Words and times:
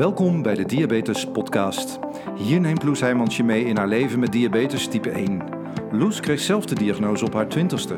Welkom 0.00 0.42
bij 0.42 0.54
de 0.54 0.64
Diabetes 0.64 1.26
Podcast. 1.26 1.98
Hier 2.36 2.60
neemt 2.60 2.82
Loes 2.82 3.00
Heijmans 3.00 3.36
je 3.36 3.44
mee 3.44 3.64
in 3.64 3.76
haar 3.76 3.88
leven 3.88 4.18
met 4.18 4.32
diabetes 4.32 4.88
type 4.88 5.10
1. 5.10 5.42
Loes 5.92 6.20
kreeg 6.20 6.40
zelf 6.40 6.64
de 6.64 6.74
diagnose 6.74 7.24
op 7.24 7.34
haar 7.34 7.48
twintigste. 7.48 7.96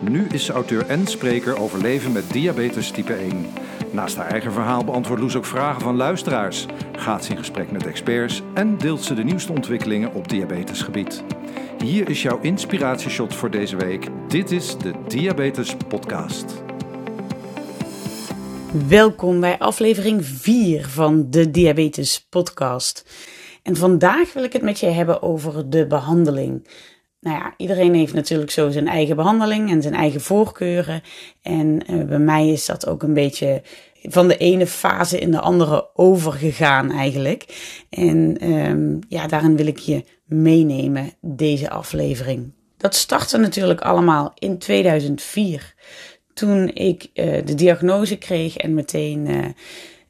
Nu 0.00 0.26
is 0.26 0.44
ze 0.44 0.52
auteur 0.52 0.86
en 0.86 1.06
spreker 1.06 1.58
over 1.58 1.80
leven 1.80 2.12
met 2.12 2.32
diabetes 2.32 2.90
type 2.90 3.12
1. 3.12 3.46
Naast 3.90 4.16
haar 4.16 4.26
eigen 4.26 4.52
verhaal 4.52 4.84
beantwoordt 4.84 5.22
Loes 5.22 5.36
ook 5.36 5.44
vragen 5.44 5.80
van 5.80 5.96
luisteraars, 5.96 6.66
gaat 6.92 7.24
ze 7.24 7.30
in 7.30 7.38
gesprek 7.38 7.70
met 7.70 7.86
experts 7.86 8.42
en 8.54 8.78
deelt 8.78 9.02
ze 9.02 9.14
de 9.14 9.24
nieuwste 9.24 9.52
ontwikkelingen 9.52 10.14
op 10.14 10.28
diabetesgebied. 10.28 11.24
Hier 11.84 12.08
is 12.08 12.22
jouw 12.22 12.38
inspiratieshot 12.40 13.34
voor 13.34 13.50
deze 13.50 13.76
week. 13.76 14.08
Dit 14.28 14.50
is 14.50 14.78
de 14.78 14.92
Diabetes 15.08 15.76
Podcast. 15.88 16.63
Welkom 18.88 19.40
bij 19.40 19.58
aflevering 19.58 20.26
4 20.26 20.88
van 20.88 21.30
de 21.30 21.50
Diabetes 21.50 22.26
Podcast. 22.28 23.04
En 23.62 23.76
vandaag 23.76 24.32
wil 24.32 24.44
ik 24.44 24.52
het 24.52 24.62
met 24.62 24.80
je 24.80 24.86
hebben 24.86 25.22
over 25.22 25.70
de 25.70 25.86
behandeling. 25.86 26.68
Nou 27.20 27.36
ja, 27.36 27.54
iedereen 27.56 27.94
heeft 27.94 28.12
natuurlijk 28.12 28.50
zo 28.50 28.70
zijn 28.70 28.88
eigen 28.88 29.16
behandeling 29.16 29.70
en 29.70 29.82
zijn 29.82 29.94
eigen 29.94 30.20
voorkeuren. 30.20 31.02
En 31.42 31.82
uh, 31.90 32.04
bij 32.04 32.18
mij 32.18 32.48
is 32.48 32.66
dat 32.66 32.86
ook 32.86 33.02
een 33.02 33.14
beetje 33.14 33.62
van 34.02 34.28
de 34.28 34.36
ene 34.36 34.66
fase 34.66 35.18
in 35.18 35.30
de 35.30 35.40
andere 35.40 35.90
overgegaan 35.94 36.90
eigenlijk. 36.90 37.46
En 37.90 38.50
um, 38.50 38.98
ja, 39.08 39.26
daarin 39.26 39.56
wil 39.56 39.66
ik 39.66 39.78
je 39.78 40.04
meenemen, 40.24 41.12
deze 41.20 41.70
aflevering. 41.70 42.52
Dat 42.76 42.94
startte 42.94 43.38
natuurlijk 43.38 43.80
allemaal 43.80 44.32
in 44.38 44.58
2004 44.58 45.73
toen 46.34 46.68
ik 46.68 47.10
uh, 47.14 47.44
de 47.44 47.54
diagnose 47.54 48.16
kreeg 48.16 48.56
en 48.56 48.74
meteen 48.74 49.30
uh, 49.30 49.44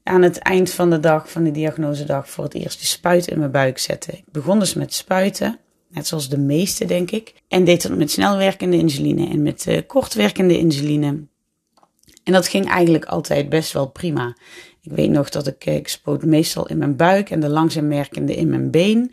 aan 0.03 0.23
het 0.23 0.39
eind 0.39 0.71
van 0.71 0.91
de 0.91 1.01
dag, 1.01 1.31
van 1.31 1.45
de 1.45 1.51
diagnosedag, 1.51 2.31
voor 2.31 2.45
het 2.45 2.55
eerst 2.55 2.81
de 2.81 2.87
spuit 2.87 3.27
in 3.27 3.39
mijn 3.39 3.51
buik 3.51 3.79
zette. 3.79 4.13
Ik 4.13 4.25
begon 4.33 4.59
dus 4.59 4.75
met 4.75 4.95
spuiten, 4.95 5.59
net 5.89 6.07
zoals 6.07 6.29
de 6.29 6.39
meeste 6.39 6.85
denk 6.85 7.11
ik. 7.11 7.35
En 7.49 7.65
deed 7.65 7.83
dat 7.83 7.97
met 7.97 8.11
snelwerkende 8.11 8.77
insuline 8.77 9.29
en 9.29 9.43
met 9.43 9.67
uh, 9.69 9.79
kortwerkende 9.87 10.59
insuline. 10.59 11.27
En 12.25 12.33
dat 12.33 12.49
ging 12.49 12.69
eigenlijk 12.69 13.05
altijd 13.05 13.49
best 13.49 13.73
wel 13.73 13.87
prima. 13.87 14.37
Ik 14.83 14.93
weet 14.93 15.11
nog 15.11 15.29
dat 15.29 15.47
ik, 15.47 15.67
ik 15.67 15.89
spoot 15.89 16.25
meestal 16.25 16.69
in 16.69 16.79
mijn 16.79 16.97
buik 16.97 17.31
en 17.31 17.41
de 17.41 17.49
langzaam 17.49 17.89
werkende 17.89 18.35
in 18.35 18.49
mijn 18.49 18.71
been. 18.71 19.13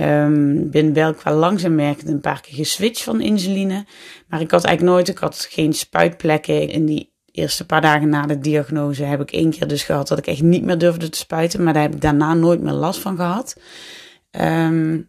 Um, 0.00 0.70
ben 0.70 0.92
wel 0.92 1.14
qua 1.14 1.34
langzaam 1.34 1.74
merkend 1.74 2.08
een 2.08 2.20
paar 2.20 2.40
keer 2.40 2.54
geswitcht 2.54 3.02
van 3.02 3.20
insuline. 3.20 3.86
Maar 4.28 4.40
ik 4.40 4.50
had 4.50 4.64
eigenlijk 4.64 4.96
nooit, 4.96 5.08
ik 5.08 5.18
had 5.18 5.46
geen 5.50 5.72
spuitplekken. 5.72 6.68
In 6.68 6.84
die 6.84 7.12
eerste 7.30 7.66
paar 7.66 7.80
dagen 7.80 8.08
na 8.08 8.26
de 8.26 8.38
diagnose 8.38 9.02
heb 9.02 9.20
ik 9.20 9.32
één 9.32 9.50
keer 9.50 9.68
dus 9.68 9.82
gehad 9.82 10.08
dat 10.08 10.18
ik 10.18 10.26
echt 10.26 10.42
niet 10.42 10.64
meer 10.64 10.78
durfde 10.78 11.08
te 11.08 11.18
spuiten. 11.18 11.62
Maar 11.62 11.72
daar 11.72 11.82
heb 11.82 11.94
ik 11.94 12.00
daarna 12.00 12.34
nooit 12.34 12.60
meer 12.60 12.72
last 12.72 13.00
van 13.00 13.16
gehad. 13.16 13.60
Um, 14.40 15.08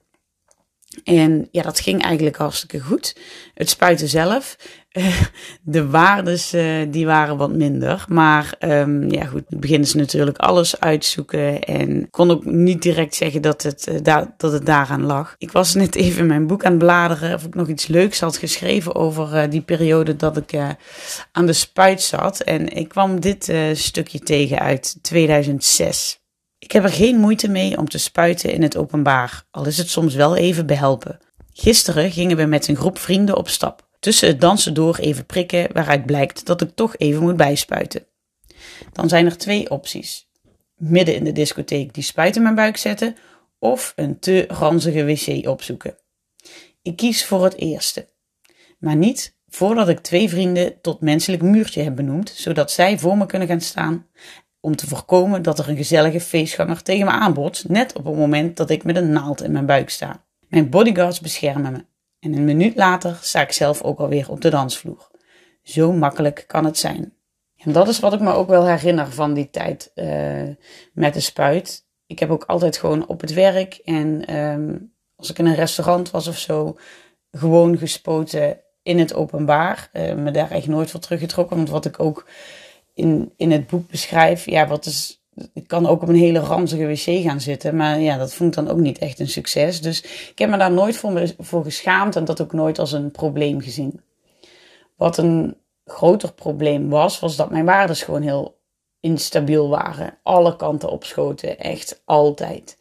en 1.04 1.48
ja, 1.52 1.62
dat 1.62 1.80
ging 1.80 2.02
eigenlijk 2.02 2.36
hartstikke 2.36 2.80
goed. 2.80 3.16
Het 3.54 3.70
spuiten 3.70 4.08
zelf, 4.08 4.56
de 5.62 5.90
waardes 5.90 6.54
uh, 6.54 6.82
die 6.90 7.06
waren 7.06 7.38
wat 7.38 7.52
minder. 7.52 8.06
Maar 8.08 8.56
um, 8.60 9.12
ja 9.12 9.26
goed, 9.26 9.44
beginnen 9.48 9.88
ze 9.88 9.98
natuurlijk 9.98 10.38
alles 10.38 10.80
uitzoeken. 10.80 11.62
En 11.64 12.10
kon 12.10 12.32
ook 12.32 12.46
niet 12.46 12.82
direct 12.82 13.16
zeggen 13.16 13.42
dat 13.42 13.64
het, 13.64 13.88
uh, 13.90 13.96
da 14.02 14.34
dat 14.38 14.52
het 14.52 14.66
daaraan 14.66 15.04
lag. 15.04 15.36
Ik 15.38 15.52
was 15.52 15.74
net 15.74 15.96
even 15.96 16.26
mijn 16.26 16.48
boek 16.48 16.66
aan 16.66 16.72
het 16.72 16.80
bladeren 16.80 17.34
of 17.34 17.44
ik 17.44 17.56
nog 17.56 17.68
iets 17.68 17.88
leuks 17.88 18.20
had 18.20 18.38
geschreven 18.38 18.96
over 18.96 19.50
die 19.50 19.62
periode 19.62 20.16
dat 20.16 20.38
ik 20.38 20.76
aan 21.32 21.46
de 21.46 21.54
spuit 21.54 22.02
zat. 22.02 22.40
En 22.40 22.70
ik 22.70 22.88
kwam 22.88 23.20
dit 23.20 23.54
stukje 23.74 24.20
tegen 24.20 24.60
uit 24.60 24.98
2006. 25.02 26.20
Ik 26.66 26.72
heb 26.72 26.84
er 26.84 26.90
geen 26.90 27.20
moeite 27.20 27.48
mee 27.48 27.78
om 27.78 27.90
te 27.90 27.98
spuiten 27.98 28.52
in 28.52 28.62
het 28.62 28.78
openbaar, 28.78 29.44
al 29.52 29.66
is 29.66 29.78
het 29.78 29.90
soms 29.90 30.16
wel 30.16 30.36
even 30.36 30.66
behelpen. 30.66 31.20
Gisteren 31.54 32.12
gingen 32.12 32.38
we 32.38 32.46
met 32.46 32.68
een 32.68 32.76
groep 32.76 32.98
vrienden 32.98 33.38
op 33.38 33.50
stap. 33.50 33.88
Tussen 34.00 34.28
het 34.28 34.42
dansen 34.42 34.74
door 34.74 34.98
even 34.98 35.26
prikken, 35.26 35.74
waaruit 35.74 36.06
blijkt 36.06 36.46
dat 36.46 36.62
ik 36.62 36.76
toch 36.76 36.98
even 36.98 37.22
moet 37.22 37.38
bijspuiten. 37.38 38.06
Dan 38.94 39.10
zijn 39.10 39.26
er 39.26 39.38
twee 39.38 39.70
opties. 39.70 40.30
Midden 40.76 41.16
in 41.16 41.24
de 41.24 41.32
discotheek 41.32 41.94
die 41.94 42.04
spuit 42.04 42.36
in 42.36 42.42
mijn 42.42 42.56
buik 42.56 42.78
zetten 42.78 43.16
of 43.60 43.94
een 43.96 44.20
te 44.20 44.46
ranzige 44.48 45.06
wc 45.06 45.48
opzoeken. 45.48 45.98
Ik 46.82 46.96
kies 46.96 47.26
voor 47.26 47.44
het 47.44 47.56
eerste. 47.56 48.08
Maar 48.80 48.96
niet 48.96 49.38
voordat 49.48 49.90
ik 49.90 50.00
twee 50.00 50.30
vrienden 50.30 50.82
tot 50.82 51.02
menselijk 51.02 51.42
muurtje 51.42 51.82
heb 51.82 51.96
benoemd, 51.96 52.30
zodat 52.36 52.72
zij 52.72 53.00
voor 53.00 53.18
me 53.18 53.26
kunnen 53.26 53.48
gaan 53.48 53.62
staan 53.62 54.08
om 54.66 54.76
te 54.76 54.88
voorkomen 54.88 55.42
dat 55.42 55.60
er 55.60 55.70
een 55.70 55.78
gezellige 55.78 56.20
feestganger 56.20 56.82
tegen 56.82 57.06
me 57.06 57.12
aanbotst, 57.12 57.70
net 57.70 57.94
op 57.94 58.06
het 58.06 58.16
moment 58.16 58.58
dat 58.58 58.70
ik 58.70 58.84
met 58.84 58.96
een 58.96 59.12
naald 59.12 59.44
in 59.44 59.52
mijn 59.52 59.66
buik 59.66 59.90
sta. 59.90 60.24
Mijn 60.48 60.70
bodyguards 60.70 61.20
beschermen 61.20 61.72
me 61.72 61.86
en 62.20 62.34
een 62.34 62.46
minuut 62.46 62.76
later 62.76 63.18
sta 63.22 63.42
ik 63.42 63.52
zelf 63.52 63.82
ook 63.82 64.00
alweer 64.00 64.30
op 64.30 64.42
de 64.42 64.50
dansvloer. 64.50 65.12
Zo 65.64 65.92
makkelijk 65.92 66.44
kan 66.48 66.66
het 66.66 66.78
zijn. 66.78 67.14
En 67.58 67.72
dat 67.72 67.88
is 67.88 68.00
wat 68.00 68.14
ik 68.14 68.20
me 68.20 68.32
ook 68.32 68.48
wel 68.48 68.68
herinner 68.68 69.12
van 69.12 69.34
die 69.34 69.50
tijd 69.50 69.92
uh, 69.96 70.42
met 70.94 71.14
de 71.14 71.20
spuit. 71.20 71.86
Ik 72.06 72.20
heb 72.20 72.30
ook 72.30 72.44
altijd 72.44 72.78
gewoon 72.78 73.08
op 73.08 73.22
het 73.22 73.34
werk 73.34 73.74
en 73.74 74.36
um, 74.38 74.94
als 75.16 75.30
ik 75.30 75.40
in 75.40 75.46
een 75.46 75.56
restaurant 75.56 76.12
was 76.12 76.28
of 76.28 76.38
zo, 76.38 76.78
gewoon 77.32 77.78
gespoten 77.78 78.60
in 78.84 79.00
het 79.00 79.14
openbaar. 79.14 79.90
Uh, 79.94 80.14
me 80.14 80.32
daar 80.32 80.52
echt 80.52 80.68
nooit 80.68 80.92
voor 80.92 81.00
teruggetrokken, 81.00 81.56
want 81.56 81.70
wat 81.70 81.86
ik 81.86 82.00
ook 82.00 82.26
in, 82.96 83.34
in 83.38 83.52
het 83.52 83.68
boek 83.68 83.90
beschrijf, 83.90 84.46
ja, 84.46 84.68
wat 84.68 84.86
is. 84.86 85.24
Ik 85.54 85.68
kan 85.68 85.88
ook 85.88 86.02
op 86.02 86.08
een 86.08 86.16
hele 86.16 86.40
ranzige 86.40 86.88
wc 86.88 87.24
gaan 87.24 87.42
zitten, 87.42 87.76
maar 87.76 88.00
ja, 88.00 88.18
dat 88.18 88.34
vond 88.34 88.58
ik 88.58 88.66
dan 88.66 88.74
ook 88.74 88.80
niet 88.80 88.98
echt 88.98 89.20
een 89.20 89.28
succes. 89.28 89.82
Dus 89.82 90.04
ik 90.30 90.40
heb 90.40 90.50
me 90.50 90.58
daar 90.58 90.72
nooit 90.72 90.98
voor, 90.98 91.34
voor 91.38 91.64
geschaamd 91.64 92.16
en 92.16 92.26
dat 92.26 92.42
ook 92.42 92.54
nooit 92.54 92.80
als 92.80 92.92
een 92.92 93.12
probleem 93.12 93.62
gezien. 93.62 94.02
Wat 94.96 95.18
een 95.18 95.58
groter 95.86 96.34
probleem 96.34 96.90
was, 96.90 97.20
was 97.20 97.36
dat 97.36 97.52
mijn 97.52 97.66
waarden 97.66 97.96
gewoon 97.96 98.22
heel 98.22 98.58
instabiel 99.00 99.70
waren. 99.70 100.18
Alle 100.24 100.56
kanten 100.56 100.90
opschoten, 100.90 101.60
echt 101.60 102.02
altijd. 102.06 102.78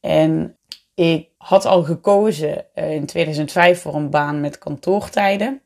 En 0.00 0.58
ik 0.94 1.28
had 1.36 1.64
al 1.64 1.82
gekozen 1.82 2.74
eh, 2.74 2.94
in 2.94 3.06
2005 3.06 3.80
voor 3.80 3.94
een 3.94 4.10
baan 4.10 4.40
met 4.40 4.58
kantoortijden. 4.58 5.62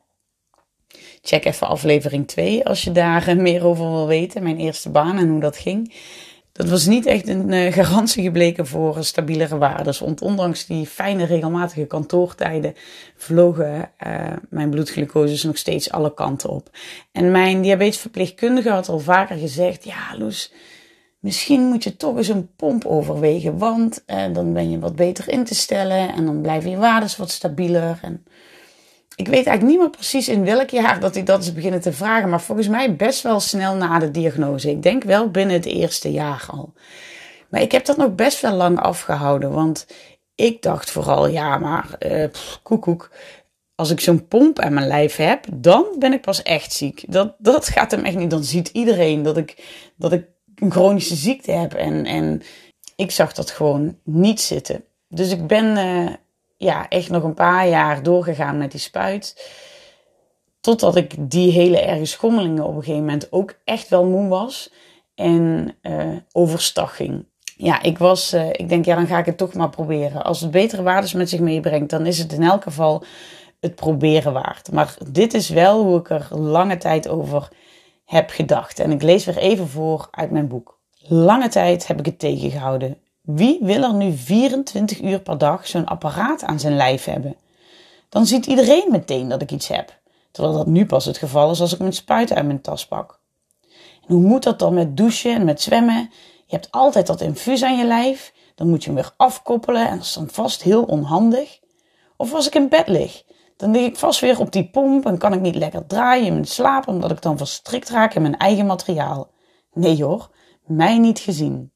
Check 1.25 1.45
even 1.45 1.67
aflevering 1.67 2.27
2 2.27 2.65
als 2.65 2.83
je 2.83 2.91
daar 2.91 3.27
eh, 3.27 3.35
meer 3.35 3.65
over 3.65 3.89
wil 3.89 4.07
weten. 4.07 4.43
Mijn 4.43 4.57
eerste 4.57 4.89
baan 4.89 5.17
en 5.17 5.29
hoe 5.29 5.39
dat 5.39 5.57
ging. 5.57 5.93
Dat 6.51 6.69
was 6.69 6.85
niet 6.85 7.05
echt 7.05 7.27
een 7.27 7.51
uh, 7.51 7.71
garantie 7.71 8.23
gebleken 8.23 8.67
voor 8.67 9.03
stabielere 9.03 9.57
waarden. 9.57 9.95
Want 9.99 10.21
ondanks 10.21 10.65
die 10.65 10.85
fijne, 10.85 11.25
regelmatige 11.25 11.85
kantoortijden 11.85 12.73
vlogen 13.15 13.91
uh, 14.07 14.33
mijn 14.49 14.69
bloedglucoses 14.69 15.43
nog 15.43 15.57
steeds 15.57 15.91
alle 15.91 16.13
kanten 16.13 16.49
op. 16.49 16.69
En 17.11 17.31
mijn 17.31 17.61
diabetesverpleegkundige 17.61 18.69
had 18.69 18.89
al 18.89 18.99
vaker 18.99 19.37
gezegd: 19.37 19.83
Ja, 19.83 20.17
Loes, 20.17 20.53
misschien 21.19 21.61
moet 21.61 21.83
je 21.83 21.97
toch 21.97 22.17
eens 22.17 22.27
een 22.27 22.49
pomp 22.55 22.85
overwegen. 22.85 23.57
Want 23.57 24.03
dan 24.33 24.53
ben 24.53 24.69
je 24.69 24.79
wat 24.79 24.95
beter 24.95 25.29
in 25.29 25.43
te 25.43 25.55
stellen 25.55 26.13
en 26.13 26.25
dan 26.25 26.41
blijven 26.41 26.69
je 26.69 26.77
waarden 26.77 27.09
wat 27.17 27.31
stabieler. 27.31 27.99
En 28.01 28.25
ik 29.15 29.27
weet 29.27 29.45
eigenlijk 29.45 29.63
niet 29.63 29.79
meer 29.79 29.89
precies 29.89 30.27
in 30.27 30.45
welk 30.45 30.69
jaar 30.69 30.99
dat 30.99 31.15
ik 31.15 31.25
dat 31.25 31.43
is 31.43 31.53
beginnen 31.53 31.81
te 31.81 31.93
vragen, 31.93 32.29
maar 32.29 32.41
volgens 32.41 32.67
mij 32.67 32.95
best 32.95 33.21
wel 33.21 33.39
snel 33.39 33.75
na 33.75 33.99
de 33.99 34.11
diagnose. 34.11 34.69
Ik 34.69 34.83
denk 34.83 35.03
wel 35.03 35.31
binnen 35.31 35.55
het 35.55 35.65
eerste 35.65 36.11
jaar 36.11 36.45
al. 36.51 36.73
Maar 37.49 37.61
ik 37.61 37.71
heb 37.71 37.85
dat 37.85 37.97
nog 37.97 38.15
best 38.15 38.41
wel 38.41 38.53
lang 38.53 38.79
afgehouden, 38.79 39.51
want 39.51 39.87
ik 40.35 40.61
dacht 40.61 40.91
vooral, 40.91 41.27
ja, 41.27 41.57
maar 41.57 41.95
uh, 41.99 42.25
koekoek, 42.63 43.09
als 43.75 43.91
ik 43.91 43.99
zo'n 43.99 44.27
pomp 44.27 44.59
aan 44.59 44.73
mijn 44.73 44.87
lijf 44.87 45.15
heb, 45.15 45.45
dan 45.53 45.85
ben 45.99 46.13
ik 46.13 46.21
pas 46.21 46.41
echt 46.41 46.73
ziek. 46.73 47.03
Dat, 47.07 47.35
dat 47.37 47.67
gaat 47.67 47.91
hem 47.91 48.03
echt 48.03 48.15
niet. 48.15 48.29
Dan 48.29 48.43
ziet 48.43 48.67
iedereen 48.67 49.23
dat 49.23 49.37
ik, 49.37 49.63
dat 49.97 50.11
ik 50.11 50.25
een 50.55 50.71
chronische 50.71 51.15
ziekte 51.15 51.51
heb. 51.51 51.73
En, 51.73 52.05
en 52.05 52.41
ik 52.95 53.11
zag 53.11 53.33
dat 53.33 53.51
gewoon 53.51 53.97
niet 54.03 54.41
zitten. 54.41 54.83
Dus 55.07 55.31
ik 55.31 55.47
ben 55.47 55.77
uh, 55.77 56.13
ja, 56.63 56.89
echt 56.89 57.09
nog 57.09 57.23
een 57.23 57.33
paar 57.33 57.67
jaar 57.67 58.03
doorgegaan 58.03 58.57
met 58.57 58.71
die 58.71 58.79
spuit. 58.79 59.51
Totdat 60.61 60.95
ik 60.95 61.15
die 61.17 61.51
hele 61.51 61.81
erge 61.81 62.05
schommelingen 62.05 62.63
op 62.63 62.75
een 62.75 62.83
gegeven 62.83 63.05
moment 63.05 63.31
ook 63.31 63.59
echt 63.63 63.89
wel 63.89 64.05
moe 64.05 64.27
was. 64.27 64.73
En 65.15 65.75
uh, 65.81 66.17
overstag 66.31 66.95
ging. 66.95 67.25
Ja, 67.57 67.81
ik 67.81 67.97
was, 67.97 68.33
uh, 68.33 68.49
ik 68.49 68.69
denk, 68.69 68.85
ja, 68.85 68.95
dan 68.95 69.07
ga 69.07 69.17
ik 69.17 69.25
het 69.25 69.37
toch 69.37 69.53
maar 69.53 69.69
proberen. 69.69 70.23
Als 70.23 70.41
het 70.41 70.51
betere 70.51 70.81
waardes 70.81 71.13
met 71.13 71.29
zich 71.29 71.39
meebrengt, 71.39 71.89
dan 71.89 72.05
is 72.05 72.19
het 72.19 72.31
in 72.33 72.43
elk 72.43 72.63
geval 72.63 73.03
het 73.59 73.75
proberen 73.75 74.33
waard. 74.33 74.71
Maar 74.71 74.95
dit 75.11 75.33
is 75.33 75.49
wel 75.49 75.83
hoe 75.83 75.99
ik 75.99 76.09
er 76.09 76.27
lange 76.31 76.77
tijd 76.77 77.07
over 77.07 77.49
heb 78.05 78.29
gedacht. 78.29 78.79
En 78.79 78.91
ik 78.91 79.01
lees 79.01 79.25
weer 79.25 79.37
even 79.37 79.67
voor 79.67 80.07
uit 80.11 80.31
mijn 80.31 80.47
boek. 80.47 80.79
Lange 81.07 81.49
tijd 81.49 81.87
heb 81.87 81.99
ik 81.99 82.05
het 82.05 82.19
tegengehouden. 82.19 82.97
Wie 83.23 83.59
wil 83.61 83.83
er 83.83 83.93
nu 83.93 84.11
24 84.11 85.01
uur 85.01 85.19
per 85.19 85.37
dag 85.37 85.67
zo'n 85.67 85.85
apparaat 85.85 86.43
aan 86.43 86.59
zijn 86.59 86.75
lijf 86.75 87.05
hebben? 87.05 87.35
Dan 88.09 88.25
ziet 88.25 88.45
iedereen 88.45 88.87
meteen 88.89 89.27
dat 89.27 89.41
ik 89.41 89.51
iets 89.51 89.67
heb. 89.67 89.99
Terwijl 90.31 90.55
dat 90.55 90.67
nu 90.67 90.85
pas 90.85 91.05
het 91.05 91.17
geval 91.17 91.51
is 91.51 91.61
als 91.61 91.73
ik 91.73 91.79
mijn 91.79 91.93
spuit 91.93 92.33
uit 92.33 92.45
mijn 92.45 92.61
tas 92.61 92.87
pak. 92.87 93.19
En 94.07 94.15
hoe 94.15 94.23
moet 94.23 94.43
dat 94.43 94.59
dan 94.59 94.73
met 94.73 94.97
douchen 94.97 95.35
en 95.35 95.45
met 95.45 95.61
zwemmen? 95.61 96.09
Je 96.45 96.55
hebt 96.55 96.71
altijd 96.71 97.07
dat 97.07 97.21
infuus 97.21 97.63
aan 97.63 97.77
je 97.77 97.85
lijf. 97.85 98.33
Dan 98.55 98.69
moet 98.69 98.83
je 98.83 98.91
hem 98.91 98.99
weer 98.99 99.13
afkoppelen 99.17 99.87
en 99.87 99.95
dat 99.95 100.05
is 100.05 100.13
dan 100.13 100.29
vast 100.29 100.61
heel 100.61 100.83
onhandig. 100.83 101.59
Of 102.17 102.33
als 102.33 102.47
ik 102.47 102.55
in 102.55 102.69
bed 102.69 102.87
lig, 102.87 103.23
dan 103.57 103.71
lig 103.71 103.85
ik 103.85 103.97
vast 103.97 104.19
weer 104.19 104.39
op 104.39 104.51
die 104.51 104.69
pomp 104.69 105.05
en 105.05 105.17
kan 105.17 105.33
ik 105.33 105.41
niet 105.41 105.55
lekker 105.55 105.85
draaien 105.85 106.25
in 106.25 106.33
mijn 106.33 106.45
slaap 106.45 106.87
omdat 106.87 107.11
ik 107.11 107.21
dan 107.21 107.37
verstrikt 107.37 107.89
raak 107.89 108.13
in 108.13 108.21
mijn 108.21 108.37
eigen 108.37 108.65
materiaal. 108.65 109.31
Nee 109.73 110.03
hoor, 110.03 110.29
mij 110.65 110.97
niet 110.97 111.19
gezien. 111.19 111.72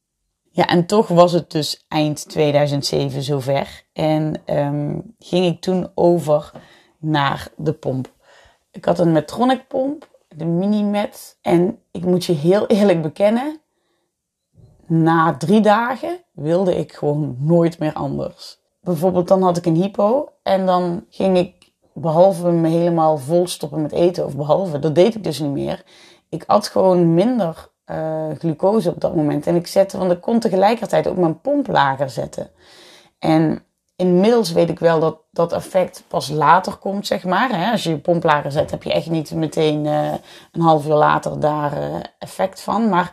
Ja, 0.57 0.68
en 0.68 0.86
toch 0.86 1.07
was 1.07 1.31
het 1.31 1.51
dus 1.51 1.86
eind 1.88 2.30
2007 2.30 3.21
zover. 3.21 3.83
En 3.94 4.42
um, 4.45 5.15
ging 5.19 5.45
ik 5.45 5.62
toen 5.62 5.92
over 5.95 6.51
naar 7.00 7.48
de 7.56 7.74
pomp. 7.74 8.13
Ik 8.71 8.86
had 8.86 9.00
een 9.00 9.12
Medtronic 9.12 9.68
pomp, 9.68 10.09
de 10.27 10.45
Minimet. 10.45 11.38
En 11.42 11.80
ik 11.92 12.06
moet 12.06 12.25
je 12.25 12.33
heel 12.33 12.68
eerlijk 12.77 13.01
bekennen, 13.01 13.62
na 14.88 15.38
drie 15.38 15.62
dagen 15.62 16.24
wilde 16.33 16.75
ik 16.75 16.94
gewoon 16.94 17.36
nooit 17.39 17.80
meer 17.80 17.94
anders. 17.94 18.59
Bijvoorbeeld 18.81 19.27
dan 19.27 19.42
had 19.42 19.57
ik 19.57 19.65
een 19.65 19.75
hypo 19.75 20.30
en 20.44 20.65
dan 20.65 21.06
ging 21.09 21.38
ik 21.38 21.71
behalve 21.94 22.51
me 22.51 22.68
helemaal 22.68 23.18
vol 23.18 23.48
stoppen 23.48 23.81
met 23.81 23.92
eten, 23.92 24.25
of 24.25 24.36
behalve, 24.36 24.80
dat 24.80 24.95
deed 24.95 25.15
ik 25.15 25.24
dus 25.24 25.39
niet 25.39 25.51
meer. 25.51 25.83
Ik 26.30 26.44
at 26.48 26.68
gewoon 26.68 27.13
minder 27.13 27.75
uh, 27.92 28.25
glucose 28.38 28.89
op 28.89 29.01
dat 29.01 29.16
moment. 29.16 29.48
En 29.48 29.56
ik 29.56 29.68
zette, 29.68 29.98
want 29.98 30.12
ik 30.12 30.22
kon 30.22 30.39
tegelijkertijd 30.39 31.07
ook 31.07 31.18
mijn 31.18 31.42
pomp 31.42 31.68
lager 31.68 32.10
zetten. 32.10 32.50
En 33.19 33.63
inmiddels 33.95 34.51
weet 34.51 34.69
ik 34.69 34.80
wel 34.80 35.00
dat 35.00 35.18
dat 35.31 35.54
effect 35.54 36.04
pas 36.07 36.30
later 36.30 36.75
komt, 36.75 37.07
zeg 37.07 37.24
maar. 37.24 37.50
Hè? 37.50 37.72
Als 37.72 37.84
je 37.84 37.89
je 37.89 38.00
pomp 38.00 38.24
lager 38.24 38.51
zet, 38.51 38.72
heb 38.72 38.84
je 38.84 38.94
echt 38.94 39.10
niet 39.10 39.31
meteen 39.31 39.86
uh, 39.86 40.13
een 40.51 40.62
half 40.62 40.88
uur 40.88 40.94
later 40.94 41.39
daar 41.39 41.74
uh, 41.74 41.95
effect 42.19 42.62
van. 42.62 42.89
Maar 42.89 43.12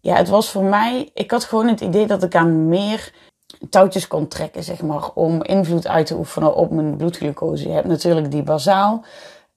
ja, 0.00 0.14
het 0.14 0.28
was 0.28 0.50
voor 0.50 0.64
mij, 0.64 1.10
ik 1.14 1.30
had 1.30 1.44
gewoon 1.44 1.68
het 1.68 1.80
idee 1.80 2.06
dat 2.06 2.22
ik 2.22 2.34
aan 2.34 2.68
meer 2.68 3.12
touwtjes 3.70 4.06
kon 4.06 4.28
trekken, 4.28 4.62
zeg 4.64 4.82
maar, 4.82 5.10
om 5.14 5.42
invloed 5.42 5.86
uit 5.86 6.06
te 6.06 6.16
oefenen 6.16 6.54
op 6.54 6.70
mijn 6.70 6.96
bloedglucose. 6.96 7.68
Je 7.68 7.74
hebt 7.74 7.86
natuurlijk 7.86 8.30
die 8.30 8.42
bazaal, 8.42 9.04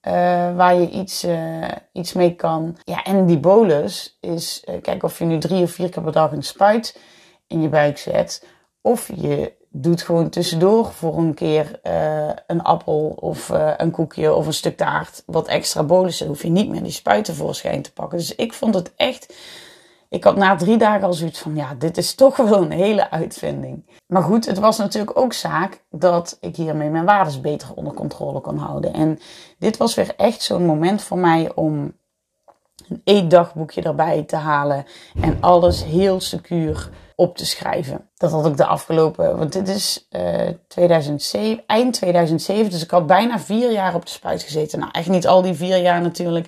uh, 0.08 0.14
waar 0.56 0.76
je 0.76 0.90
iets, 0.90 1.24
uh, 1.24 1.68
iets 1.92 2.14
mee 2.14 2.36
kan. 2.36 2.78
Ja, 2.84 3.04
en 3.04 3.26
die 3.26 3.40
bolus 3.40 4.18
is, 4.20 4.64
uh, 4.70 4.82
kijk 4.82 5.04
of 5.04 5.20
je 5.20 5.26
nu 5.26 5.38
drie 5.38 5.64
of 5.64 5.72
vier 5.72 5.90
keer 5.90 6.04
per 6.04 6.12
dag 6.12 6.32
een 6.32 6.44
spuit 6.44 7.00
in 7.48 7.62
je 7.62 7.70
buik 7.70 7.98
zet, 7.98 8.46
of 8.82 9.12
je 9.16 9.54
doet 9.70 10.02
gewoon 10.02 10.30
tussendoor 10.30 10.92
voor 10.92 11.18
een 11.18 11.34
keer 11.34 11.80
een 12.48 12.62
appel 12.62 13.14
of 13.20 13.50
een 13.78 13.92
koekje 13.92 14.34
of 14.34 14.46
een 14.46 14.54
stuk 14.54 14.78
taart 14.78 15.24
wat 15.26 15.48
extra 15.48 15.84
bolus. 15.84 16.18
Dan 16.18 16.28
hoef 16.28 16.44
je 16.44 16.50
niet 16.50 16.70
meer 16.70 16.84
die 16.84 16.92
spuiten 16.92 17.36
voorschijn 17.36 17.82
te 17.82 17.94
pakken. 17.94 18.18
Dus 18.18 18.36
ik 18.36 18.54
vond 18.54 18.76
het 18.76 18.92
echt 18.96 19.34
ik 20.12 20.24
had 20.24 20.36
na 20.36 20.56
drie 20.56 20.78
dagen 20.78 21.08
al 21.08 21.14
zoiets 21.14 21.40
van, 21.40 21.56
ja, 21.56 21.74
dit 21.74 21.98
is 21.98 22.16
toch 22.16 22.38
wel 22.38 22.62
een 22.62 22.72
hele 22.72 23.12
uitvinding. 23.12 23.86
Maar 24.08 24.24
goed, 24.24 24.46
het 24.46 24.60
was 24.60 24.78
natuurlijk 24.78 25.18
ook 25.18 25.34
zaak 25.34 25.84
dat 25.90 26.38
ik 26.42 26.56
hiermee 26.56 26.90
mijn 26.90 27.06
waardes 27.06 27.42
beter 27.42 27.74
onder 27.74 27.94
controle 27.94 28.42
kon 28.42 28.58
houden. 28.58 28.94
En 28.94 29.20
dit 29.60 29.78
was 29.78 29.96
weer 29.96 30.14
echt 30.18 30.42
zo'n 30.42 30.66
moment 30.66 31.02
voor 31.02 31.18
mij 31.18 31.52
om 31.56 31.94
een 32.90 33.02
eetdagboekje 33.04 33.82
erbij 33.82 34.24
te 34.24 34.36
halen 34.36 34.86
en 35.22 35.38
alles 35.42 35.84
heel 35.84 36.20
secuur 36.20 36.90
op 37.16 37.38
te 37.38 37.46
schrijven. 37.46 38.10
Dat 38.16 38.32
had 38.32 38.46
ik 38.46 38.58
de 38.58 38.66
afgelopen, 38.66 39.38
want 39.38 39.54
dit 39.54 39.68
is 39.68 40.08
uh, 40.10 40.48
eh, 40.48 40.56
2007, 40.68 41.64
eind 41.68 41.94
2007, 41.94 42.72
dus 42.72 42.84
ik 42.84 42.92
had 42.92 43.08
bijna 43.08 43.40
vier 43.40 43.72
jaar 43.72 43.96
op 43.96 44.06
de 44.06 44.12
spuit 44.12 44.44
gezeten. 44.44 44.80
Nou, 44.80 44.92
echt 44.92 45.10
niet 45.10 45.28
al 45.28 45.42
die 45.42 45.54
vier 45.54 45.78
jaar 45.78 46.02
natuurlijk. 46.02 46.48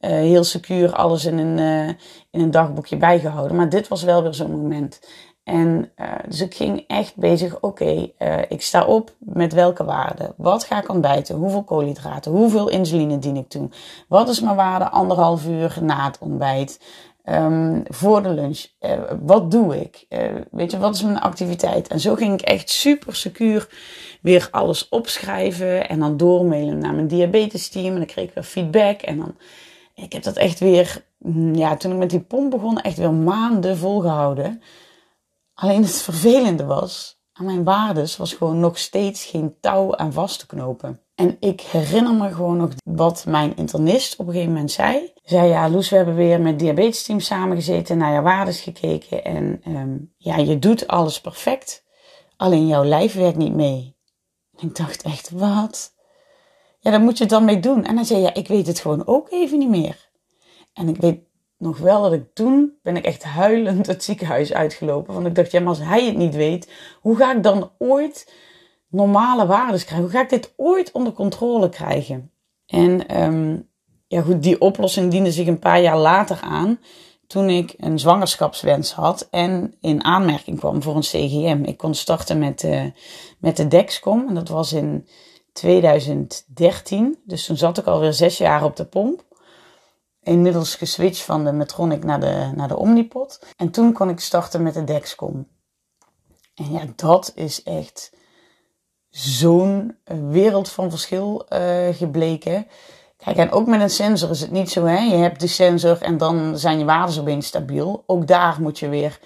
Uh, 0.00 0.10
heel 0.10 0.44
secuur 0.44 0.92
alles 0.92 1.24
in 1.24 1.38
een, 1.38 1.58
uh, 1.58 1.88
in 2.30 2.40
een 2.40 2.50
dagboekje 2.50 2.96
bijgehouden. 2.96 3.56
Maar 3.56 3.68
dit 3.68 3.88
was 3.88 4.02
wel 4.02 4.22
weer 4.22 4.34
zo'n 4.34 4.50
moment. 4.50 5.00
En 5.44 5.90
uh, 5.96 6.12
dus 6.28 6.40
ik 6.40 6.54
ging 6.54 6.84
echt 6.86 7.16
bezig, 7.16 7.60
oké, 7.60 8.10
ik 8.48 8.62
sta 8.62 8.84
op 8.84 9.14
met 9.18 9.52
welke 9.52 9.84
waarde? 9.84 10.34
Wat 10.36 10.64
ga 10.64 10.82
ik 10.82 10.88
ontbijten? 10.88 11.36
Hoeveel 11.36 11.64
koolhydraten? 11.64 12.32
Hoeveel 12.32 12.68
insuline 12.68 13.18
dien 13.18 13.36
ik 13.36 13.48
toe? 13.48 13.68
Wat 14.08 14.28
is 14.28 14.40
mijn 14.40 14.56
waarde 14.56 14.88
anderhalf 14.88 15.46
uur 15.46 15.78
na 15.80 16.04
het 16.04 16.18
ontbijt? 16.18 16.80
Um, 17.24 17.82
voor 17.84 18.22
de 18.22 18.28
lunch. 18.28 18.66
wat 19.22 19.50
doe 19.50 19.80
ik? 19.80 20.06
weet 20.50 20.70
je, 20.70 20.78
wat 20.78 20.94
is 20.94 21.02
mijn 21.02 21.20
activiteit? 21.20 21.88
En 21.88 22.00
zo 22.00 22.14
ging 22.14 22.32
ik 22.32 22.40
echt 22.40 22.70
super 22.70 23.14
secuur 23.14 23.68
weer 24.22 24.48
alles 24.50 24.88
opschrijven 24.88 25.88
en 25.88 25.98
dan 25.98 26.16
doormailen 26.16 26.78
naar 26.78 26.94
mijn 26.94 27.08
diabetes 27.08 27.68
team. 27.68 27.92
En 27.92 27.96
dan 27.96 28.06
kreeg 28.06 28.28
ik 28.28 28.34
weer 28.34 28.44
feedback 28.44 29.02
en 29.02 29.18
dan 29.18 29.34
ik 30.02 30.12
heb 30.12 30.22
dat 30.22 30.36
echt 30.36 30.58
weer, 30.58 31.04
mm, 31.18 31.54
ja, 31.54 31.76
toen 31.76 31.92
ik 31.92 31.98
met 31.98 32.10
die 32.10 32.20
pomp 32.20 32.50
begon, 32.50 32.80
echt 32.80 32.96
weer 32.96 33.12
maanden 33.12 33.76
volgehouden. 33.78 34.62
Alleen 35.54 35.82
het 35.82 36.02
vervelende 36.02 36.64
was, 36.64 37.20
aan 37.32 37.44
mijn 37.44 37.64
waardes 37.64 38.16
was 38.16 38.32
gewoon 38.32 38.60
nog 38.60 38.78
steeds 38.78 39.24
geen 39.24 39.56
touw 39.60 39.96
aan 39.96 40.12
vast 40.12 40.38
te 40.38 40.46
knopen. 40.46 41.00
En 41.14 41.36
ik 41.40 41.60
herinner 41.60 42.14
me 42.14 42.32
gewoon 42.32 42.56
nog 42.56 42.70
wat 42.84 43.24
mijn 43.26 43.56
internist 43.56 44.16
op 44.16 44.26
een 44.26 44.32
gegeven 44.32 44.52
moment 44.52 44.70
zei. 44.70 45.12
Zei, 45.22 45.48
ja, 45.48 45.68
Loes, 45.68 45.88
we 45.88 45.96
hebben 45.96 46.14
weer 46.14 46.40
met 46.40 46.50
het 46.50 46.58
diabetesteam 46.58 47.20
samengezeten, 47.20 47.98
naar 47.98 48.12
jouw 48.12 48.22
waardes 48.22 48.60
gekeken. 48.60 49.24
En 49.24 49.60
um, 49.66 50.14
ja, 50.16 50.36
je 50.36 50.58
doet 50.58 50.86
alles 50.86 51.20
perfect, 51.20 51.84
alleen 52.36 52.66
jouw 52.66 52.84
lijf 52.84 53.14
werkt 53.14 53.36
niet 53.36 53.54
mee. 53.54 53.96
En 54.56 54.68
ik 54.68 54.76
dacht 54.76 55.02
echt, 55.02 55.30
wat? 55.30 55.96
Ja, 56.88 56.94
daar 56.94 57.02
moet 57.02 57.16
je 57.18 57.24
het 57.24 57.32
dan 57.32 57.44
mee 57.44 57.60
doen. 57.60 57.84
En 57.84 57.94
dan 57.94 58.04
zei 58.04 58.20
ja, 58.20 58.34
ik 58.34 58.48
weet 58.48 58.66
het 58.66 58.80
gewoon 58.80 59.06
ook 59.06 59.30
even 59.30 59.58
niet 59.58 59.68
meer. 59.68 60.10
En 60.72 60.88
ik 60.88 60.96
weet 60.96 61.20
nog 61.58 61.78
wel 61.78 62.02
dat 62.02 62.12
ik 62.12 62.34
toen 62.34 62.72
ben 62.82 62.96
ik 62.96 63.04
echt 63.04 63.24
huilend 63.24 63.86
het 63.86 64.04
ziekenhuis 64.04 64.52
uitgelopen. 64.52 65.14
Want 65.14 65.26
ik 65.26 65.34
dacht, 65.34 65.50
ja, 65.50 65.60
maar 65.60 65.68
als 65.68 65.78
hij 65.78 66.06
het 66.06 66.16
niet 66.16 66.34
weet, 66.34 66.72
hoe 67.00 67.16
ga 67.16 67.34
ik 67.34 67.42
dan 67.42 67.70
ooit 67.78 68.32
normale 68.90 69.46
waarden 69.46 69.80
krijgen? 69.80 70.00
Hoe 70.00 70.10
ga 70.10 70.22
ik 70.22 70.28
dit 70.28 70.52
ooit 70.56 70.92
onder 70.92 71.12
controle 71.12 71.68
krijgen? 71.68 72.30
En 72.66 73.22
um, 73.22 73.68
ja, 74.06 74.22
goed, 74.22 74.42
die 74.42 74.60
oplossing 74.60 75.10
diende 75.10 75.32
zich 75.32 75.46
een 75.46 75.58
paar 75.58 75.80
jaar 75.80 75.98
later 75.98 76.40
aan. 76.40 76.80
Toen 77.26 77.48
ik 77.48 77.74
een 77.76 77.98
zwangerschapswens 77.98 78.92
had 78.92 79.28
en 79.30 79.74
in 79.80 80.04
aanmerking 80.04 80.58
kwam 80.58 80.82
voor 80.82 80.96
een 80.96 81.00
CGM. 81.00 81.62
Ik 81.64 81.76
kon 81.76 81.94
starten 81.94 82.38
met, 82.38 82.62
uh, 82.62 82.84
met 83.38 83.56
de 83.56 83.68
Dexcom. 83.68 84.28
En 84.28 84.34
dat 84.34 84.48
was 84.48 84.72
in 84.72 85.06
2013. 85.58 87.18
Dus 87.24 87.46
toen 87.46 87.56
zat 87.56 87.78
ik 87.78 87.86
alweer 87.86 88.12
zes 88.12 88.38
jaar 88.38 88.64
op 88.64 88.76
de 88.76 88.84
pomp. 88.84 89.24
Inmiddels 90.22 90.74
geswitcht 90.74 91.22
van 91.22 91.44
de 91.44 91.52
Metronic 91.52 92.04
naar 92.04 92.20
de, 92.20 92.50
naar 92.54 92.68
de 92.68 92.76
Omnipod. 92.76 93.40
En 93.56 93.70
toen 93.70 93.92
kon 93.92 94.08
ik 94.08 94.20
starten 94.20 94.62
met 94.62 94.74
de 94.74 94.84
Dexcom. 94.84 95.48
En 96.54 96.72
ja, 96.72 96.82
dat 96.96 97.32
is 97.34 97.62
echt 97.62 98.12
zo'n 99.10 99.96
wereld 100.30 100.68
van 100.68 100.90
verschil 100.90 101.46
uh, 101.48 101.88
gebleken. 101.94 102.66
Kijk, 103.16 103.36
en 103.36 103.50
ook 103.50 103.66
met 103.66 103.80
een 103.80 103.90
sensor 103.90 104.30
is 104.30 104.40
het 104.40 104.50
niet 104.50 104.70
zo, 104.70 104.84
hè. 104.84 104.98
Je 104.98 105.16
hebt 105.16 105.40
de 105.40 105.46
sensor 105.46 106.02
en 106.02 106.18
dan 106.18 106.58
zijn 106.58 106.78
je 106.78 106.84
waarden 106.84 107.20
opeens 107.20 107.46
stabiel. 107.46 108.02
Ook 108.06 108.26
daar 108.26 108.56
moet 108.60 108.78
je 108.78 108.88
weer 108.88 109.18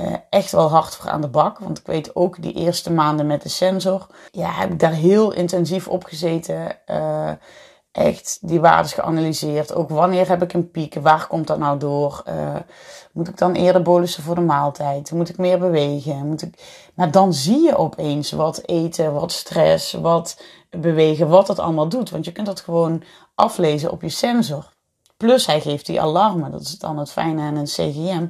uh, 0.00 0.14
echt 0.30 0.52
wel 0.52 0.70
hard 0.70 0.94
voor 0.94 1.10
aan 1.10 1.20
de 1.20 1.28
bak. 1.28 1.58
Want 1.58 1.78
ik 1.78 1.86
weet 1.86 2.16
ook 2.16 2.42
die 2.42 2.52
eerste 2.52 2.92
maanden 2.92 3.26
met 3.26 3.42
de 3.42 3.48
sensor. 3.48 4.06
Ja, 4.30 4.50
heb 4.50 4.70
ik 4.70 4.78
daar 4.78 4.92
heel 4.92 5.32
intensief 5.32 5.88
op 5.88 6.04
gezeten. 6.04 6.76
Uh, 6.86 7.30
echt 7.92 8.38
die 8.40 8.60
waardes 8.60 8.92
geanalyseerd. 8.92 9.74
Ook 9.74 9.88
wanneer 9.88 10.28
heb 10.28 10.42
ik 10.42 10.52
een 10.52 10.70
piek? 10.70 10.94
Waar 10.94 11.26
komt 11.26 11.46
dat 11.46 11.58
nou 11.58 11.78
door? 11.78 12.22
Uh, 12.28 12.56
moet 13.12 13.28
ik 13.28 13.38
dan 13.38 13.52
eerder 13.52 13.82
bolussen 13.82 14.22
voor 14.22 14.34
de 14.34 14.40
maaltijd? 14.40 15.12
Moet 15.12 15.28
ik 15.28 15.38
meer 15.38 15.58
bewegen? 15.58 16.26
Moet 16.26 16.42
ik... 16.42 16.82
Maar 16.94 17.10
dan 17.10 17.34
zie 17.34 17.60
je 17.60 17.76
opeens 17.76 18.32
wat 18.32 18.62
eten, 18.64 19.12
wat 19.12 19.32
stress, 19.32 19.92
wat 19.92 20.42
bewegen, 20.70 21.28
wat 21.28 21.46
dat 21.46 21.58
allemaal 21.58 21.88
doet. 21.88 22.10
Want 22.10 22.24
je 22.24 22.32
kunt 22.32 22.46
dat 22.46 22.60
gewoon 22.60 23.02
aflezen 23.34 23.90
op 23.90 24.02
je 24.02 24.08
sensor. 24.08 24.72
Plus 25.16 25.46
hij 25.46 25.60
geeft 25.60 25.86
die 25.86 26.00
alarmen. 26.00 26.50
Dat 26.50 26.60
is 26.60 26.78
dan 26.78 26.98
het 26.98 27.10
fijne 27.10 27.42
aan 27.42 27.56
een 27.56 27.64
CGM 27.64 28.26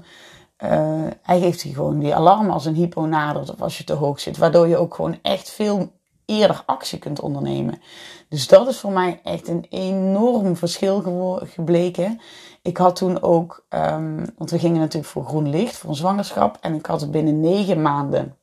uh, 0.64 1.06
hij 1.22 1.40
geeft 1.40 1.60
je 1.60 1.74
gewoon 1.74 1.98
die 1.98 2.14
alarm 2.14 2.50
als 2.50 2.64
een 2.64 2.74
hypo 2.74 3.00
nadert 3.00 3.50
of 3.50 3.62
als 3.62 3.78
je 3.78 3.84
te 3.84 3.92
hoog 3.92 4.20
zit. 4.20 4.36
Waardoor 4.36 4.68
je 4.68 4.76
ook 4.76 4.94
gewoon 4.94 5.18
echt 5.22 5.50
veel 5.50 5.92
eerder 6.24 6.62
actie 6.66 6.98
kunt 6.98 7.20
ondernemen. 7.20 7.80
Dus 8.28 8.48
dat 8.48 8.68
is 8.68 8.78
voor 8.78 8.92
mij 8.92 9.20
echt 9.24 9.48
een 9.48 9.66
enorm 9.70 10.56
verschil 10.56 11.02
gebleken. 11.44 12.20
Ik 12.62 12.76
had 12.76 12.96
toen 12.96 13.22
ook, 13.22 13.66
um, 13.68 14.24
want 14.36 14.50
we 14.50 14.58
gingen 14.58 14.80
natuurlijk 14.80 15.12
voor 15.12 15.24
groen 15.24 15.50
licht, 15.50 15.76
voor 15.76 15.90
een 15.90 15.96
zwangerschap. 15.96 16.58
En 16.60 16.74
ik 16.74 16.86
had 16.86 17.10
binnen 17.10 17.40
negen 17.40 17.82
maanden 17.82 18.36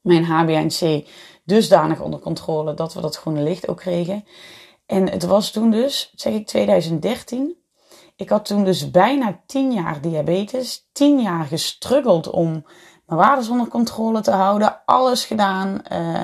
mijn 0.00 0.24
HbA1c 0.24 1.08
dusdanig 1.44 2.00
onder 2.00 2.20
controle 2.20 2.74
dat 2.74 2.94
we 2.94 3.00
dat 3.00 3.16
groene 3.16 3.42
licht 3.42 3.68
ook 3.68 3.76
kregen. 3.76 4.24
En 4.86 5.10
het 5.10 5.24
was 5.24 5.50
toen 5.50 5.70
dus, 5.70 6.12
zeg 6.14 6.32
ik 6.32 6.46
2013, 6.46 7.56
ik 8.16 8.28
had 8.28 8.44
toen 8.44 8.64
dus 8.64 8.90
bijna 8.90 9.40
10 9.46 9.72
jaar 9.72 10.00
diabetes, 10.00 10.88
10 10.92 11.20
jaar 11.20 11.44
gestruggeld 11.44 12.30
om 12.30 12.50
mijn 13.06 13.20
waarden 13.20 13.50
onder 13.50 13.68
controle 13.68 14.20
te 14.20 14.30
houden, 14.30 14.84
alles 14.84 15.24
gedaan, 15.24 15.82
uh, 15.92 16.20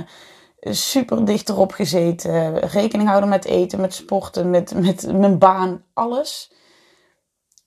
super 0.60 1.24
dicht 1.24 1.48
erop 1.48 1.72
gezeten, 1.72 2.58
rekening 2.58 3.08
houden 3.08 3.28
met 3.28 3.44
eten, 3.44 3.80
met 3.80 3.94
sporten, 3.94 4.50
met, 4.50 4.74
met 4.74 5.12
mijn 5.12 5.38
baan, 5.38 5.84
alles. 5.92 6.52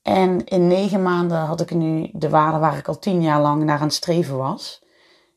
En 0.02 0.46
in 0.46 0.68
negen 0.68 1.02
maanden 1.04 1.38
had 1.38 1.62
ik 1.62 1.72
nu 1.72 2.10
de 2.14 2.30
waarde 2.30 2.58
waar 2.58 2.78
ik 2.78 2.88
al 2.88 3.00
tien 3.00 3.22
jaar 3.22 3.42
lang 3.42 3.64
naar 3.64 3.78
aan 3.80 3.84
het 3.86 3.94
streven 3.94 4.38
was. 4.38 4.84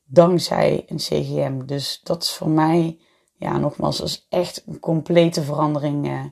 Dankzij 0.04 0.84
een 0.86 0.96
CGM. 0.96 1.66
Dus 1.66 2.00
dat 2.02 2.22
is 2.22 2.32
voor 2.32 2.48
mij, 2.48 3.00
ja, 3.36 3.58
nogmaals, 3.58 4.26
echt 4.28 4.62
een 4.66 4.80
complete 4.80 5.42
verandering 5.42 6.06
uh, 6.08 6.24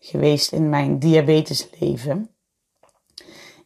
geweest 0.00 0.52
in 0.52 0.68
mijn 0.68 0.98
diabetesleven. 0.98 2.30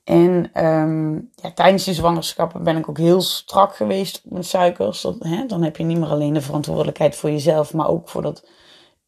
En 0.04 0.64
um, 0.66 1.30
ja, 1.34 1.52
tijdens 1.52 1.84
die 1.84 1.94
zwangerschappen 1.94 2.62
ben 2.62 2.76
ik 2.76 2.88
ook 2.88 2.98
heel 2.98 3.20
strak 3.20 3.76
geweest 3.76 4.20
op 4.24 4.30
mijn 4.30 4.44
suikers. 4.44 5.02
Hè, 5.18 5.46
dan 5.46 5.62
heb 5.62 5.76
je 5.76 5.84
niet 5.84 5.98
meer 5.98 6.08
alleen 6.08 6.32
de 6.32 6.40
verantwoordelijkheid 6.40 7.16
voor 7.16 7.30
jezelf, 7.30 7.74
maar 7.74 7.88
ook 7.88 8.08
voor 8.08 8.22
dat 8.22 8.46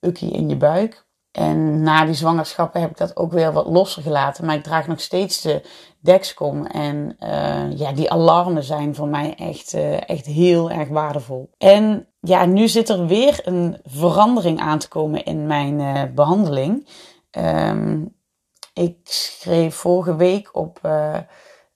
ukkie 0.00 0.30
in 0.30 0.49
je 0.49 0.56
buik. 0.56 1.04
En 1.33 1.83
na 1.83 2.04
die 2.04 2.14
zwangerschappen 2.14 2.80
heb 2.80 2.90
ik 2.90 2.97
dat 2.97 3.16
ook 3.16 3.33
weer 3.33 3.52
wat 3.52 3.66
losser 3.66 4.02
gelaten. 4.02 4.45
Maar 4.45 4.54
ik 4.54 4.62
draag 4.62 4.87
nog 4.87 5.00
steeds 5.00 5.40
de 5.40 5.62
Dexcom. 6.00 6.66
En 6.66 7.16
uh, 7.21 7.78
ja, 7.78 7.92
die 7.92 8.11
alarmen 8.11 8.62
zijn 8.64 8.95
voor 8.95 9.09
mij 9.09 9.35
echt, 9.35 9.75
uh, 9.75 10.11
echt 10.11 10.26
heel 10.26 10.71
erg 10.71 10.88
waardevol. 10.88 11.50
En 11.59 12.09
ja, 12.21 12.45
nu 12.45 12.68
zit 12.68 12.88
er 12.88 13.06
weer 13.06 13.40
een 13.45 13.76
verandering 13.85 14.61
aan 14.61 14.78
te 14.78 14.88
komen 14.88 15.25
in 15.25 15.47
mijn 15.47 15.80
uh, 15.80 16.02
behandeling. 16.14 16.88
Um, 17.38 18.14
ik 18.75 18.97
schreef 19.02 19.75
vorige 19.75 20.16
week 20.16 20.57
op 20.57 20.81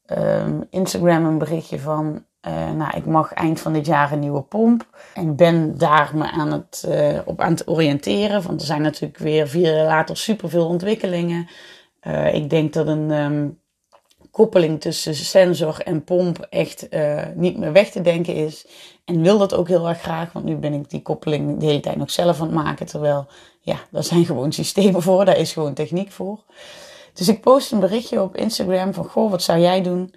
um, 0.06 0.66
Instagram 0.70 1.24
een 1.24 1.38
berichtje 1.38 1.78
van 1.78 2.24
uh, 2.48 2.70
nou, 2.70 2.96
ik 2.96 3.06
mag 3.06 3.32
eind 3.32 3.60
van 3.60 3.72
dit 3.72 3.86
jaar 3.86 4.12
een 4.12 4.18
nieuwe 4.18 4.42
pomp. 4.42 4.86
En 5.14 5.36
ben 5.36 5.78
daar 5.78 6.10
me 6.14 6.30
aan 6.30 6.52
het, 6.52 6.84
uh, 6.88 7.18
op 7.24 7.40
aan 7.40 7.52
het 7.52 7.68
oriënteren. 7.68 8.42
Want 8.42 8.60
er 8.60 8.66
zijn 8.66 8.82
natuurlijk 8.82 9.20
weer 9.20 9.48
vier 9.48 9.76
jaar 9.76 9.86
later 9.86 10.16
superveel 10.16 10.66
ontwikkelingen. 10.66 11.48
Ik 12.32 12.50
denk 12.50 12.72
dat 12.72 12.86
een 12.86 13.10
um, 13.10 13.59
koppeling 14.30 14.80
tussen 14.80 15.14
sensor 15.14 15.80
en 15.80 16.04
pomp 16.04 16.46
echt 16.50 16.88
niet 17.34 17.58
meer 17.58 17.72
weg 17.72 17.90
te 17.90 18.00
denken 18.00 18.34
is. 18.34 18.66
En 19.04 19.22
wil 19.22 19.38
dat 19.38 19.54
ook 19.54 19.68
heel 19.68 19.88
erg 19.88 20.00
graag. 20.00 20.32
Want 20.32 20.44
nu 20.44 20.56
ben 20.56 20.72
ik 20.72 20.90
die 20.90 21.02
koppeling 21.02 21.58
de 21.58 21.66
hele 21.66 21.80
tijd 21.80 21.96
nog 21.96 22.10
zelf 22.10 22.40
aan 22.40 22.46
het 22.46 22.54
maken. 22.54 22.86
Terwijl, 22.86 23.26
ja, 23.60 23.76
daar 23.90 24.04
zijn 24.04 24.24
gewoon 24.24 24.52
systemen 24.52 25.02
voor. 25.02 25.24
Daar 25.24 25.38
is 25.38 25.52
gewoon 25.52 25.74
techniek 25.74 26.12
voor. 26.12 26.44
Dus 27.12 27.28
ik 27.28 27.40
post 27.40 27.72
een 27.72 27.80
berichtje 27.80 28.22
op 28.22 28.36
Instagram 28.36 28.94
van, 28.94 29.04
goh, 29.04 29.30
wat 29.30 29.42
zou 29.42 29.58
jij 29.58 29.82
doen? 29.82 30.14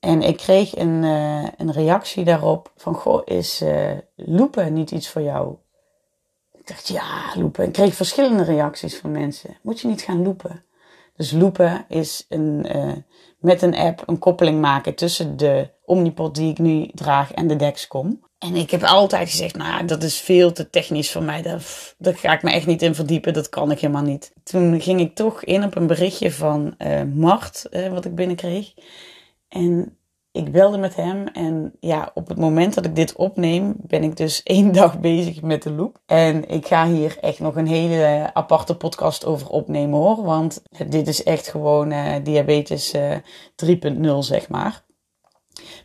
En 0.00 0.22
ik 0.22 0.36
kreeg 0.36 0.76
een, 0.76 1.02
uh, 1.02 1.48
een 1.56 1.72
reactie 1.72 2.24
daarop 2.24 2.72
van, 2.76 2.94
goh, 2.94 3.22
is 3.24 3.62
uh, 3.62 3.90
loepen 4.16 4.72
niet 4.72 4.90
iets 4.90 5.08
voor 5.08 5.22
jou? 5.22 5.56
Ik 6.52 6.66
dacht, 6.66 6.88
ja, 6.88 7.32
loepen. 7.34 7.64
Ik 7.64 7.72
kreeg 7.72 7.94
verschillende 7.94 8.42
reacties 8.42 8.96
van 8.96 9.10
mensen. 9.10 9.56
Moet 9.62 9.80
je 9.80 9.88
niet 9.88 10.02
gaan 10.02 10.22
loepen? 10.22 10.64
Dus 11.14 11.30
loepen 11.30 11.84
is 11.88 12.26
een, 12.28 12.76
uh, 12.76 12.92
met 13.38 13.62
een 13.62 13.74
app 13.74 14.02
een 14.06 14.18
koppeling 14.18 14.60
maken 14.60 14.94
tussen 14.94 15.36
de 15.36 15.70
Omnipod 15.84 16.34
die 16.34 16.50
ik 16.50 16.58
nu 16.58 16.90
draag 16.94 17.32
en 17.32 17.46
de 17.46 17.56
Dexcom. 17.56 18.20
En 18.38 18.56
ik 18.56 18.70
heb 18.70 18.82
altijd 18.82 19.30
gezegd, 19.30 19.56
nou, 19.56 19.84
dat 19.84 20.02
is 20.02 20.20
veel 20.20 20.52
te 20.52 20.70
technisch 20.70 21.10
voor 21.10 21.22
mij. 21.22 21.42
Daar, 21.42 21.64
daar 21.98 22.16
ga 22.16 22.32
ik 22.32 22.42
me 22.42 22.50
echt 22.50 22.66
niet 22.66 22.82
in 22.82 22.94
verdiepen. 22.94 23.32
Dat 23.32 23.48
kan 23.48 23.70
ik 23.70 23.80
helemaal 23.80 24.02
niet. 24.02 24.32
Toen 24.42 24.80
ging 24.80 25.00
ik 25.00 25.14
toch 25.14 25.44
in 25.44 25.64
op 25.64 25.76
een 25.76 25.86
berichtje 25.86 26.32
van 26.32 26.76
Mart, 27.14 27.68
wat 27.90 28.04
ik 28.04 28.14
binnenkreeg. 28.14 28.72
En 29.48 29.98
ik 30.32 30.52
belde 30.52 30.78
met 30.78 30.96
hem 30.96 31.26
en 31.26 31.72
ja, 31.80 32.10
op 32.14 32.28
het 32.28 32.38
moment 32.38 32.74
dat 32.74 32.84
ik 32.84 32.96
dit 32.96 33.16
opneem, 33.16 33.74
ben 33.78 34.02
ik 34.02 34.16
dus 34.16 34.42
één 34.56 34.72
dag 34.72 35.00
bezig 35.00 35.42
met 35.42 35.62
de 35.62 35.70
loop. 35.70 36.00
En 36.06 36.48
ik 36.48 36.66
ga 36.66 36.86
hier 36.86 37.18
echt 37.20 37.38
nog 37.38 37.56
een 37.56 37.66
hele 37.66 38.30
aparte 38.32 38.76
podcast 38.76 39.24
over 39.24 39.48
opnemen 39.48 39.98
hoor, 39.98 40.22
want 40.22 40.62
dit 40.88 41.08
is 41.08 41.22
echt 41.22 41.48
gewoon 41.48 41.92
uh, 41.92 42.14
diabetes 42.22 42.94
uh, 42.94 43.12
eh, 43.12 43.20
3.0 43.64 44.18
zeg 44.18 44.48
maar. 44.48 44.84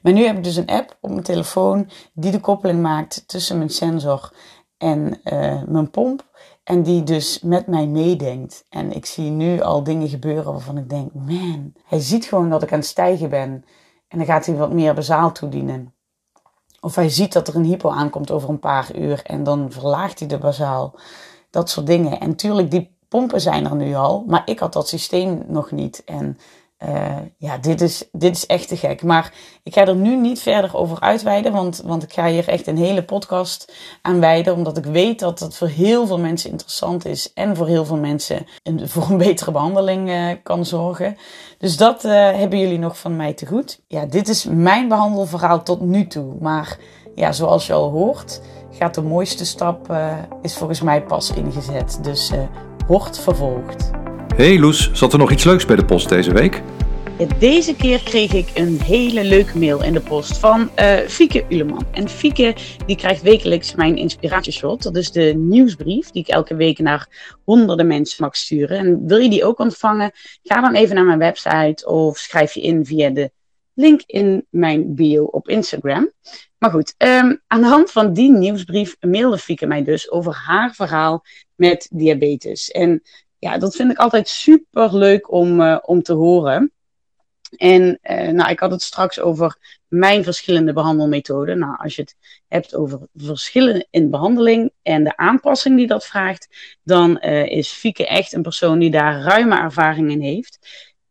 Maar 0.01 0.13
nu 0.13 0.25
heb 0.25 0.38
ik 0.38 0.44
dus 0.44 0.56
een 0.56 0.68
app 0.68 0.98
op 1.01 1.10
mijn 1.10 1.24
telefoon 1.24 1.89
die 2.13 2.32
de 2.32 2.39
koppeling 2.39 2.82
maakt 2.82 3.27
tussen 3.27 3.58
mijn 3.58 3.70
sensor 3.70 4.34
en 4.77 5.22
mijn 5.68 5.89
pomp. 5.92 6.25
En 6.63 6.84
die 6.84 7.04
dus 7.04 7.39
met 7.42 7.68
mij 7.68 7.88
meedenkt. 7.88 8.66
En 8.70 8.92
ik 8.92 9.06
zie 9.06 9.30
nu 9.30 9.62
al 9.62 9.84
dingen 9.84 10.10
gebeuren 10.10 10.51
waarvan 10.51 10.77
ik 10.77 10.89
denk, 10.89 11.13
man, 11.13 11.74
hij 11.86 12.00
ziet 12.00 12.25
gewoon 12.25 12.50
dat 12.50 12.63
ik 12.63 12.72
aan 12.72 12.80
het 12.80 12.88
stijgen 12.88 13.30
ben. 13.30 13.63
En 14.08 14.18
dan 14.18 14.28
gaat 14.28 14.46
hij 14.46 14.56
wat 14.56 14.72
meer 14.72 14.94
bazaal 14.94 15.32
toedienen. 15.32 15.94
Of 16.80 16.96
hij 16.96 17.10
ziet 17.10 17.34
dat 17.34 17.48
er 17.48 17.56
een 17.56 17.64
hypo 17.64 17.90
aankomt 17.90 18.32
over 18.32 18.50
een 18.50 18.60
paar 18.60 18.96
uur 18.96 19.22
en 19.24 19.44
dan 19.44 19.72
verlaagt 19.72 20.20
hij 20.20 20.28
de 20.28 20.38
bazaal. 20.38 21.00
Dat 21.50 21.70
soort 21.70 21.86
dingen. 21.86 22.20
En 22.20 22.36
tuurlijk, 22.36 22.72
die 22.72 22.98
pompen 23.08 23.42
zijn 23.42 23.66
er 23.66 23.76
nu 23.76 23.96
al, 23.96 24.24
maar 24.28 24.42
ik 24.46 24.60
had 24.60 24.74
dat 24.74 24.88
systeem 24.88 25.44
nog 25.48 25.72
niet. 25.72 26.04
En 26.04 26.38
uh, 26.86 27.16
ja, 27.38 27.58
dit 27.58 27.82
is, 27.82 28.04
dit 28.12 28.36
is 28.36 28.46
echt 28.46 28.68
te 28.68 28.78
gek. 28.78 29.04
Maar 29.04 29.34
ik 29.64 29.74
ga 29.74 29.86
er 29.86 29.96
nu 29.96 30.16
niet 30.16 30.40
verder 30.40 30.76
over 30.76 31.00
uitweiden, 31.00 31.52
want, 31.52 31.82
want 31.86 32.04
ik 32.04 32.14
ga 32.14 32.28
hier 32.28 32.48
echt 32.48 32.68
een 32.68 32.78
hele 32.78 33.04
podcast 33.04 33.74
aan 34.02 34.20
wijden. 34.20 34.54
Omdat 34.54 34.78
ik 34.78 34.86
weet 34.86 35.20
dat 35.20 35.40
het 35.40 35.58
voor 35.58 35.68
heel 35.68 36.08
veel 36.08 36.20
mensen 36.20 36.50
interessant 36.50 37.06
is 37.06 37.34
en 37.34 37.56
voor 37.56 37.68
heel 37.68 37.86
veel 37.86 37.98
mensen 37.98 38.46
een, 38.64 38.90
voor 38.90 39.10
een 39.10 39.18
betere 39.18 39.52
behandeling 39.52 40.10
uh, 40.10 40.32
kan 40.44 40.66
zorgen. 40.66 41.18
Dus 41.58 41.78
dat 41.78 42.06
uh, 42.06 42.12
hebben 42.12 42.60
jullie 42.60 42.80
nog 42.80 43.00
van 43.00 43.16
mij 43.16 43.34
te 43.34 43.46
goed. 43.46 43.80
Ja, 43.88 44.06
dit 44.06 44.28
is 44.28 44.46
mijn 44.46 44.88
behandelverhaal 44.88 45.64
tot 45.64 45.82
nu 45.82 46.08
toe. 46.08 46.34
Maar 46.40 46.78
ja, 47.16 47.32
zoals 47.32 47.68
je 47.68 47.74
al 47.74 47.90
hoort, 47.90 48.42
gaat 48.72 48.96
de 48.96 49.02
mooiste 49.02 49.46
stap, 49.46 49.98
is 50.42 50.56
volgens 50.56 50.82
mij 50.82 51.04
pas 51.04 51.32
ingezet. 51.32 52.00
Dus 52.02 52.32
wordt 52.88 53.20
vervolgd. 53.20 54.07
Hey 54.38 54.60
Loes, 54.60 54.89
zat 54.94 55.13
er 55.13 55.20
nog 55.20 55.32
iets 55.32 55.44
leuks 55.44 55.65
bij 55.65 55.75
de 55.75 55.86
post 55.86 56.10
deze 56.10 56.34
week? 56.34 56.62
deze 57.39 57.75
keer 57.75 58.03
kreeg 58.03 58.34
ik 58.34 58.51
een 58.53 58.82
hele 58.82 59.24
leuke 59.24 59.58
mail 59.58 59.84
in 59.84 59.94
de 59.94 60.00
post 60.00 60.38
van 60.38 60.70
uh, 60.79 60.98
Fieke 60.98 61.46
Uleman. 61.50 61.86
En 61.91 62.10
Fieke 62.10 62.56
die 62.86 62.96
krijgt 62.96 63.22
wekelijks 63.22 63.75
mijn 63.75 63.98
inspiratieshot. 63.98 64.84
Dat 64.84 64.96
is 64.96 65.12
de 65.12 65.34
nieuwsbrief 65.38 66.12
die 66.12 66.22
ik 66.22 66.27
elke 66.27 66.56
week 66.56 66.79
naar 66.79 67.34
honderden 67.44 67.88
mensen 67.88 68.24
mag 68.24 68.36
sturen. 68.36 68.77
En 68.77 69.08
wil 69.08 69.17
je 69.17 69.29
die 69.29 69.46
ook 69.46 69.60
ontvangen? 69.60 70.12
Ga 70.44 70.62
dan 70.62 70.75
even 70.75 70.96
naar 70.96 71.06
mijn 71.06 71.20
website 71.20 71.86
of 71.86 72.17
schrijf 72.17 72.53
je 72.53 72.62
in 72.62 72.86
via 72.86 73.10
de 73.10 73.32
link 73.74 74.01
in 74.06 74.46
mijn 74.50 74.96
bio 74.96 75.24
op 75.24 75.48
Instagram. 75.48 76.12
Maar 76.58 76.72
goed, 76.72 76.96
um, 76.98 77.41
aan 77.48 77.62
de 77.62 77.67
hand 77.67 77.91
van 77.91 78.13
die 78.13 78.32
nieuwsbrief 78.32 78.96
mailde 79.00 79.38
Fieke 79.38 79.65
mij 79.65 79.84
dus 79.84 80.12
over 80.12 80.34
haar 80.46 80.74
verhaal 80.74 81.24
met 81.56 81.88
diabetes. 81.91 82.72
En 82.72 83.01
ja, 83.48 83.58
dat 83.58 83.75
vind 83.75 83.92
ik 83.92 83.98
altijd 83.98 84.27
super 84.27 84.96
leuk 84.96 85.32
om, 85.32 85.62
uh, 85.62 85.77
om 85.82 86.01
te 86.01 86.13
horen. 86.13 86.72
En 87.58 88.00
uh, 88.04 88.27
nou, 88.30 88.50
ik 88.50 88.60
had 88.60 88.72
het 88.72 88.82
straks 88.82 89.20
over 89.20 89.58
mijn 89.88 90.24
verschillende 90.24 90.74
behandelmethoden. 90.74 91.60
Nou, 91.60 91.77
als 91.77 91.96
je 91.96 92.01
het 92.01 92.16
hebt 92.48 92.75
over 92.75 93.00
verschillen 93.16 93.88
in 93.89 94.10
behandeling 94.10 94.72
en 94.82 95.04
de 95.04 95.18
aanpassing 95.18 95.77
die 95.77 95.88
dat 95.88 96.06
vraagt, 96.06 96.48
dan 96.84 97.18
uh, 97.22 97.46
is 97.46 97.72
Fieke 97.72 98.08
echt 98.08 98.34
een 98.34 98.42
persoon 98.42 98.80
die 98.80 98.92
daar 98.92 99.22
ruime 99.22 99.58
ervaring 99.58 100.12
in 100.12 100.22
heeft. 100.22 100.60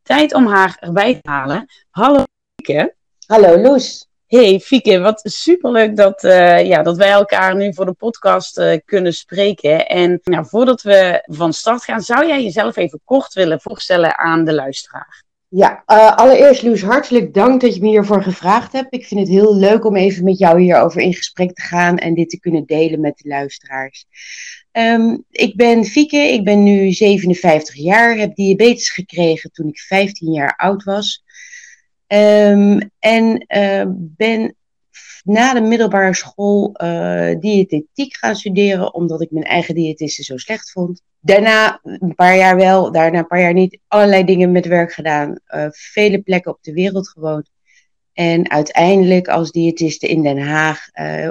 Tijd 0.02 0.34
om 0.34 0.46
haar 0.46 0.76
erbij 0.80 1.14
te 1.14 1.30
halen. 1.30 1.66
Hallo 1.90 2.24
Fieke. 2.54 2.94
Hallo 3.26 3.58
Loes. 3.58 4.05
Hey 4.26 4.60
Fieke, 4.60 4.98
wat 4.98 5.20
superleuk 5.24 5.96
dat, 5.96 6.24
uh, 6.24 6.64
ja, 6.64 6.82
dat 6.82 6.96
wij 6.96 7.10
elkaar 7.10 7.56
nu 7.56 7.74
voor 7.74 7.84
de 7.84 7.92
podcast 7.92 8.58
uh, 8.58 8.76
kunnen 8.84 9.12
spreken. 9.12 9.86
En 9.88 10.20
nou, 10.22 10.46
voordat 10.46 10.82
we 10.82 11.22
van 11.26 11.52
start 11.52 11.84
gaan, 11.84 12.00
zou 12.00 12.26
jij 12.26 12.42
jezelf 12.42 12.76
even 12.76 13.00
kort 13.04 13.32
willen 13.32 13.60
voorstellen 13.60 14.18
aan 14.18 14.44
de 14.44 14.54
luisteraar? 14.54 15.24
Ja, 15.48 15.82
uh, 15.86 16.16
allereerst 16.16 16.62
Loes, 16.62 16.82
hartelijk 16.82 17.34
dank 17.34 17.60
dat 17.60 17.74
je 17.74 17.80
me 17.80 17.88
hiervoor 17.88 18.22
gevraagd 18.22 18.72
hebt. 18.72 18.94
Ik 18.94 19.06
vind 19.06 19.20
het 19.20 19.28
heel 19.28 19.56
leuk 19.56 19.84
om 19.84 19.96
even 19.96 20.24
met 20.24 20.38
jou 20.38 20.60
hierover 20.60 21.00
in 21.00 21.14
gesprek 21.14 21.54
te 21.54 21.62
gaan 21.62 21.98
en 21.98 22.14
dit 22.14 22.30
te 22.30 22.40
kunnen 22.40 22.66
delen 22.66 23.00
met 23.00 23.18
de 23.18 23.28
luisteraars. 23.28 24.06
Um, 24.72 25.24
ik 25.30 25.56
ben 25.56 25.84
Fieke, 25.84 26.16
ik 26.16 26.44
ben 26.44 26.62
nu 26.62 26.92
57 26.92 27.74
jaar, 27.74 28.16
heb 28.16 28.34
diabetes 28.34 28.90
gekregen 28.90 29.50
toen 29.52 29.68
ik 29.68 29.78
15 29.78 30.32
jaar 30.32 30.54
oud 30.56 30.84
was. 30.84 31.24
Um, 32.08 32.90
en 32.98 33.44
uh, 33.56 33.82
ben 33.96 34.56
na 35.24 35.54
de 35.54 35.60
middelbare 35.60 36.14
school 36.14 36.74
uh, 36.82 37.34
diëtetiek 37.40 38.16
gaan 38.16 38.36
studeren, 38.36 38.94
omdat 38.94 39.20
ik 39.20 39.30
mijn 39.30 39.44
eigen 39.44 39.74
diëtiste 39.74 40.22
zo 40.22 40.36
slecht 40.36 40.70
vond. 40.70 41.02
Daarna 41.20 41.80
een 41.82 42.14
paar 42.14 42.36
jaar 42.36 42.56
wel, 42.56 42.92
daarna 42.92 43.18
een 43.18 43.26
paar 43.26 43.40
jaar 43.40 43.52
niet. 43.52 43.78
Allerlei 43.88 44.24
dingen 44.24 44.52
met 44.52 44.66
werk 44.66 44.92
gedaan, 44.92 45.38
uh, 45.48 45.66
vele 45.70 46.18
plekken 46.18 46.52
op 46.52 46.58
de 46.62 46.72
wereld 46.72 47.08
gewoond. 47.08 47.50
En 48.12 48.50
uiteindelijk 48.50 49.28
als 49.28 49.50
diëtiste 49.50 50.08
in 50.08 50.22
Den 50.22 50.38
Haag 50.38 50.88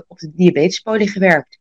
op 0.07 0.19
de 0.19 0.31
diabetespolie 0.35 1.09
gewerkt. 1.09 1.59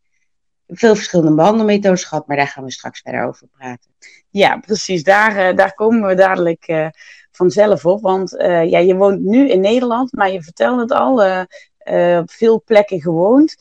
Veel 0.66 0.94
verschillende 0.94 1.34
behandelmethodes 1.34 2.04
gehad, 2.04 2.26
maar 2.26 2.36
daar 2.36 2.46
gaan 2.46 2.64
we 2.64 2.70
straks 2.70 3.00
verder 3.00 3.24
over 3.24 3.46
praten. 3.46 3.90
Ja, 4.30 4.56
precies. 4.56 5.02
Daar, 5.02 5.56
daar 5.56 5.74
komen 5.74 6.08
we 6.08 6.14
dadelijk 6.14 6.92
vanzelf 7.36 7.86
op. 7.86 8.00
Want 8.00 8.34
uh, 8.34 8.70
ja, 8.70 8.78
je 8.78 8.94
woont 8.94 9.20
nu 9.20 9.50
in 9.50 9.60
Nederland, 9.60 10.12
maar 10.12 10.32
je 10.32 10.42
vertelde 10.42 10.80
het 10.80 10.92
al. 10.92 11.24
Uh, 11.24 11.40
uh, 11.84 12.18
op 12.18 12.30
veel 12.30 12.62
plekken 12.64 13.00
gewoond. 13.00 13.56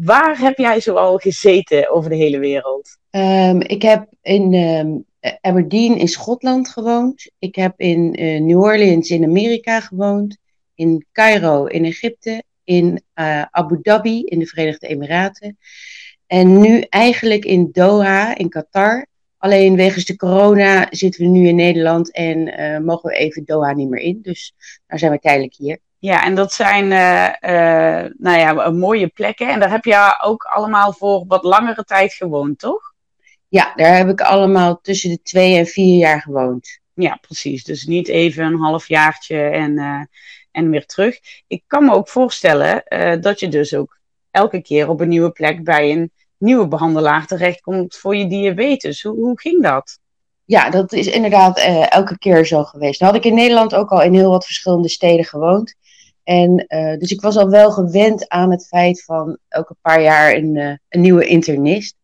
Waar 0.00 0.38
heb 0.38 0.58
jij 0.58 0.80
zoal 0.80 1.18
gezeten 1.18 1.90
over 1.90 2.10
de 2.10 2.16
hele 2.16 2.38
wereld? 2.38 2.96
Um, 3.10 3.60
ik 3.60 3.82
heb 3.82 4.06
in 4.22 4.54
um, 4.54 5.04
Aberdeen 5.40 5.96
in 5.96 6.08
Schotland 6.08 6.68
gewoond. 6.68 7.30
Ik 7.38 7.54
heb 7.54 7.80
in 7.80 8.10
New 8.46 8.60
Orleans 8.60 9.10
in 9.10 9.24
Amerika 9.24 9.80
gewoond. 9.80 10.36
In 10.74 11.06
Cairo 11.12 11.64
in 11.64 11.84
Egypte. 11.84 12.42
In 12.64 13.02
Abu 13.50 13.78
Dhabi 13.82 14.24
in 14.24 14.38
de 14.38 14.46
Verenigde 14.46 14.86
Emiraten. 14.86 15.58
En 16.26 16.60
nu 16.60 16.80
eigenlijk 16.80 17.44
in 17.44 17.68
Doha 17.72 18.36
in 18.36 18.48
Qatar. 18.48 19.06
Alleen 19.44 19.76
wegens 19.76 20.04
de 20.04 20.16
corona 20.16 20.86
zitten 20.90 21.22
we 21.22 21.28
nu 21.28 21.48
in 21.48 21.56
Nederland 21.56 22.12
en 22.12 22.60
uh, 22.60 22.78
mogen 22.78 23.10
we 23.10 23.16
even 23.16 23.44
Doha 23.44 23.72
niet 23.72 23.88
meer 23.88 24.00
in. 24.00 24.18
Dus 24.22 24.54
daar 24.86 24.98
zijn 24.98 25.12
we 25.12 25.18
tijdelijk 25.18 25.54
hier. 25.54 25.78
Ja, 25.98 26.24
en 26.24 26.34
dat 26.34 26.52
zijn 26.52 26.84
uh, 26.84 27.50
uh, 27.50 28.10
nou 28.18 28.38
ja, 28.38 28.70
mooie 28.70 29.06
plekken. 29.06 29.48
En 29.48 29.60
daar 29.60 29.70
heb 29.70 29.84
je 29.84 30.18
ook 30.22 30.42
allemaal 30.42 30.92
voor 30.92 31.24
wat 31.26 31.42
langere 31.42 31.84
tijd 31.84 32.12
gewoond, 32.12 32.58
toch? 32.58 32.94
Ja, 33.48 33.72
daar 33.76 33.96
heb 33.96 34.08
ik 34.08 34.20
allemaal 34.20 34.80
tussen 34.80 35.10
de 35.10 35.22
twee 35.22 35.56
en 35.56 35.66
vier 35.66 35.98
jaar 35.98 36.20
gewoond. 36.20 36.80
Ja, 36.94 37.18
precies. 37.20 37.64
Dus 37.64 37.84
niet 37.86 38.08
even 38.08 38.44
een 38.44 38.60
halfjaartje 38.60 39.40
en, 39.40 39.72
uh, 39.78 40.00
en 40.50 40.70
weer 40.70 40.86
terug. 40.86 41.18
Ik 41.46 41.62
kan 41.66 41.84
me 41.84 41.92
ook 41.92 42.08
voorstellen 42.08 42.84
dat 43.20 43.40
je 43.40 43.48
dus 43.48 43.74
ook 43.74 43.98
elke 44.30 44.62
keer 44.62 44.88
op 44.88 45.00
een 45.00 45.08
nieuwe 45.08 45.30
plek 45.30 45.64
bij 45.64 45.90
een 45.90 46.12
nieuwe 46.38 46.68
behandelaar 46.68 47.26
terechtkomt 47.26 47.96
voor 47.96 48.16
je 48.16 48.26
diabetes. 48.26 49.02
Hoe, 49.02 49.14
hoe 49.14 49.40
ging 49.40 49.62
dat? 49.62 49.98
Ja, 50.44 50.70
dat 50.70 50.92
is 50.92 51.06
inderdaad 51.06 51.58
elke 51.88 52.18
keer 52.18 52.46
zo 52.46 52.64
geweest. 52.64 53.00
Nou 53.00 53.12
had 53.12 53.24
ik 53.24 53.30
in 53.30 53.36
Nederland 53.36 53.74
ook 53.74 53.90
al 53.90 54.02
in 54.02 54.14
heel 54.14 54.30
wat 54.30 54.44
verschillende 54.44 54.88
steden 54.88 55.24
gewoond. 55.24 55.74
En 56.24 56.64
uh, 56.68 56.98
dus 56.98 57.10
ik 57.10 57.20
was 57.20 57.36
al 57.36 57.48
wel 57.48 57.70
gewend 57.70 58.28
aan 58.28 58.50
het 58.50 58.66
feit 58.66 59.04
van 59.04 59.38
elke 59.48 59.76
paar 59.80 60.02
jaar 60.02 60.34
een, 60.34 60.54
uh, 60.54 60.72
een 60.88 61.00
nieuwe 61.00 61.26
internist. 61.26 61.96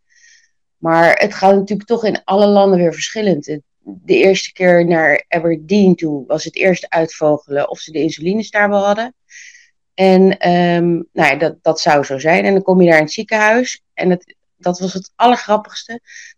Maar 0.77 1.19
het 1.19 1.35
gaat 1.35 1.55
natuurlijk 1.55 1.89
toch 1.89 2.05
in 2.05 2.25
alle 2.25 2.47
landen 2.47 2.79
weer 2.79 2.93
verschillend. 2.93 3.59
De 3.83 4.15
eerste 4.15 4.53
keer 4.53 4.87
naar 4.87 5.25
Aberdeen 5.29 5.95
toe 5.95 6.25
was 6.27 6.45
het 6.45 6.57
eerst 6.57 6.89
uitvogelen 6.89 7.71
of 7.71 7.79
ze 7.79 7.93
de 7.93 8.03
insulines 8.03 8.51
daar 8.51 8.69
wel 8.69 8.85
hadden. 8.85 9.15
En 9.95 10.51
um, 10.51 11.09
nou 11.13 11.29
ja, 11.29 11.35
dat, 11.35 11.57
dat 11.63 11.81
zou 11.81 12.05
zo 12.05 12.19
zijn. 12.19 12.45
En 12.45 12.53
dan 12.53 12.63
kom 12.63 12.81
je 12.81 12.89
daar 12.89 12.99
in 12.99 13.05
het 13.05 13.13
ziekenhuis. 13.13 13.83
En 13.95 14.11
het, 14.11 14.35
dat 14.57 14.79
was 14.79 14.93
het 14.93 15.13
allergrappigste. 15.17 15.93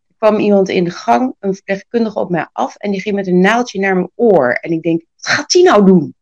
Er 0.09 0.15
kwam 0.17 0.37
iemand 0.37 0.69
in 0.69 0.85
de 0.85 0.91
gang, 0.91 1.35
een 1.39 1.55
verpleegkundige 1.55 2.19
op 2.19 2.31
mij 2.31 2.49
af. 2.53 2.77
En 2.77 2.91
die 2.91 3.01
ging 3.01 3.15
met 3.15 3.27
een 3.27 3.41
naaldje 3.41 3.81
naar 3.81 3.95
mijn 3.95 4.11
oor. 4.15 4.53
En 4.53 4.71
ik 4.71 4.83
denk, 4.83 5.05
wat 5.17 5.33
gaat 5.33 5.51
die 5.51 5.65
nou 5.65 5.87
doen? 5.87 6.15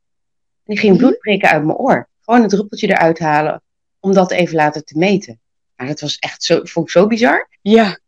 En 0.64 0.74
die 0.74 0.78
ging 0.78 0.96
bloed 0.96 1.18
prikken 1.18 1.48
uit 1.50 1.64
mijn 1.64 1.78
oor. 1.78 2.08
Gewoon 2.20 2.42
een 2.42 2.48
druppeltje 2.48 2.88
eruit 2.88 3.18
halen. 3.18 3.62
Om 4.00 4.12
dat 4.12 4.30
even 4.30 4.54
later 4.54 4.84
te 4.84 4.98
meten. 4.98 5.40
Maar 5.76 5.86
dat 5.86 6.00
was 6.00 6.18
echt 6.18 6.42
zo, 6.42 6.60
vond 6.62 6.86
ik 6.86 6.92
zo 6.92 7.06
bizar. 7.06 7.48
Ja. 7.62 7.98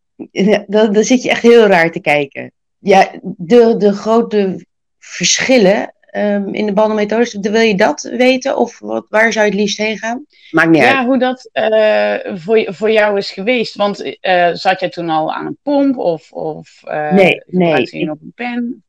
Dan, 0.66 0.92
dan 0.92 1.04
zit 1.04 1.22
je 1.22 1.30
echt 1.30 1.42
heel 1.42 1.66
raar 1.66 1.90
te 1.90 2.00
kijken. 2.00 2.52
Ja, 2.78 3.10
de, 3.22 3.76
de 3.76 3.92
grote 3.92 4.66
verschillen 4.98 5.94
um, 6.16 6.54
in 6.54 6.66
de 6.66 6.72
bandenmethodes, 6.72 7.34
wil 7.40 7.60
je 7.60 7.76
dat 7.76 8.02
weten? 8.02 8.56
Of 8.56 8.78
wat, 8.78 9.06
waar 9.08 9.32
zou 9.32 9.44
je 9.44 9.50
het 9.50 9.60
liefst 9.60 9.78
heen 9.78 9.98
gaan? 9.98 10.26
Maakt 10.50 10.70
niet 10.70 10.82
ja, 10.82 10.86
uit. 10.86 10.96
Ja, 10.96 11.06
hoe 11.06 11.18
dat 11.18 11.50
uh, 11.52 12.36
voor, 12.36 12.74
voor 12.74 12.90
jou 12.90 13.18
is 13.18 13.30
geweest. 13.30 13.74
Want 13.74 14.04
uh, 14.04 14.50
zat 14.52 14.80
jij 14.80 14.88
toen 14.88 15.08
al 15.08 15.32
aan 15.32 15.46
een 15.46 15.58
pomp 15.62 15.96
of, 15.98 16.32
of 16.32 16.82
uh, 16.84 17.12
nee, 17.12 17.42
nee. 17.46 17.98
je 17.98 18.10
op 18.10 18.20
een 18.20 18.32
pen? 18.34 18.84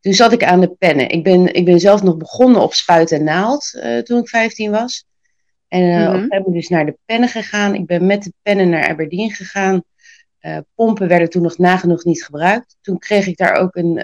Toen 0.00 0.12
zat 0.12 0.32
ik 0.32 0.44
aan 0.44 0.60
de 0.60 0.74
pennen. 0.78 1.08
Ik 1.08 1.24
ben, 1.24 1.54
ik 1.54 1.64
ben 1.64 1.80
zelf 1.80 2.02
nog 2.02 2.16
begonnen 2.16 2.62
op 2.62 2.74
spuit 2.74 3.12
en 3.12 3.24
naald 3.24 3.72
uh, 3.74 3.98
toen 3.98 4.20
ik 4.20 4.28
15 4.28 4.70
was. 4.70 5.04
En 5.68 5.82
uh, 5.82 6.08
mm-hmm. 6.08 6.22
op 6.22 6.28
ben 6.28 6.52
dus 6.52 6.68
naar 6.68 6.86
de 6.86 6.98
pennen 7.04 7.28
gegaan. 7.28 7.74
Ik 7.74 7.86
ben 7.86 8.06
met 8.06 8.22
de 8.22 8.32
pennen 8.42 8.68
naar 8.68 8.88
Aberdeen 8.88 9.30
gegaan. 9.30 9.82
Uh, 10.40 10.58
pompen 10.74 11.08
werden 11.08 11.30
toen 11.30 11.42
nog 11.42 11.58
nagenoeg 11.58 12.04
niet 12.04 12.24
gebruikt. 12.24 12.76
Toen 12.80 12.98
kreeg 12.98 13.26
ik 13.26 13.36
daar 13.36 13.54
ook 13.54 13.76
een 13.76 13.94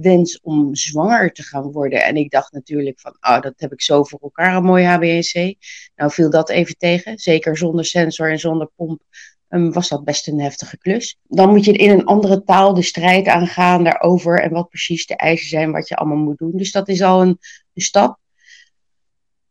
wens 0.00 0.40
om 0.40 0.74
zwanger 0.74 1.32
te 1.32 1.42
gaan 1.42 1.72
worden. 1.72 2.04
En 2.04 2.16
ik 2.16 2.30
dacht 2.30 2.52
natuurlijk 2.52 3.00
van, 3.00 3.16
oh, 3.20 3.40
dat 3.40 3.54
heb 3.56 3.72
ik 3.72 3.82
zo 3.82 4.04
voor 4.04 4.18
elkaar, 4.22 4.56
een 4.56 4.64
mooi 4.64 4.84
HBNC. 4.84 5.54
Nou 5.96 6.10
viel 6.10 6.30
dat 6.30 6.50
even 6.50 6.76
tegen. 6.76 7.18
Zeker 7.18 7.56
zonder 7.56 7.84
sensor 7.84 8.30
en 8.30 8.38
zonder 8.38 8.70
pomp 8.76 9.02
um, 9.48 9.72
was 9.72 9.88
dat 9.88 10.04
best 10.04 10.28
een 10.28 10.40
heftige 10.40 10.78
klus. 10.78 11.18
Dan 11.22 11.48
moet 11.48 11.64
je 11.64 11.72
in 11.72 11.90
een 11.90 12.04
andere 12.04 12.42
taal 12.44 12.74
de 12.74 12.82
strijd 12.82 13.26
aangaan 13.26 13.84
daarover 13.84 14.40
en 14.40 14.50
wat 14.50 14.68
precies 14.68 15.06
de 15.06 15.16
eisen 15.16 15.48
zijn 15.48 15.72
wat 15.72 15.88
je 15.88 15.96
allemaal 15.96 16.16
moet 16.16 16.38
doen. 16.38 16.56
Dus 16.56 16.72
dat 16.72 16.88
is 16.88 17.02
al 17.02 17.22
een, 17.22 17.38
een 17.74 17.82
stap. 17.82 18.18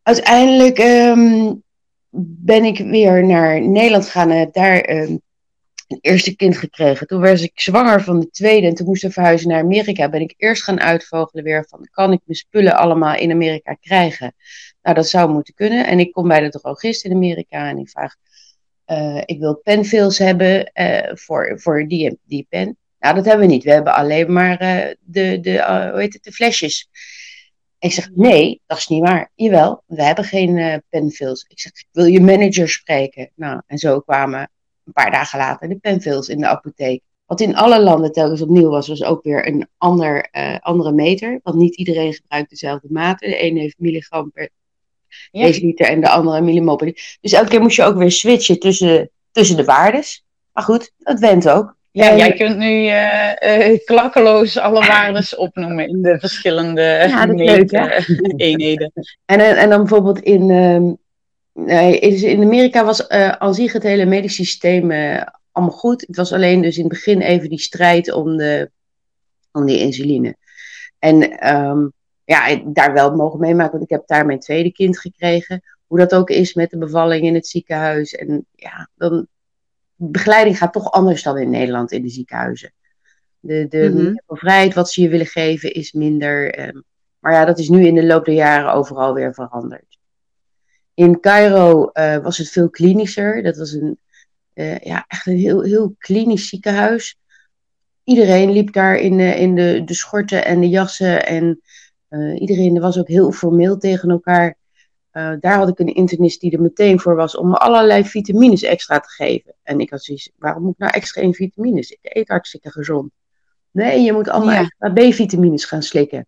Uiteindelijk 0.02 0.80
um, 0.80 1.64
ben 2.20 2.64
ik 2.64 2.78
weer 2.78 3.26
naar 3.26 3.62
Nederland 3.62 4.06
gegaan 4.06 4.32
en 4.32 4.40
heb 4.40 4.54
daar 4.54 4.90
um, 4.90 5.22
een 5.88 5.98
eerste 6.02 6.36
kind 6.36 6.58
gekregen. 6.58 7.08
Toen 7.08 7.22
was 7.22 7.42
ik 7.42 7.60
zwanger 7.60 8.04
van 8.04 8.20
de 8.20 8.30
tweede 8.30 8.68
en 8.68 8.74
toen 8.74 8.86
moest 8.86 9.04
ik 9.04 9.12
verhuizen 9.12 9.50
naar 9.50 9.62
Amerika. 9.62 10.10
Ben 10.10 10.22
ik 10.22 10.34
eerst 10.38 10.64
gaan 10.64 10.80
uitvogelen 10.80 11.44
weer 11.44 11.66
van, 11.70 11.88
kan 11.92 12.12
ik 12.12 12.22
mijn 12.26 12.38
spullen 12.38 12.78
allemaal 12.78 13.16
in 13.16 13.32
Amerika 13.32 13.74
krijgen? 13.74 14.34
Nou, 14.82 14.96
dat 14.96 15.08
zou 15.08 15.32
moeten 15.32 15.54
kunnen. 15.54 15.88
En 15.88 16.00
ik 16.00 16.12
kom 16.12 16.28
bij 16.28 16.40
de 16.40 16.50
drogist 16.50 17.06
in 17.06 17.12
Amerika 17.12 17.70
en 17.70 17.78
ik 17.78 17.90
vraag, 17.90 18.16
uh, 18.88 19.22
ik 19.26 19.40
wil 19.40 19.56
penfills 19.56 20.18
hebben 20.18 20.72
uh, 20.74 21.00
voor, 21.14 21.60
voor 21.60 21.88
die, 21.88 22.20
die 22.24 22.46
pen. 22.50 22.78
Nou, 23.00 23.16
dat 23.16 23.26
hebben 23.26 23.48
we 23.48 23.54
niet. 23.54 23.64
We 23.64 23.72
hebben 23.72 23.96
alleen 23.96 24.34
maar 24.34 24.62
uh, 24.62 24.94
de, 25.00 25.40
de, 25.40 25.52
hoe 25.92 26.00
heet 26.00 26.14
het, 26.14 26.24
de 26.24 26.32
flesjes. 26.32 26.90
Ik 27.80 27.92
zeg, 27.92 28.10
nee, 28.14 28.62
dat 28.66 28.78
is 28.78 28.88
niet 28.88 29.02
waar. 29.02 29.32
Jawel, 29.36 29.84
we 29.86 30.04
hebben 30.04 30.26
geen 30.26 30.84
penfills. 30.90 31.46
Ik 31.48 31.60
zeg, 31.60 31.72
ik 31.72 31.88
wil 31.92 32.06
je 32.06 32.22
manager 32.22 32.70
spreken. 32.70 33.32
Nou, 33.36 33.62
en 33.68 33.78
zo 33.78 34.00
kwamen 34.00 34.50
een 34.88 34.94
paar 34.94 35.12
dagen 35.12 35.40
later 35.40 35.70
de 35.70 35.76
penfills 35.76 36.30
in 36.30 36.40
de 36.40 36.48
apotheek. 36.48 37.02
Wat 37.26 37.42
in 37.42 37.56
alle 37.56 37.82
landen 37.82 38.12
telkens 38.12 38.42
opnieuw 38.42 38.70
was, 38.70 38.88
was 38.88 39.04
ook 39.04 39.24
weer 39.24 39.48
een 39.48 39.68
ander, 39.78 40.30
andere 40.62 40.92
meter. 40.92 41.40
Want 41.44 41.58
niet 41.58 41.76
iedereen 41.76 42.14
gebruikt 42.14 42.50
dezelfde 42.50 42.88
maten. 42.92 43.30
De 43.30 43.38
ene 43.38 43.60
heeft 43.60 43.76
milligram 43.80 44.32
per 44.32 44.50
ja. 45.32 45.46
deciliter 45.46 45.86
en 45.86 46.02
de 46.02 46.10
andere 46.10 46.42
millimol 46.42 46.78
Dus 47.22 47.32
elke 47.32 47.50
keer 47.50 47.62
moest 47.62 47.76
je 47.76 47.84
ook 47.84 47.98
weer 47.98 48.12
switchen 48.12 48.60
tussen, 48.60 49.10
tussen 49.32 49.58
de 49.58 49.64
waardes. 49.64 50.24
Maar 50.54 50.64
goed, 50.64 50.92
dat 50.98 51.20
went 51.20 51.50
ook. 51.50 51.76
Ja, 51.92 52.16
jij 52.16 52.34
kunt 52.34 52.58
nu 52.58 52.86
uh, 52.86 53.70
uh, 53.70 53.78
klakkeloos 53.86 54.58
alle 54.58 54.88
waardes 54.88 55.36
opnoemen 55.36 55.88
in 55.88 56.02
de 56.02 56.20
verschillende 56.20 56.82
ja, 56.82 57.28
eenheden. 58.36 58.92
En, 59.26 59.40
en 59.40 59.70
dan 59.70 59.80
bijvoorbeeld 59.80 60.20
in, 60.20 60.50
uh, 60.50 60.94
in 61.66 62.44
Amerika 62.44 62.86
was 62.86 63.10
uh, 63.10 63.30
aan 63.30 63.54
zich 63.54 63.74
het 63.74 63.84
hele 63.84 64.06
medisch 64.06 64.36
systeem 64.36 64.92
allemaal 65.52 65.78
goed. 65.78 66.02
Het 66.08 66.16
was 66.16 66.34
alleen 66.34 66.62
dus 66.62 66.78
in 66.78 66.84
het 66.84 66.94
begin 66.94 67.22
even 67.22 67.50
die 67.50 67.60
strijd 67.60 68.12
om, 68.12 68.38
de, 68.38 68.72
om 69.52 69.66
die 69.66 69.80
insuline. 69.80 70.36
En 71.00 71.48
um, 71.56 71.94
ja, 72.24 72.62
daar 72.66 72.94
wel 72.94 73.16
mogen 73.16 73.40
meemaken, 73.40 73.72
want 73.72 73.84
ik 73.84 73.90
heb 73.90 74.08
daar 74.08 74.26
mijn 74.26 74.40
tweede 74.40 74.72
kind 74.72 75.00
gekregen. 75.00 75.62
Hoe 75.88 75.98
dat 75.98 76.16
ook 76.16 76.30
is 76.30 76.54
met 76.54 76.70
de 76.70 76.78
bevalling 76.78 77.26
in 77.26 77.34
het 77.34 77.48
ziekenhuis. 77.48 78.16
En 78.16 78.46
ja, 78.56 78.90
dan, 78.96 79.28
begeleiding 79.96 80.58
gaat 80.58 80.74
toch 80.74 80.92
anders 80.92 81.24
dan 81.24 81.38
in 81.38 81.50
Nederland 81.50 81.92
in 81.92 82.02
de 82.02 82.10
ziekenhuizen. 82.10 82.74
De, 83.40 83.68
de 83.68 83.90
mm 83.90 84.22
vrijheid 84.28 84.74
wat 84.74 84.90
ze 84.90 85.02
je 85.02 85.10
willen 85.10 85.26
geven 85.26 85.74
is 85.74 85.92
minder. 85.92 86.54
Eh, 86.54 86.82
maar 87.20 87.34
ja, 87.34 87.46
dat 87.46 87.60
is 87.60 87.70
nu 87.70 87.86
in 87.86 87.96
de 87.96 88.06
loop 88.06 88.26
der 88.26 88.34
jaren 88.34 88.74
overal 88.74 89.14
weer 89.14 89.34
veranderd. 89.34 89.97
In 90.98 91.20
Cairo 91.20 91.90
uh, 91.94 92.18
was 92.18 92.38
het 92.38 92.50
veel 92.50 92.70
klinischer. 92.70 93.44
Dat 93.44 93.58
was 93.58 93.72
een, 93.72 94.00
uh, 94.54 94.80
ja, 94.80 95.06
echt 95.08 95.26
een 95.26 95.38
heel, 95.38 95.62
heel 95.62 95.96
klinisch 95.98 96.48
ziekenhuis. 96.48 97.18
Iedereen 98.04 98.52
liep 98.52 98.74
daar 98.74 98.96
in, 98.96 99.18
de, 99.18 99.36
in 99.36 99.56
de, 99.56 99.82
de 99.86 99.94
schorten 99.94 100.46
en 100.46 100.60
de 100.60 100.70
jassen 100.70 101.26
en 101.26 101.62
uh, 102.10 102.42
iedereen 102.42 102.80
was 102.80 103.00
ook 103.00 103.08
heel 103.08 103.32
formeel 103.32 103.78
tegen 103.78 104.10
elkaar. 104.10 104.58
Daar 105.40 105.58
had 105.58 105.70
ik 105.70 105.80
een 105.80 105.96
internist 105.96 106.42
die 106.42 106.52
er 106.52 106.62
meteen 106.62 107.00
voor 107.00 107.16
was 107.16 107.38
om 107.38 107.54
allerlei 107.54 108.06
vitamines 108.06 108.62
extra 108.62 109.00
te 109.00 109.10
geven. 109.10 109.54
En 109.64 109.80
ik 109.80 109.90
had 109.90 110.04
zoiets, 110.04 110.32
waarom 110.38 110.64
moet 110.64 110.74
ik 110.74 110.80
nou 110.80 110.92
extra 110.92 111.22
in 111.22 111.34
vitamines? 111.34 111.92
Ik 111.92 112.00
eet 112.02 112.28
hartstikke 112.28 112.72
gezond. 112.72 113.12
Nee, 113.72 114.02
je 114.02 114.14
moet 114.14 114.30
allemaal 114.30 114.68
ja. 114.80 114.94
B-vitamines 114.94 115.66
gaan 115.66 115.84
slikken. 115.84 116.28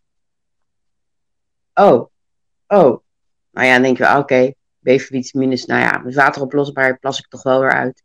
Oh, 1.73 2.05
oh. 2.67 2.97
Nou 3.51 3.67
ja, 3.67 3.73
dan 3.73 3.81
denk 3.81 3.97
je, 3.97 4.07
oké, 4.07 4.17
okay, 4.17 4.55
B-vitamines, 4.81 5.65
nou 5.65 5.81
ja, 5.81 5.97
met 5.97 6.15
wateroplosbaar 6.15 6.99
plas 6.99 7.19
ik 7.19 7.27
toch 7.27 7.43
wel 7.43 7.59
weer 7.59 7.73
uit. 7.73 8.03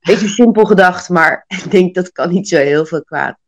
Beetje 0.00 0.28
simpel 0.28 0.64
gedacht, 0.64 1.08
maar 1.08 1.44
ik 1.64 1.70
denk 1.70 1.94
dat 1.94 2.12
kan 2.12 2.30
niet 2.30 2.48
zo 2.48 2.56
heel 2.56 2.86
veel 2.86 3.04
kwaad. 3.04 3.38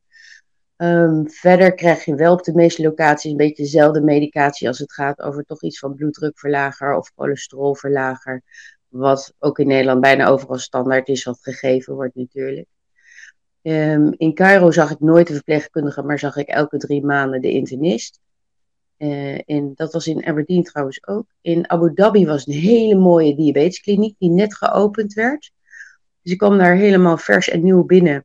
Um, 0.77 1.31
verder 1.31 1.75
krijg 1.75 2.05
je 2.05 2.15
wel 2.15 2.33
op 2.33 2.43
de 2.43 2.55
meeste 2.55 2.83
locaties 2.83 3.31
een 3.31 3.37
beetje 3.37 3.63
dezelfde 3.63 4.01
medicatie 4.01 4.69
als 4.69 4.79
het 4.79 4.93
gaat 4.93 5.21
over 5.21 5.45
toch 5.45 5.63
iets 5.63 5.79
van 5.79 5.95
bloeddrukverlager 5.95 6.97
of 6.97 7.13
cholesterolverlager. 7.17 8.43
Wat 8.89 9.35
ook 9.39 9.59
in 9.59 9.67
Nederland 9.67 10.01
bijna 10.01 10.27
overal 10.27 10.59
standaard 10.59 11.09
is, 11.09 11.25
wat 11.25 11.39
gegeven 11.43 11.95
wordt 11.95 12.15
natuurlijk. 12.15 12.67
Um, 13.63 14.15
in 14.17 14.35
Cairo 14.35 14.71
zag 14.71 14.91
ik 14.91 15.01
nooit 15.01 15.27
de 15.27 15.35
verpleegkundige, 15.35 16.03
maar 16.03 16.19
zag 16.19 16.37
ik 16.37 16.49
elke 16.49 16.79
drie 16.79 17.05
maanden 17.05 17.41
de 17.41 17.51
internist. 17.51 18.21
Eh, 19.01 19.39
in, 19.45 19.73
dat 19.75 19.93
was 19.93 20.07
in 20.07 20.27
Aberdeen 20.27 20.63
trouwens 20.63 21.07
ook. 21.07 21.27
In 21.41 21.71
Abu 21.71 21.95
Dhabi 21.95 22.27
was 22.27 22.47
een 22.47 22.53
hele 22.53 22.95
mooie 22.95 23.37
diabeteskliniek 23.37 24.15
die 24.19 24.31
net 24.31 24.57
geopend 24.57 25.13
werd. 25.13 25.53
Dus 26.23 26.33
ik 26.33 26.39
kwam 26.39 26.59
daar 26.59 26.75
helemaal 26.75 27.17
vers 27.17 27.49
en 27.49 27.63
nieuw 27.63 27.85
binnen. 27.85 28.25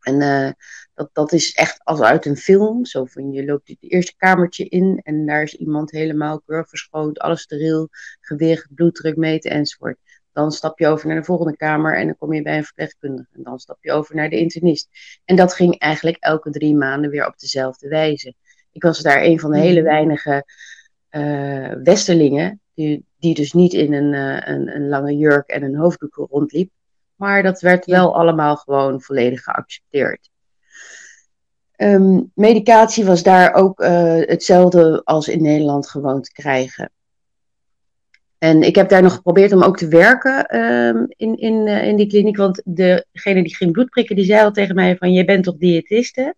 En 0.00 0.20
uh, 0.20 0.50
dat, 0.94 1.10
dat 1.12 1.32
is 1.32 1.54
echt 1.54 1.84
als 1.84 2.00
uit 2.00 2.26
een 2.26 2.36
film. 2.36 2.84
Zo 2.84 3.04
van 3.04 3.32
je 3.32 3.44
loopt 3.44 3.68
het 3.68 3.76
eerste 3.80 4.16
kamertje 4.16 4.68
in 4.68 5.00
en 5.02 5.26
daar 5.26 5.42
is 5.42 5.54
iemand 5.54 5.90
helemaal 5.90 6.42
verschoond, 6.44 7.18
alles 7.18 7.40
steriel, 7.40 7.88
gewicht, 8.20 8.74
bloeddruk 8.74 9.16
meten 9.16 9.50
enzovoort. 9.50 9.98
Dan 10.32 10.52
stap 10.52 10.78
je 10.78 10.86
over 10.86 11.06
naar 11.06 11.16
de 11.16 11.24
volgende 11.24 11.56
kamer 11.56 11.96
en 11.96 12.06
dan 12.06 12.16
kom 12.16 12.32
je 12.32 12.42
bij 12.42 12.56
een 12.56 12.64
verpleegkundige. 12.64 13.28
En 13.32 13.42
dan 13.42 13.58
stap 13.58 13.78
je 13.80 13.92
over 13.92 14.14
naar 14.14 14.30
de 14.30 14.38
internist. 14.38 14.88
En 15.24 15.36
dat 15.36 15.54
ging 15.54 15.78
eigenlijk 15.78 16.16
elke 16.22 16.50
drie 16.50 16.74
maanden 16.74 17.10
weer 17.10 17.26
op 17.26 17.38
dezelfde 17.38 17.88
wijze. 17.88 18.34
Ik 18.78 18.84
was 18.84 18.98
daar 18.98 19.22
een 19.22 19.40
van 19.40 19.50
de 19.50 19.58
hele 19.58 19.80
mhm. 19.80 19.88
weinige 19.88 20.44
uh, 21.10 21.72
westerlingen, 21.82 22.60
die, 22.74 23.04
die 23.18 23.34
dus 23.34 23.52
niet 23.52 23.72
in 23.72 23.92
een, 23.92 24.12
uh, 24.12 24.48
een, 24.48 24.74
een, 24.74 24.88
lange 24.88 25.16
jurk 25.16 25.48
en 25.48 25.62
een 25.62 25.76
hoofddoek 25.76 26.28
rondliep. 26.30 26.70
Maar 27.14 27.42
dat 27.42 27.60
werd 27.60 27.84
wel 27.84 28.16
allemaal 28.16 28.56
gewoon 28.56 29.00
volledig 29.00 29.42
geaccepteerd. 29.42 30.30
Um, 31.76 32.30
medicatie 32.34 33.04
was 33.04 33.22
daar 33.22 33.54
ook 33.54 33.80
uh, 33.80 33.88
hetzelfde 34.14 35.00
als 35.04 35.28
in 35.28 35.42
Nederland 35.42 35.88
gewoon 35.88 36.22
te 36.22 36.32
krijgen. 36.32 36.90
En 38.38 38.62
ik 38.62 38.74
heb 38.74 38.88
daar 38.88 39.02
nog 39.02 39.14
geprobeerd 39.14 39.52
om 39.52 39.62
ook 39.62 39.76
te 39.76 39.88
werken 39.88 40.56
um, 40.56 41.06
in, 41.08 41.36
in, 41.36 41.66
uh, 41.66 41.86
in 41.86 41.96
die 41.96 42.06
kliniek. 42.06 42.36
Want 42.36 42.62
degene 42.64 43.42
die 43.42 43.56
ging 43.56 43.72
bloed 43.72 43.90
prikken, 43.90 44.16
die 44.16 44.24
zei 44.24 44.44
al 44.44 44.52
tegen 44.52 44.74
mij 44.74 44.96
van... 44.96 45.12
je 45.12 45.24
bent 45.24 45.44
toch 45.44 45.56
diëtiste? 45.56 46.34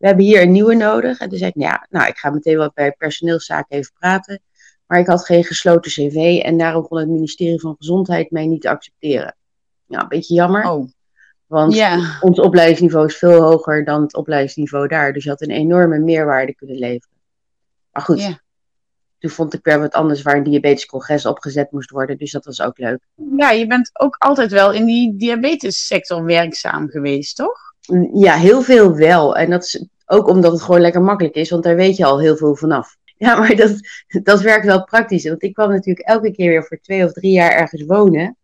We 0.00 0.06
hebben 0.06 0.24
hier 0.24 0.42
een 0.42 0.52
nieuwe 0.52 0.74
nodig. 0.74 1.18
En 1.18 1.28
toen 1.28 1.38
zei 1.38 1.50
ik, 1.54 1.62
ja, 1.62 1.86
nou, 1.90 2.08
ik 2.08 2.16
ga 2.16 2.30
meteen 2.30 2.56
wat 2.56 2.74
bij 2.74 2.92
personeelszaken 2.92 3.76
even 3.76 3.92
praten. 3.98 4.40
Maar 4.86 4.98
ik 4.98 5.06
had 5.06 5.24
geen 5.24 5.44
gesloten 5.44 5.90
cv 5.90 6.40
en 6.44 6.58
daarom 6.58 6.88
kon 6.88 6.98
het 6.98 7.08
ministerie 7.08 7.60
van 7.60 7.74
Gezondheid 7.78 8.30
mij 8.30 8.46
niet 8.46 8.66
accepteren. 8.66 9.36
Nou, 9.86 10.02
een 10.02 10.08
beetje 10.08 10.34
jammer. 10.34 10.70
Oh. 10.70 10.88
Want 11.46 11.74
ja. 11.74 12.18
ons 12.20 12.38
opleidingsniveau 12.38 13.06
is 13.06 13.16
veel 13.16 13.42
hoger 13.42 13.84
dan 13.84 14.02
het 14.02 14.14
opleidingsniveau 14.14 14.88
daar. 14.88 15.12
Dus 15.12 15.24
je 15.24 15.30
had 15.30 15.40
een 15.40 15.50
enorme 15.50 15.98
meerwaarde 15.98 16.54
kunnen 16.54 16.76
leveren. 16.76 17.16
Maar 17.92 18.02
goed, 18.02 18.20
ja. 18.20 18.40
toen 19.18 19.30
vond 19.30 19.54
ik 19.54 19.64
weer 19.64 19.78
wat 19.78 19.92
anders 19.92 20.22
waar 20.22 20.36
een 20.36 20.42
diabetes 20.42 20.86
congres 20.86 21.26
opgezet 21.26 21.72
moest 21.72 21.90
worden. 21.90 22.18
Dus 22.18 22.32
dat 22.32 22.44
was 22.44 22.60
ook 22.60 22.78
leuk. 22.78 23.00
Ja, 23.36 23.50
je 23.50 23.66
bent 23.66 23.90
ook 23.92 24.16
altijd 24.18 24.50
wel 24.50 24.72
in 24.72 24.84
die 24.84 25.16
diabetessector 25.16 26.24
werkzaam 26.24 26.88
geweest, 26.88 27.36
toch? 27.36 27.69
Ja, 28.12 28.36
heel 28.36 28.62
veel 28.62 28.94
wel. 28.94 29.36
En 29.36 29.50
dat 29.50 29.64
is 29.64 29.86
ook 30.06 30.28
omdat 30.28 30.52
het 30.52 30.62
gewoon 30.62 30.80
lekker 30.80 31.02
makkelijk 31.02 31.34
is, 31.34 31.50
want 31.50 31.62
daar 31.62 31.76
weet 31.76 31.96
je 31.96 32.04
al 32.04 32.20
heel 32.20 32.36
veel 32.36 32.56
vanaf. 32.56 32.96
Ja, 33.20 33.38
maar 33.38 33.56
dat, 33.56 33.74
dat 34.22 34.40
werkt 34.40 34.66
wel 34.66 34.84
praktisch. 34.84 35.28
Want 35.28 35.42
ik 35.42 35.52
kwam 35.52 35.70
natuurlijk 35.70 36.08
elke 36.08 36.32
keer 36.32 36.48
weer 36.48 36.64
voor 36.64 36.80
twee 36.80 37.04
of 37.04 37.12
drie 37.12 37.32
jaar 37.32 37.50
ergens 37.50 37.84
wonen. 37.84 38.36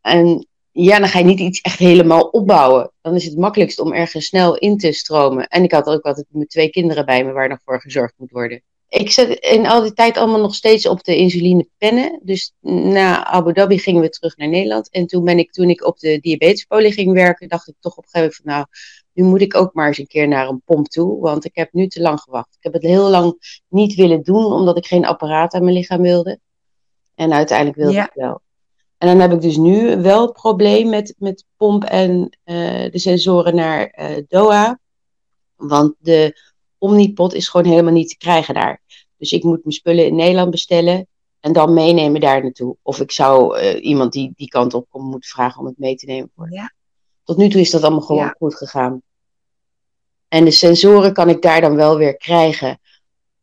En 0.00 0.46
ja, 0.72 0.98
dan 0.98 1.08
ga 1.08 1.18
je 1.18 1.24
niet 1.24 1.40
iets 1.40 1.60
echt 1.60 1.78
helemaal 1.78 2.22
opbouwen. 2.22 2.92
Dan 3.00 3.14
is 3.14 3.24
het 3.24 3.36
makkelijkst 3.36 3.78
om 3.78 3.92
ergens 3.92 4.26
snel 4.26 4.56
in 4.56 4.78
te 4.78 4.92
stromen. 4.92 5.48
En 5.48 5.62
ik 5.62 5.72
had 5.72 5.86
ook 5.86 6.02
altijd 6.02 6.26
mijn 6.30 6.46
twee 6.46 6.70
kinderen 6.70 7.06
bij 7.06 7.24
me 7.24 7.32
waar 7.32 7.48
nog 7.48 7.58
voor 7.64 7.80
gezorgd 7.80 8.14
moet 8.16 8.30
worden. 8.30 8.62
Ik 8.96 9.10
zet 9.10 9.38
in 9.38 9.66
al 9.66 9.82
die 9.82 9.92
tijd 9.92 10.16
allemaal 10.16 10.40
nog 10.40 10.54
steeds 10.54 10.88
op 10.88 11.04
de 11.04 11.16
insulinepennen. 11.16 12.20
Dus 12.22 12.52
na 12.60 13.26
Abu 13.26 13.52
Dhabi 13.52 13.78
gingen 13.78 14.02
we 14.02 14.08
terug 14.08 14.36
naar 14.36 14.48
Nederland. 14.48 14.90
En 14.90 15.06
toen 15.06 15.24
ben 15.24 15.38
ik, 15.38 15.52
toen 15.52 15.70
ik 15.70 15.84
op 15.84 15.98
de 15.98 16.18
diabetespolie 16.20 16.92
ging 16.92 17.12
werken, 17.12 17.48
dacht 17.48 17.68
ik 17.68 17.74
toch 17.80 17.96
op 17.96 18.04
een 18.04 18.10
gegeven 18.10 18.42
moment 18.42 18.42
van 18.42 18.52
nou, 18.52 18.66
nu 19.12 19.24
moet 19.24 19.40
ik 19.40 19.54
ook 19.54 19.74
maar 19.74 19.86
eens 19.86 19.98
een 19.98 20.06
keer 20.06 20.28
naar 20.28 20.48
een 20.48 20.62
pomp 20.64 20.86
toe. 20.86 21.20
Want 21.20 21.44
ik 21.44 21.54
heb 21.54 21.72
nu 21.72 21.86
te 21.86 22.00
lang 22.00 22.20
gewacht. 22.20 22.54
Ik 22.54 22.62
heb 22.62 22.72
het 22.72 22.82
heel 22.82 23.10
lang 23.10 23.60
niet 23.68 23.94
willen 23.94 24.22
doen, 24.22 24.44
omdat 24.44 24.76
ik 24.76 24.86
geen 24.86 25.06
apparaat 25.06 25.54
aan 25.54 25.64
mijn 25.64 25.76
lichaam 25.76 26.02
wilde. 26.02 26.38
En 27.14 27.32
uiteindelijk 27.32 27.78
wilde 27.78 27.98
ik 27.98 28.10
wel. 28.14 28.40
En 28.98 29.08
dan 29.08 29.20
heb 29.20 29.32
ik 29.32 29.40
dus 29.40 29.56
nu 29.56 30.02
wel 30.02 30.22
het 30.22 30.32
probleem 30.32 30.88
met, 30.88 31.14
met 31.18 31.44
pomp 31.56 31.84
en 31.84 32.38
uh, 32.44 32.90
de 32.90 32.98
sensoren 32.98 33.54
naar 33.54 33.98
uh, 34.00 34.22
Doha. 34.28 34.78
Want 35.56 35.94
de 35.98 36.40
Omnipot 36.78 37.34
is 37.34 37.48
gewoon 37.48 37.66
helemaal 37.66 37.92
niet 37.92 38.08
te 38.08 38.16
krijgen 38.16 38.54
daar. 38.54 38.80
Dus 39.18 39.32
ik 39.32 39.42
moet 39.42 39.64
mijn 39.64 39.74
spullen 39.74 40.06
in 40.06 40.14
Nederland 40.14 40.50
bestellen 40.50 41.06
en 41.40 41.52
dan 41.52 41.74
meenemen 41.74 42.20
daar 42.20 42.42
naartoe. 42.42 42.76
Of 42.82 43.00
ik 43.00 43.10
zou 43.10 43.60
uh, 43.60 43.84
iemand 43.84 44.12
die 44.12 44.32
die 44.36 44.48
kant 44.48 44.74
op 44.74 44.86
komt 44.90 45.10
moeten 45.10 45.30
vragen 45.30 45.60
om 45.60 45.66
het 45.66 45.78
mee 45.78 45.96
te 45.96 46.06
nemen. 46.06 46.30
Voor. 46.36 46.52
Ja. 46.52 46.72
Tot 47.24 47.36
nu 47.36 47.48
toe 47.48 47.60
is 47.60 47.70
dat 47.70 47.82
allemaal 47.82 48.00
gewoon 48.00 48.24
ja. 48.24 48.34
goed 48.38 48.54
gegaan. 48.54 49.02
En 50.28 50.44
de 50.44 50.50
sensoren 50.50 51.12
kan 51.12 51.28
ik 51.28 51.42
daar 51.42 51.60
dan 51.60 51.76
wel 51.76 51.96
weer 51.96 52.16
krijgen. 52.16 52.78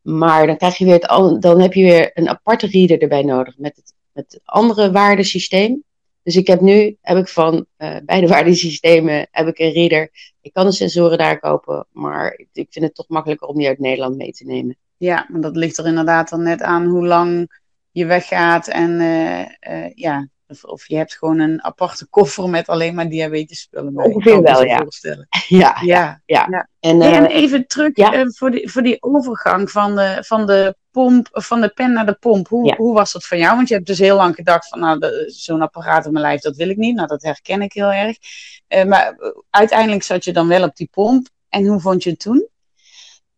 Maar 0.02 0.48
dan, 0.48 0.58
krijg 0.58 0.78
je 0.78 0.86
weer 0.86 0.94
het, 0.94 1.42
dan 1.42 1.62
heb 1.62 1.74
je 1.74 1.84
weer 1.84 2.12
een 2.14 2.30
aparte 2.30 2.68
reader 2.68 3.02
erbij 3.02 3.24
nodig 3.24 3.58
met 3.58 3.76
het 3.76 3.94
het 4.14 4.40
andere 4.44 4.92
waardesysteem. 4.92 5.84
Dus 6.24 6.36
ik 6.36 6.48
heb 6.48 6.62
nu, 6.62 6.98
heb 7.02 7.18
ik 7.18 7.28
van 7.28 7.66
uh, 7.78 7.98
beide 8.06 8.28
waardesystemen, 8.36 9.28
heb 9.32 9.48
ik 9.48 9.60
een 9.60 9.72
reader. 9.72 10.34
Ik 10.42 10.54
kan 10.54 10.66
de 10.66 10.72
sensoren 10.72 11.18
daar 11.18 11.40
kopen, 11.40 11.88
maar 11.92 12.40
ik 12.54 12.68
vind 12.70 12.86
het 12.86 12.96
toch 12.96 13.08
makkelijker 13.08 13.48
om 13.48 13.58
die 13.58 13.68
uit 13.68 13.80
Nederland 13.80 14.16
mee 14.16 14.32
te 14.32 14.46
nemen. 14.46 14.78
Ja, 15.04 15.26
maar 15.30 15.42
dat 15.42 15.56
ligt 15.56 15.78
er 15.78 15.86
inderdaad 15.86 16.30
dan 16.30 16.44
net 16.44 16.62
aan 16.62 16.86
hoe 16.86 17.06
lang 17.06 17.60
je 17.92 18.06
weggaat 18.06 18.68
en 18.68 18.89
uh, 18.89 19.39
uh, 19.39 19.92
ja, 19.96 20.28
of, 20.48 20.63
of, 20.63 20.88
je 20.88 20.96
hebt 20.96 21.16
gewoon 21.16 21.39
een 21.39 21.63
aparte 21.63 22.08
koffer 22.10 22.50
met 22.50 22.68
alleen 22.68 22.96
maar 22.96 23.10
diabetespullen 23.10 23.94
bij. 23.94 24.06
Ongeveer 24.06 24.42
wel, 24.42 24.63
ja. 24.66 24.86
ja. 25.48 25.78
Ja, 25.82 26.22
ja. 26.26 26.68
En, 26.80 27.02
uh, 27.02 27.16
en, 27.16 27.26
even 27.26 27.68
terug 27.68 27.92
ja. 27.94 28.26
voor, 28.26 28.52
die, 28.52 28.72
voor 28.72 28.82
die 28.82 29.02
overgang 29.04 29.72
van 29.72 29.96
de, 29.96 30.24
van 30.26 30.46
de 30.46 30.76
pomp, 30.92 31.28
van 31.32 31.62
de 31.62 31.70
pen 31.70 31.94
naar 31.94 32.06
de 32.06 32.18
pomp. 32.20 32.48
Hoe, 32.48 32.76
hoe 32.76 32.94
was 32.94 33.12
dat 33.12 33.26
voor 33.26 33.38
jou? 33.38 33.56
Want 33.56 33.68
je 33.68 33.74
hebt 33.74 33.88
dus 33.88 34.00
heel 34.00 34.16
lang 34.16 34.36
gedacht 34.36 34.68
van, 34.68 34.80
nou, 34.80 35.00
zo'n 35.28 35.62
apparaat 35.62 36.06
op 36.06 36.12
mijn 36.12 36.26
lijf, 36.26 36.42
dat 36.42 36.56
wil 36.56 36.70
ik 36.70 36.78
niet. 36.78 36.96
Nou, 36.96 37.08
dat 37.08 37.24
herken 37.24 37.62
ik 37.62 37.74
heel 37.74 37.92
erg. 37.92 38.18
Uh, 38.70 38.84
maar 38.84 39.16
uiteindelijk 39.50 40.04
zat 40.04 40.24
je 40.24 40.34
dan 40.34 40.48
wel 40.48 40.63
op 40.63 40.76
die 40.76 40.89
pomp. 40.92 41.28
En 41.50 41.66
hoe 41.66 41.80
vond 41.80 42.04
je 42.04 42.10
het 42.10 42.20
toen? 42.20 42.52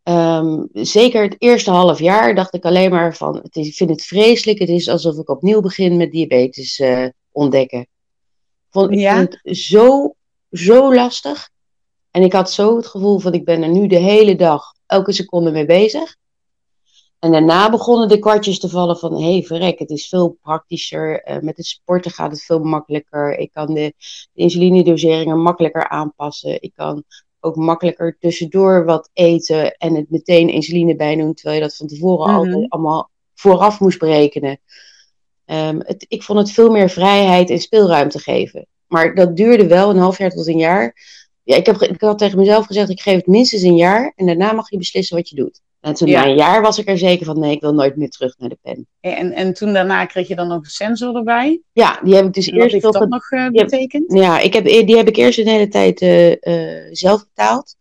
Um, 0.08 0.70
zeker 0.74 1.24
het 1.24 1.36
eerste 1.38 1.72
half 1.72 2.00
jaar 2.00 2.36
dacht 2.36 2.54
ik 2.54 2.66
alleen 2.66 2.90
maar 2.90 3.16
van, 3.16 3.36
het 3.36 3.56
is, 3.56 3.68
ik 3.68 3.74
vind 3.74 3.90
het 3.90 4.04
vreselijk. 4.04 4.60
Het 4.60 4.70
is 4.70 4.90
alsof 4.90 5.18
ik 5.18 5.30
opnieuw 5.30 5.62
begin 5.62 5.98
met 5.98 6.12
diabetes 6.12 6.80
uh, 6.80 7.08
ontdekken. 7.32 7.88
Vond, 8.70 8.92
ik 8.92 9.00
ja? 9.00 9.18
vind 9.18 9.40
het 9.42 9.58
zo, 9.58 10.16
zo 10.52 10.94
lastig. 10.94 11.50
En 12.12 12.22
ik 12.22 12.34
had 12.34 12.52
zo 12.52 12.76
het 12.76 12.88
gevoel 12.88 13.20
van, 13.20 13.34
ik 13.34 13.46
ben 13.46 13.64
er 13.64 13.70
nu 13.70 13.88
de 13.88 13.98
hele 13.98 14.36
dag, 14.36 14.74
elke 14.86 15.12
seconde 15.12 15.52
mee 15.52 15.66
bezig. 15.66 16.16
En 17.20 17.32
daarna 17.32 17.70
begonnen 17.70 18.08
de 18.08 18.20
kwartjes 18.20 18.60
te 18.60 18.70
vallen 18.70 18.98
van, 18.98 19.14
hé 19.14 19.32
hey, 19.32 19.44
verrek, 19.44 19.80
het 19.80 19.90
is 19.90 20.08
veel 20.08 20.38
praktischer. 20.42 21.30
Uh, 21.30 21.40
met 21.40 21.58
het 21.58 21.66
sporten 21.66 22.12
gaat 22.12 22.32
het 22.32 22.44
veel 22.44 22.60
makkelijker. 22.60 23.38
Ik 23.38 23.52
kan 23.52 23.74
de, 23.74 23.94
de 24.34 24.42
insulinedoseringen 24.42 25.42
makkelijker 25.42 25.90
aanpassen. 25.90 26.62
Ik 26.62 26.72
kan 26.76 27.04
ook 27.46 27.56
makkelijker 27.56 28.18
tussendoor 28.20 28.86
wat 28.86 29.10
eten 29.14 29.72
en 29.78 29.96
het 29.96 30.10
meteen 30.10 30.50
insuline 30.50 30.96
bij 30.96 31.16
doen, 31.16 31.34
terwijl 31.34 31.56
je 31.56 31.64
dat 31.64 31.76
van 31.76 31.88
tevoren 31.88 32.30
mm 32.30 32.36
altijd 32.36 32.70
allemaal 32.70 33.10
vooraf 33.34 33.80
moest 33.80 34.00
berekenen. 34.00 34.60
Um, 35.46 35.80
het, 35.80 36.06
ik 36.08 36.24
vond 36.24 36.40
het 36.40 36.52
veel 36.52 36.72
meer 36.72 36.90
vrijheid 36.90 37.50
en 37.50 37.60
speelruimte 37.60 38.20
geven. 38.20 38.68
Maar 38.88 39.16
dat 39.16 39.36
duurde 39.36 39.68
wel 39.68 39.90
een 39.90 39.98
half 39.98 40.18
jaar 40.18 40.30
tot 40.30 40.48
een 40.48 40.58
jaar. 40.58 40.96
Ja, 41.44 41.56
ik, 41.56 41.66
heb, 41.66 41.82
ik 41.82 42.02
had 42.02 42.18
tegen 42.18 42.38
mezelf 42.38 42.66
gezegd, 42.66 42.90
ik 42.90 43.02
geef 43.02 43.16
het 43.16 43.28
minstens 43.28 43.62
een 43.62 43.76
jaar 43.76 44.14
en 44.16 44.26
daarna 44.26 44.52
mag 44.52 44.70
je 44.70 44.78
beslissen 44.78 45.16
wat 45.16 45.30
je 45.30 45.36
doet. 45.36 45.62
En 45.86 45.94
toen 45.94 46.10
na 46.10 46.26
een 46.26 46.36
jaar 46.36 46.62
was 46.62 46.78
ik 46.78 46.88
er 46.88 46.98
zeker 46.98 47.26
van, 47.26 47.40
nee, 47.40 47.52
ik 47.52 47.62
wil 47.62 47.74
nooit 47.74 47.96
meer 47.96 48.10
terug 48.10 48.38
naar 48.38 48.50
de 48.50 48.58
pen. 48.62 48.88
En, 49.00 49.32
en 49.32 49.54
toen 49.54 49.74
daarna 49.74 50.06
kreeg 50.06 50.28
je 50.28 50.36
dan 50.36 50.48
nog 50.48 50.58
een 50.58 50.70
sensor 50.70 51.16
erbij? 51.16 51.62
Ja, 51.72 52.00
die 52.04 52.16
heb 52.16 52.26
ik 52.26 52.34
dus 52.34 52.48
eerst... 52.48 52.82
Wat 52.82 52.94
dat 52.94 53.10
nog 53.10 53.32
uh, 53.32 53.50
betekend? 53.50 54.14
ja, 54.14 54.40
ik 54.40 54.54
heb, 54.54 54.66
die 54.66 54.98
heb 54.98 55.08
ik 55.08 55.16
eerst 55.16 55.40
een 55.40 55.48
hele 55.48 55.68
tijd 55.68 56.02
uh, 56.02 56.30
uh, 56.32 56.88
zelf 56.92 57.26
betaald. 57.26 57.76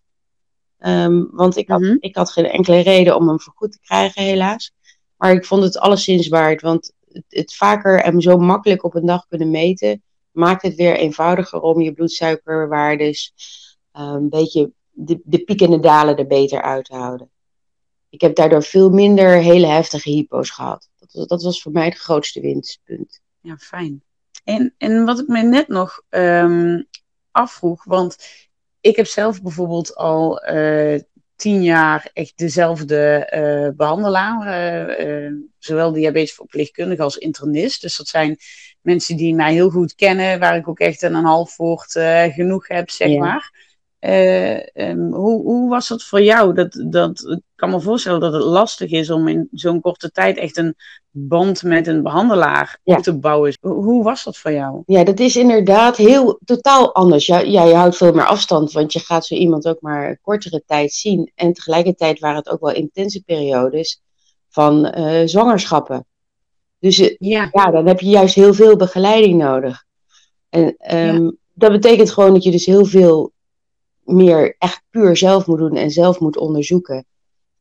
Um, 0.78 1.28
want 1.32 1.56
ik 1.56 1.68
had, 1.68 1.80
mm 1.80 1.86
-hmm. 1.86 1.96
ik 2.00 2.16
had 2.16 2.30
geen 2.30 2.46
enkele 2.46 2.80
reden 2.80 3.16
om 3.16 3.28
hem 3.28 3.40
vergoed 3.40 3.72
te 3.72 3.80
krijgen, 3.80 4.22
helaas. 4.22 4.72
Maar 5.16 5.32
ik 5.32 5.44
vond 5.44 5.62
het 5.62 5.78
alleszins 5.78 6.28
waard, 6.28 6.60
want 6.60 6.92
het, 7.08 7.24
het 7.28 7.54
vaker 7.54 8.00
en 8.00 8.20
zo 8.20 8.36
makkelijk 8.36 8.84
op 8.84 8.94
een 8.94 9.06
dag 9.06 9.26
kunnen 9.28 9.50
meten, 9.50 10.02
maakt 10.30 10.62
het 10.62 10.74
weer 10.74 10.96
eenvoudiger 10.96 11.60
om 11.60 11.80
je 11.80 11.92
bloedsuikerwaardes, 11.92 13.32
een 13.92 14.28
beetje 14.28 14.72
de, 14.90 15.20
de 15.24 15.38
pieken 15.38 15.66
en 15.66 15.72
de 15.72 15.80
dalen 15.80 16.16
er 16.16 16.26
beter 16.26 16.62
uit 16.62 16.84
te 16.84 16.94
houden 16.94 17.32
ik 18.14 18.20
heb 18.20 18.34
daardoor 18.34 18.62
veel 18.62 18.90
minder 18.90 19.28
hele 19.28 19.66
heftige 19.66 20.10
hypo's 20.10 20.50
gehad. 20.50 20.88
Dat, 20.98 21.28
dat 21.28 21.42
was 21.42 21.62
voor 21.62 21.72
mij 21.72 21.84
het 21.84 21.98
grootste 21.98 22.40
winstpunt. 22.40 23.20
Ja, 23.40 23.56
fijn. 23.56 24.02
En, 24.44 24.74
en 24.78 25.04
wat 25.04 25.18
ik 25.18 25.26
me 25.26 25.42
net 25.42 25.68
nog 25.68 26.02
um, 26.10 26.86
afvroeg, 27.30 27.84
want 27.84 28.16
ik 28.80 28.96
heb 28.96 29.06
zelf 29.06 29.42
bijvoorbeeld 29.42 29.94
al 29.96 30.48
uh, 30.52 31.00
tien 31.36 31.62
jaar 31.62 32.10
echt 32.12 32.38
dezelfde 32.38 33.30
uh, 33.34 33.76
behandelaar, 33.76 34.60
uh, 35.06 35.32
zowel 35.58 35.92
diabetesverpleegkundige 35.92 37.02
als 37.02 37.16
internist. 37.16 37.80
Dus 37.80 37.96
dat 37.96 38.08
zijn 38.08 38.36
mensen 38.80 39.16
die 39.16 39.34
mij 39.34 39.52
heel 39.52 39.70
goed 39.70 39.94
kennen, 39.94 40.38
waar 40.38 40.56
ik 40.56 40.68
ook 40.68 40.78
echt 40.78 41.02
een 41.02 41.14
half 41.14 41.56
woord 41.56 41.92
genoeg 42.32 42.68
heb, 42.68 42.90
zeg 42.90 43.08
ja. 43.08 43.18
maar. 43.18 43.73
Eh, 44.04 44.76
ehm, 44.76 45.12
hoe, 45.12 45.42
hoe 45.42 45.68
was 45.68 45.88
het 45.88 46.02
voor 46.02 46.22
jou? 46.22 46.54
Dat, 46.54 46.84
dat, 46.88 47.24
ik 47.28 47.40
kan 47.54 47.70
me 47.70 47.80
voorstellen 47.80 48.20
dat 48.20 48.32
het 48.32 48.42
lastig 48.42 48.90
is 48.90 49.10
om 49.10 49.28
in 49.28 49.48
zo'n 49.52 49.80
korte 49.80 50.10
tijd 50.10 50.36
echt 50.36 50.56
een 50.56 50.74
band 51.10 51.62
met 51.62 51.86
een 51.86 52.02
behandelaar 52.02 52.78
Ja. 52.82 52.96
te 52.96 53.18
bouwen. 53.18 53.56
Hoe, 53.60 53.84
hoe 53.84 54.02
was 54.04 54.24
dat 54.24 54.36
voor 54.36 54.52
jou? 54.52 54.82
Ja, 54.86 55.04
dat 55.04 55.20
is 55.20 55.36
inderdaad 55.36 55.96
heel 55.96 56.38
totaal 56.44 56.94
anders. 56.94 57.26
Ja, 57.26 57.38
ja, 57.38 57.64
je 57.64 57.74
houdt 57.74 57.96
veel 57.96 58.12
meer 58.12 58.26
afstand, 58.26 58.72
want 58.72 58.92
je 58.92 58.98
gaat 58.98 59.26
zo 59.26 59.34
iemand 59.34 59.68
ook 59.68 59.80
maar 59.80 60.08
een 60.08 60.18
kortere 60.22 60.62
tijd 60.66 60.92
zien. 60.92 61.32
En 61.34 61.52
tegelijkertijd 61.52 62.18
waren 62.18 62.36
het 62.36 62.48
ook 62.50 62.60
wel 62.60 62.74
intense 62.74 63.22
periodes 63.22 64.02
van 64.48 64.86
eh, 64.86 65.26
zwangerschappen. 65.26 66.06
Dus 66.78 66.98
eh, 66.98 67.14
Ja. 67.18 67.48
ja, 67.52 67.70
dan 67.70 67.86
heb 67.86 68.00
je 68.00 68.08
juist 68.08 68.34
heel 68.34 68.54
veel 68.54 68.76
begeleiding 68.76 69.38
nodig. 69.38 69.84
En 70.48 70.74
ehm, 70.76 71.30
dat 71.52 71.72
betekent 71.72 72.10
gewoon 72.10 72.32
dat 72.34 72.44
je 72.44 72.50
dus 72.50 72.66
heel 72.66 72.84
veel 72.84 73.32
meer 74.04 74.56
echt 74.58 74.82
puur 74.90 75.16
zelf 75.16 75.46
moet 75.46 75.58
doen 75.58 75.76
en 75.76 75.90
zelf 75.90 76.20
moet 76.20 76.36
onderzoeken. 76.36 77.06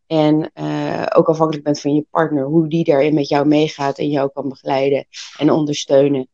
En 0.07 0.51
eh, 0.53 1.05
ook 1.15 1.27
afhankelijk 1.27 1.63
bent 1.63 1.79
van 1.79 1.95
je 1.95 2.05
partner, 2.09 2.43
hoe 2.43 2.67
die 2.67 2.83
daarin 2.83 3.13
met 3.13 3.27
jou 3.27 3.47
meegaat 3.47 3.97
en 3.97 4.09
jou 4.09 4.29
kan 4.33 4.49
begeleiden 4.49 5.05
en 5.37 5.51
ondersteunen. 5.51 6.27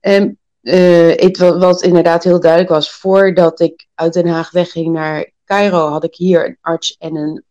En 0.00 0.38
eh, 0.60 1.58
wat 1.58 1.82
inderdaad 1.82 2.24
heel 2.24 2.40
duidelijk 2.40 2.70
was, 2.70 2.92
voordat 2.92 3.60
ik 3.60 3.86
uit 3.94 4.12
Den 4.12 4.28
Haag 4.28 4.50
wegging 4.50 4.92
naar 4.92 5.32
Cairo, 5.44 5.88
had 5.88 6.04
ik 6.04 6.14
hier 6.14 6.46
een 6.46 6.58
arts 6.60 6.96
en 6.98 7.16
een 7.16 7.44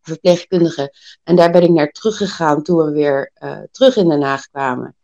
verpleegkundige. 0.00 0.94
En 1.24 1.36
daar 1.36 1.50
ben 1.50 1.62
ik 1.62 1.70
naar 1.70 1.90
teruggegaan 1.90 2.62
toen 2.62 2.84
we 2.84 2.90
weer 2.90 3.30
eh, 3.34 3.58
terug 3.70 3.96
in 3.96 4.08
Den 4.08 4.22
Haag 4.22 4.48
kwamen. 4.48 4.96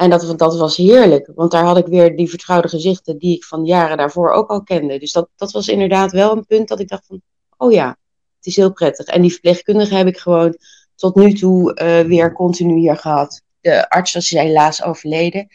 En 0.00 0.10
dat, 0.10 0.38
dat 0.38 0.58
was 0.58 0.76
heerlijk, 0.76 1.30
want 1.34 1.50
daar 1.50 1.64
had 1.64 1.78
ik 1.78 1.86
weer 1.86 2.16
die 2.16 2.28
vertrouwde 2.28 2.68
gezichten 2.68 3.18
die 3.18 3.36
ik 3.36 3.44
van 3.44 3.64
jaren 3.64 3.96
daarvoor 3.96 4.30
ook 4.30 4.48
al 4.50 4.62
kende. 4.62 4.98
Dus 4.98 5.12
dat, 5.12 5.28
dat 5.36 5.52
was 5.52 5.68
inderdaad 5.68 6.12
wel 6.12 6.32
een 6.32 6.46
punt 6.46 6.68
dat 6.68 6.80
ik 6.80 6.88
dacht 6.88 7.06
van, 7.06 7.20
oh 7.56 7.72
ja, 7.72 7.88
het 8.36 8.46
is 8.46 8.56
heel 8.56 8.72
prettig. 8.72 9.06
En 9.06 9.22
die 9.22 9.30
verpleegkundige 9.30 9.94
heb 9.94 10.06
ik 10.06 10.18
gewoon 10.18 10.56
tot 10.94 11.14
nu 11.14 11.32
toe 11.32 11.74
eh, 11.74 12.00
weer 12.06 12.32
continu 12.32 12.78
hier 12.78 12.96
gehad. 12.96 13.42
De 13.60 13.88
arts 13.90 14.12
was 14.12 14.28
helaas 14.28 14.82
overleden 14.82 15.46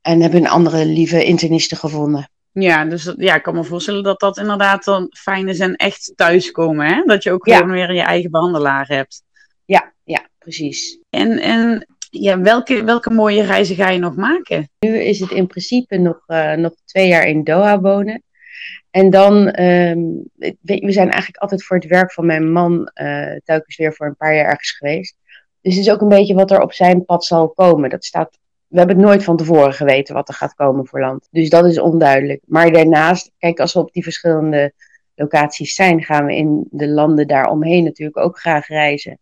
en 0.00 0.20
hebben 0.20 0.40
een 0.40 0.50
andere 0.50 0.84
lieve 0.84 1.24
interniste 1.24 1.76
gevonden. 1.76 2.30
Ja, 2.52 2.84
dus 2.84 3.12
ja, 3.16 3.34
ik 3.34 3.42
kan 3.42 3.54
me 3.54 3.64
voorstellen 3.64 4.02
dat 4.02 4.20
dat 4.20 4.38
inderdaad 4.38 4.84
dan 4.84 5.06
fijn 5.16 5.48
is 5.48 5.58
en 5.58 5.76
echt 5.76 6.12
thuiskomen. 6.16 6.86
Hè? 6.86 7.02
Dat 7.04 7.22
je 7.22 7.32
ook 7.32 7.46
Ja. 7.46 7.56
gewoon 7.56 7.72
weer 7.72 7.94
je 7.94 8.02
eigen 8.02 8.30
behandelaar 8.30 8.86
hebt. 8.86 9.22
Ja, 9.64 9.92
ja, 10.04 10.28
precies. 10.38 10.98
En, 11.10 11.38
en 11.38 11.86
ja, 12.10 12.40
welke, 12.40 12.84
welke 12.84 13.10
mooie 13.10 13.42
reizen 13.42 13.76
ga 13.76 13.88
je 13.88 13.98
nog 13.98 14.16
maken? 14.16 14.68
Nu 14.78 14.98
is 14.98 15.20
het 15.20 15.30
in 15.30 15.46
principe 15.46 15.96
nog, 15.96 16.22
eh, 16.26 16.52
nog 16.52 16.72
twee 16.84 17.08
jaar 17.08 17.26
in 17.26 17.44
Doha 17.44 17.80
wonen. 17.80 18.22
En 18.90 19.10
dan, 19.10 19.48
ehm, 19.50 19.98
we 20.62 20.92
zijn 20.92 21.10
eigenlijk 21.10 21.36
altijd 21.36 21.64
voor 21.64 21.76
het 21.76 21.86
werk 21.86 22.12
van 22.12 22.26
mijn 22.26 22.52
man 22.52 22.86
eh 22.86 23.36
telkens 23.44 23.76
weer 23.76 23.94
voor 23.94 24.06
een 24.06 24.16
paar 24.16 24.34
jaar 24.34 24.44
ergens 24.44 24.70
geweest. 24.70 25.16
Dus 25.60 25.74
het 25.74 25.86
is 25.86 25.92
ook 25.92 26.00
een 26.00 26.08
beetje 26.08 26.34
wat 26.34 26.50
er 26.50 26.60
op 26.60 26.72
zijn 26.72 27.04
pad 27.04 27.24
zal 27.24 27.48
komen. 27.48 27.90
Dat 27.90 28.04
staat, 28.04 28.38
we 28.66 28.78
hebben 28.78 28.96
het 28.96 29.04
nooit 29.04 29.24
van 29.24 29.36
tevoren 29.36 29.72
geweten 29.72 30.14
wat 30.14 30.28
er 30.28 30.34
gaat 30.34 30.54
komen 30.54 30.86
voor 30.86 31.00
land. 31.00 31.28
Dus 31.30 31.50
dat 31.50 31.66
is 31.66 31.78
onduidelijk. 31.78 32.42
Maar 32.46 32.72
daarnaast, 32.72 33.30
kijk, 33.38 33.60
als 33.60 33.72
we 33.72 33.80
op 33.80 33.92
die 33.92 34.02
verschillende 34.02 34.72
locaties 35.14 35.74
zijn, 35.74 36.02
gaan 36.02 36.26
we 36.26 36.36
in 36.36 36.66
de 36.70 36.88
landen 36.88 37.26
daaromheen 37.26 37.84
natuurlijk 37.84 38.18
ook 38.18 38.38
graag 38.38 38.66
reizen. 38.66 39.18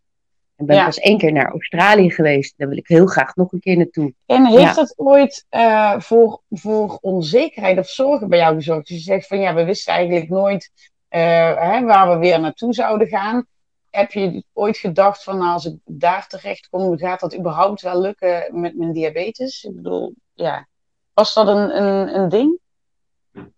Ik 0.57 0.65
ben 0.65 0.75
Ja. 0.75 0.85
pas 0.85 0.99
één 0.99 1.17
keer 1.17 1.31
naar 1.31 1.51
Australië 1.51 2.11
geweest. 2.11 2.53
Daar 2.57 2.67
wil 2.67 2.77
ik 2.77 2.87
heel 2.87 3.05
graag 3.05 3.35
nog 3.35 3.51
een 3.51 3.59
keer 3.59 3.77
naartoe. 3.77 4.13
En 4.25 4.45
heeft 4.45 4.61
Ja. 4.61 4.73
dat 4.73 4.93
ooit 4.97 5.45
eh, 5.49 5.99
voor, 5.99 6.41
voor 6.49 6.97
onzekerheid 7.01 7.77
of 7.77 7.87
zorgen 7.89 8.29
bij 8.29 8.39
jou 8.39 8.55
gezorgd? 8.55 8.87
Dus 8.87 8.97
je 8.97 9.03
zegt 9.03 9.27
van 9.27 9.39
ja, 9.39 9.53
we 9.53 9.63
wisten 9.63 9.93
eigenlijk 9.93 10.29
nooit 10.29 10.71
eh, 11.07 11.71
hè, 11.71 11.83
waar 11.83 12.09
we 12.09 12.17
weer 12.17 12.39
naartoe 12.39 12.73
zouden 12.73 13.07
gaan. 13.07 13.45
Heb 13.89 14.11
je 14.11 14.43
ooit 14.53 14.77
gedacht 14.77 15.23
van 15.23 15.37
nou, 15.37 15.51
als 15.53 15.65
ik 15.65 15.75
daar 15.85 16.27
terecht 16.27 16.69
kom, 16.69 16.97
gaat 16.97 17.19
dat 17.19 17.37
überhaupt 17.37 17.81
wel 17.81 18.01
lukken 18.01 18.61
met 18.61 18.77
mijn 18.77 18.93
diabetes? 18.93 19.63
Ik 19.63 19.75
bedoel, 19.75 20.13
ja. 20.33 20.67
Was 21.13 21.33
dat 21.33 21.47
een, 21.47 21.83
een, 21.83 22.15
een 22.19 22.29
ding? 22.29 22.59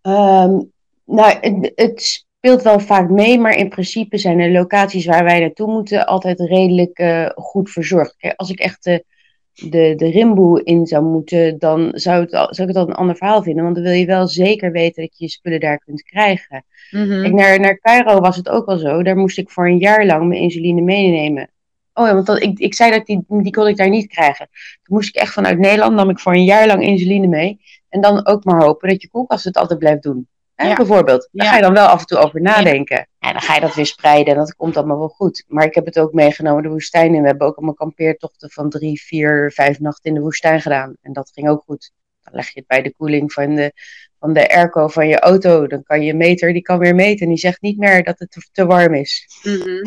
Ehm, 0.02 0.60
nou, 1.06 1.38
het, 1.42 1.72
het 1.76 2.26
speelt 2.42 2.62
wel 2.62 2.80
vaak 2.80 3.10
mee, 3.10 3.40
maar 3.40 3.56
in 3.56 3.70
principe 3.70 4.18
zijn 4.18 4.38
de 4.38 4.52
locaties 4.52 5.06
waar 5.06 5.24
wij 5.24 5.40
naartoe 5.40 5.72
moeten 5.72 6.06
altijd 6.06 6.40
redelijk 6.40 6.98
eh, 6.98 7.30
goed 7.36 7.70
verzorgd. 7.70 8.16
Kijk, 8.18 8.34
als 8.36 8.50
ik 8.50 8.60
echt 8.60 8.84
de, 8.84 9.06
de, 9.54 9.94
de 9.96 10.10
rimboe 10.10 10.64
in 10.64 10.86
zou 10.88 11.04
moeten, 11.04 11.60
dan 11.60 11.92
zou, 11.94 12.22
het, 12.22 12.34
al- 12.34 12.54
zou 12.54 12.70
ik 12.70 12.76
het 12.76 12.84
al 12.84 12.90
een 12.90 12.96
ander 12.98 13.16
verhaal 13.16 13.44
vinden. 13.44 13.64
Want 13.64 13.76
dan 13.76 13.84
wil 13.84 13.94
je 13.94 14.06
wel 14.06 14.28
zeker 14.28 14.72
weten 14.72 15.02
dat 15.02 15.18
je 15.18 15.26
je 15.26 15.32
spullen 15.32 15.60
daar 15.60 15.78
kunt 15.78 16.02
krijgen. 16.04 16.66
Mhm. 16.92 17.22
Kijk, 17.22 17.34
naar, 17.34 17.60
naar 17.60 17.80
Cairo 17.80 18.20
was 18.20 18.36
het 18.36 18.50
ook 18.50 18.66
wel 18.66 18.78
zo. 18.78 19.04
Daar 19.04 19.18
moest 19.18 19.38
ik 19.38 19.50
voor 19.50 19.68
een 19.68 19.78
jaar 19.78 20.06
lang 20.06 20.28
mijn 20.28 20.42
insuline 20.42 20.82
meenemen. 20.82 21.50
Oh 21.94 22.08
ja, 22.08 22.14
want 22.14 22.26
dat, 22.26 22.42
ik, 22.42 22.60
ik 22.60 22.74
zei 22.74 22.92
dat 22.92 23.06
die, 23.06 23.24
die 23.28 23.52
kon 23.52 23.68
ik 23.68 23.78
daar 23.78 23.90
niet 23.90 24.08
krijgen. 24.08 24.48
Toen 24.84 24.96
moest 24.96 25.10
ik 25.10 25.16
echt 25.22 25.34
vanuit 25.34 25.60
Nederland, 25.60 25.96
nam 25.96 26.10
ik 26.10 26.20
voor 26.20 26.34
een 26.34 26.44
jaar 26.44 26.68
lang 26.68 26.84
insuline 26.84 27.28
mee. 27.28 27.60
En 27.90 28.02
dan 28.02 28.26
ook 28.26 28.44
maar 28.44 28.64
hopen 28.64 28.90
dat 28.90 29.02
je 29.02 29.10
koelkast 29.10 29.44
het 29.44 29.58
altijd 29.58 29.80
blijft 29.80 30.04
doen. 30.04 30.28
Hè. 30.68 30.76
Bijvoorbeeld. 30.76 31.30
Daar 31.32 31.48
ga 31.48 31.56
je 31.56 31.62
dan 31.62 31.74
wel 31.74 31.88
af 31.88 32.00
en 32.00 32.06
toe 32.06 32.18
over 32.18 32.42
nadenken. 32.42 33.08
En 33.20 33.32
dan 33.32 33.42
ga 33.42 33.56
je 33.56 33.62
dat 33.62 33.76
weer 33.76 33.86
spreiden 33.86 34.34
en 34.34 34.40
dat 34.40 34.56
komt 34.56 34.78
allemaal 34.78 34.98
wel 34.98 35.08
goed. 35.08 35.44
Maar 35.48 35.66
ik 35.66 35.76
heb 35.76 35.86
het 35.86 36.00
ook 36.00 36.14
meegenomen 36.14 36.64
de 36.64 36.70
woestijn 36.70 37.14
in. 37.14 37.22
We 37.22 37.28
hebben 37.28 37.48
ook 37.48 37.56
allemaal 37.56 37.74
kampeertochten 37.74 38.50
van 38.50 38.70
drie, 38.70 39.02
vier, 39.02 39.52
vijf 39.52 39.80
nachten 39.80 40.10
in 40.10 40.14
de 40.14 40.22
woestijn 40.22 40.62
gedaan. 40.62 40.96
En 41.02 41.14
dat 41.14 41.32
ging 41.34 41.50
ook 41.50 41.64
goed. 41.66 41.92
Dan 42.24 42.34
leg 42.34 42.46
je 42.46 42.60
het 42.60 42.68
bij 42.68 42.82
de 42.82 42.94
koeling 42.98 43.34
van 43.34 43.56
de, 43.56 43.74
van 44.20 44.34
de 44.34 44.50
airco 44.50 44.88
van 44.88 45.08
je 45.08 45.20
auto. 45.20 45.68
Dan 45.68 45.84
kan 45.84 46.02
je 46.02 46.14
meter, 46.14 46.54
die 46.54 46.62
kan 46.62 46.80
weer 46.80 46.96
meten. 46.96 47.26
En 47.26 47.30
die 47.30 47.38
zegt 47.42 47.62
niet 47.62 47.78
meer 47.78 48.04
dat 48.04 48.20
het 48.20 48.32
te, 48.32 48.48
te 48.52 48.66
warm 48.66 48.94
is. 48.94 49.28
Mhm. 49.44 49.82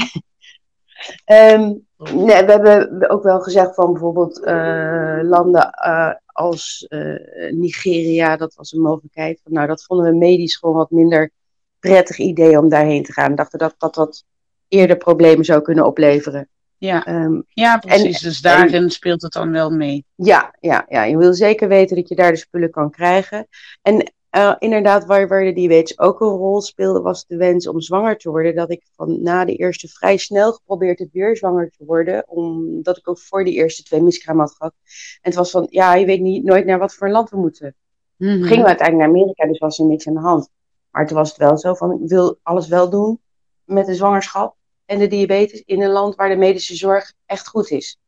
Ehm, 1.25 1.73
nee, 1.97 2.45
we 2.45 2.53
hebben 2.53 3.11
ook 3.11 3.23
wel 3.23 3.41
gezegd 3.41 3.75
van 3.75 3.93
bijvoorbeeld 3.93 4.45
eh, 4.45 5.19
landen 5.23 5.71
eh, 5.71 6.11
als 6.27 6.87
eh, 6.89 7.53
Nigeria, 7.53 8.37
dat 8.37 8.55
was 8.55 8.73
een 8.73 8.81
mogelijkheid. 8.81 9.41
Van, 9.43 9.53
nou, 9.53 9.67
dat 9.67 9.85
vonden 9.85 10.11
we 10.11 10.17
medisch 10.17 10.57
gewoon 10.57 10.75
wat 10.75 10.91
minder 10.91 11.31
prettig 11.79 12.19
idee 12.19 12.59
om 12.59 12.69
daarheen 12.69 13.03
te 13.03 13.13
gaan. 13.13 13.31
We 13.31 13.37
dachten 13.37 13.59
dat 13.59 13.75
dat 13.79 13.95
wat 13.97 14.25
eerder 14.69 14.97
problemen 14.97 15.45
zou 15.45 15.63
kunnen 15.63 15.87
opleveren. 15.87 16.49
Ja. 16.79 17.05
Ehm, 17.05 17.41
ja, 17.49 17.79
precies. 17.79 18.21
dus 18.21 18.41
daarin 18.41 18.91
speelt 18.91 19.23
het 19.23 19.33
dan 19.33 19.51
wel 19.51 19.71
mee. 19.71 20.05
ja, 20.15 20.55
ja, 20.61 20.87
ja, 20.89 21.05
je 21.05 21.17
wil 21.17 21.35
zeker 21.35 21.69
weten 21.69 21.97
dat 21.97 22.09
je 22.09 22.15
daar 22.15 22.33
de 22.33 22.39
spullen 22.39 22.71
kan 22.71 22.91
krijgen. 22.91 23.47
En 23.83 24.13
eh, 24.33 24.55
inderdaad, 24.59 25.05
waar, 25.05 25.29
waar 25.29 25.45
de 25.45 25.53
diabetes 25.53 25.99
ook 25.99 26.21
een 26.21 26.29
rol 26.29 26.61
speelde, 26.61 27.01
was 27.01 27.27
de 27.27 27.37
wens 27.37 27.69
om 27.69 27.81
zwanger 27.81 28.17
te 28.17 28.31
worden. 28.31 28.55
Dat 28.55 28.71
ik 28.71 28.87
van 28.95 29.23
na 29.23 29.45
de 29.45 29.55
eerste 29.55 29.89
vrij 29.89 30.17
snel 30.17 30.53
geprobeerd 30.53 30.99
heb 30.99 31.09
weer 31.13 31.37
zwanger 31.37 31.71
te 31.71 31.85
worden. 31.85 32.29
Omdat 32.29 32.97
ik 32.97 33.09
ook 33.09 33.19
voor 33.19 33.45
die 33.45 33.55
eerste 33.55 33.83
twee 33.83 34.03
miskraam 34.03 34.39
had 34.39 34.55
gehad. 34.55 34.75
En 34.85 35.21
het 35.21 35.35
was 35.35 35.51
van, 35.51 35.67
ja, 35.71 35.95
je 35.95 36.07
weet 36.07 36.21
niet, 36.21 36.45
nooit 36.45 36.65
naar 36.65 36.79
wat 36.79 36.95
voor 36.95 37.07
een 37.07 37.13
land 37.13 37.31
we 37.31 37.37
moeten. 37.37 37.75
Mhm. 38.17 38.31
Gingen 38.31 38.63
we 38.63 38.69
uiteindelijk 38.69 39.09
naar 39.09 39.19
Amerika, 39.19 39.47
dus 39.47 39.59
was 39.59 39.79
er 39.79 39.87
niks 39.87 40.07
aan 40.07 40.15
de 40.15 40.21
hand. 40.21 40.49
Maar 40.91 41.07
toen 41.07 41.17
was 41.17 41.29
het 41.29 41.39
wel 41.39 41.59
zo 41.59 41.75
van, 41.75 41.93
ik 41.93 42.09
wil 42.09 42.39
alles 42.43 42.69
wel 42.69 42.91
doen 42.91 43.21
met 43.65 43.87
de 43.87 43.95
zwangerschap 43.95 44.57
en 44.85 44.99
de 44.99 45.07
diabetes 45.07 45.63
in 45.67 45.83
een 45.83 45.91
land 45.91 46.15
waar 46.15 46.29
de 46.29 46.37
medische 46.37 46.77
zorg 46.77 47.13
echt 47.27 47.49
goed 47.49 47.71
is. 47.71 47.99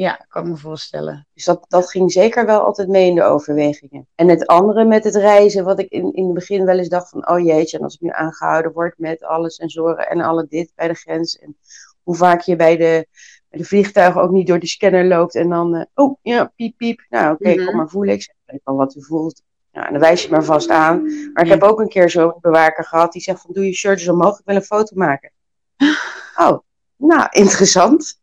Ja, 0.00 0.24
kan 0.28 0.42
ik 0.42 0.48
me 0.48 0.56
voorstellen. 0.56 1.26
Dus 1.34 1.44
dat, 1.44 1.64
dat 1.68 1.90
ging 1.90 2.12
zeker 2.12 2.46
wel 2.46 2.60
altijd 2.60 2.88
mee 2.88 3.08
in 3.08 3.14
de 3.14 3.22
overwegingen. 3.22 4.08
En 4.14 4.28
het 4.28 4.46
andere 4.46 4.84
met 4.84 5.04
het 5.04 5.14
reizen, 5.14 5.64
wat 5.64 5.78
ik 5.78 5.90
in, 5.90 6.12
in 6.14 6.24
het 6.24 6.34
begin 6.34 6.64
wel 6.64 6.78
eens 6.78 6.88
dacht 6.88 7.08
van, 7.08 7.28
oh 7.28 7.38
jeetje, 7.44 7.78
en 7.78 7.84
als 7.84 7.94
ik 7.94 8.00
nu 8.00 8.08
aangehouden 8.12 8.72
word 8.72 8.98
met 8.98 9.22
alle 9.22 9.50
sensoren 9.50 10.08
en 10.08 10.20
alle 10.20 10.46
dit 10.48 10.72
bij 10.74 10.88
de 10.88 10.94
grens. 10.94 11.38
En 11.38 11.56
hoe 12.02 12.14
vaak 12.16 12.40
je 12.40 12.56
bij 12.56 12.76
de, 12.76 13.06
bij 13.48 13.58
de 13.60 13.64
vliegtuigen 13.64 14.22
ook 14.22 14.30
niet 14.30 14.46
door 14.46 14.58
de 14.58 14.66
scanner 14.66 15.04
loopt 15.04 15.34
en 15.34 15.48
dan, 15.48 15.74
eh, 15.74 15.84
oh 15.94 16.16
ja, 16.22 16.52
piep, 16.56 16.76
piep. 16.76 17.06
Nou 17.08 17.32
oké, 17.34 17.54
Mhm. 17.54 17.64
kom 17.66 17.76
maar 17.76 17.88
voelen. 17.88 18.14
Ik 18.14 18.34
weet 18.44 18.60
wel 18.64 18.76
wat 18.76 18.94
u 18.94 19.04
voelt. 19.04 19.42
Nou, 19.72 19.86
en 19.86 19.92
dan 19.92 20.00
wijs 20.00 20.22
je 20.22 20.30
maar 20.30 20.44
vast 20.44 20.70
aan. 20.70 21.02
Maar 21.02 21.42
ik 21.44 21.48
Ja. 21.48 21.52
heb 21.54 21.62
ook 21.62 21.80
een 21.80 21.88
keer 21.88 22.10
zo'n 22.10 22.34
bewaker 22.40 22.84
gehad 22.84 23.12
die 23.12 23.22
zegt 23.22 23.40
van, 23.40 23.52
doe 23.52 23.64
je 23.64 23.72
shirt 23.74 24.08
omhoog, 24.08 24.38
ik 24.38 24.44
wil 24.44 24.56
een 24.56 24.62
foto 24.62 24.96
maken. 24.96 25.32
Oh, 26.36 26.58
nou, 26.96 27.26
interessant. 27.30 28.20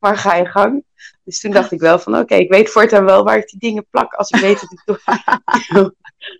Maar 0.00 0.16
ga 0.16 0.34
je 0.34 0.46
gang. 0.46 0.84
Dus 1.28 1.40
toen 1.40 1.50
dacht 1.50 1.72
ik 1.72 1.80
wel 1.80 1.98
van, 1.98 2.18
oké, 2.18 2.34
ik 2.34 2.50
weet 2.50 2.70
voortaan 2.70 3.04
wel 3.04 3.24
waar 3.24 3.36
ik 3.36 3.48
die 3.48 3.58
dingen 3.58 3.86
plak 3.90 4.14
als 4.14 4.30
ik 4.30 4.40
weet 4.40 4.60
dat 4.60 4.72
ik 4.72 4.82
door, 4.84 5.94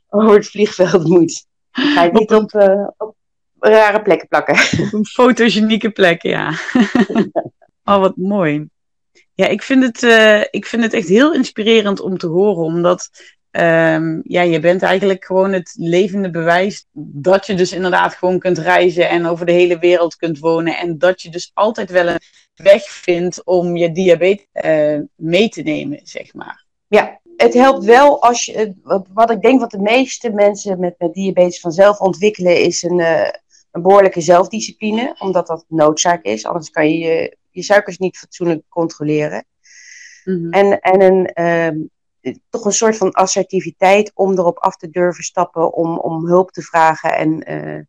over 0.20 0.34
het 0.34 0.46
vliegveld 0.46 1.06
moet. 1.06 1.46
Dan 1.70 1.84
ga 1.84 2.04
ik 2.04 2.12
niet 2.12 2.34
op, 2.34 2.52
eh, 2.52 2.88
op 2.96 3.16
rare 3.58 4.02
plekken 4.02 4.28
plakken. 4.28 4.54
Op 4.54 4.92
een 4.92 5.06
fotogenieke 5.06 5.90
plek, 5.90 6.22
ja. 6.22 6.52
oh, 7.84 7.98
wat 7.98 8.16
mooi. 8.16 8.68
Ja, 9.34 9.46
ik 9.46 9.62
vind, 9.62 9.82
het, 9.82 10.02
eh, 10.02 10.40
ik 10.50 10.66
vind 10.66 10.82
het 10.82 10.92
echt 10.92 11.08
heel 11.08 11.34
inspirerend 11.34 12.00
om 12.00 12.18
te 12.18 12.26
horen, 12.26 12.64
omdat 12.64 13.10
ehm, 13.50 14.20
ja, 14.22 14.42
je 14.42 14.60
bent 14.60 14.82
eigenlijk 14.82 15.24
gewoon 15.24 15.52
het 15.52 15.74
levende 15.78 16.30
bewijs 16.30 16.86
dat 16.92 17.46
je 17.46 17.54
dus 17.54 17.72
inderdaad 17.72 18.14
gewoon 18.14 18.38
kunt 18.38 18.58
reizen 18.58 19.08
en 19.08 19.26
over 19.26 19.46
de 19.46 19.52
hele 19.52 19.78
wereld 19.78 20.16
kunt 20.16 20.38
wonen 20.38 20.76
en 20.76 20.98
dat 20.98 21.22
je 21.22 21.30
dus 21.30 21.50
altijd 21.54 21.90
wel 21.90 22.06
een 22.06 22.20
weg 22.58 22.82
vindt 22.84 23.44
om 23.44 23.76
je 23.76 23.92
diabetes 23.92 24.46
eh, 24.52 24.98
mee 25.14 25.48
te 25.48 25.62
nemen, 25.62 26.00
zeg 26.02 26.34
maar. 26.34 26.66
Ja, 26.86 27.20
het 27.36 27.54
helpt 27.54 27.84
wel 27.84 28.22
als 28.22 28.44
je, 28.44 28.74
wat 29.12 29.30
ik 29.30 29.40
denk 29.40 29.60
wat 29.60 29.70
de 29.70 29.80
meeste 29.80 30.30
mensen 30.30 30.80
met, 30.80 30.94
met 30.98 31.14
diabetes 31.14 31.60
vanzelf 31.60 32.00
ontwikkelen, 32.00 32.60
is 32.60 32.82
een, 32.82 32.98
uh, 32.98 33.28
een 33.70 33.82
behoorlijke 33.82 34.20
zelfdiscipline, 34.20 35.16
omdat 35.18 35.46
dat 35.46 35.64
noodzaak 35.68 36.24
is. 36.24 36.44
Anders 36.44 36.70
kan 36.70 36.90
je 36.90 36.98
je, 36.98 37.36
je 37.50 37.62
suikers 37.62 37.98
niet 37.98 38.18
fatsoenlijk 38.18 38.62
controleren. 38.68 39.44
Mhm. 40.24 40.50
En, 40.50 40.80
en 40.80 41.00
een, 41.00 41.26
ehm, 41.26 41.78
toch 42.50 42.64
een 42.64 42.72
soort 42.72 42.96
van 42.96 43.12
assertiviteit 43.12 44.10
om 44.14 44.32
erop 44.32 44.58
af 44.58 44.76
te 44.76 44.90
durven 44.90 45.24
stappen, 45.24 45.72
om, 45.72 45.98
om 45.98 46.26
hulp 46.26 46.50
te 46.50 46.62
vragen 46.62 47.16
en 47.16 47.52
uh, 47.52 47.82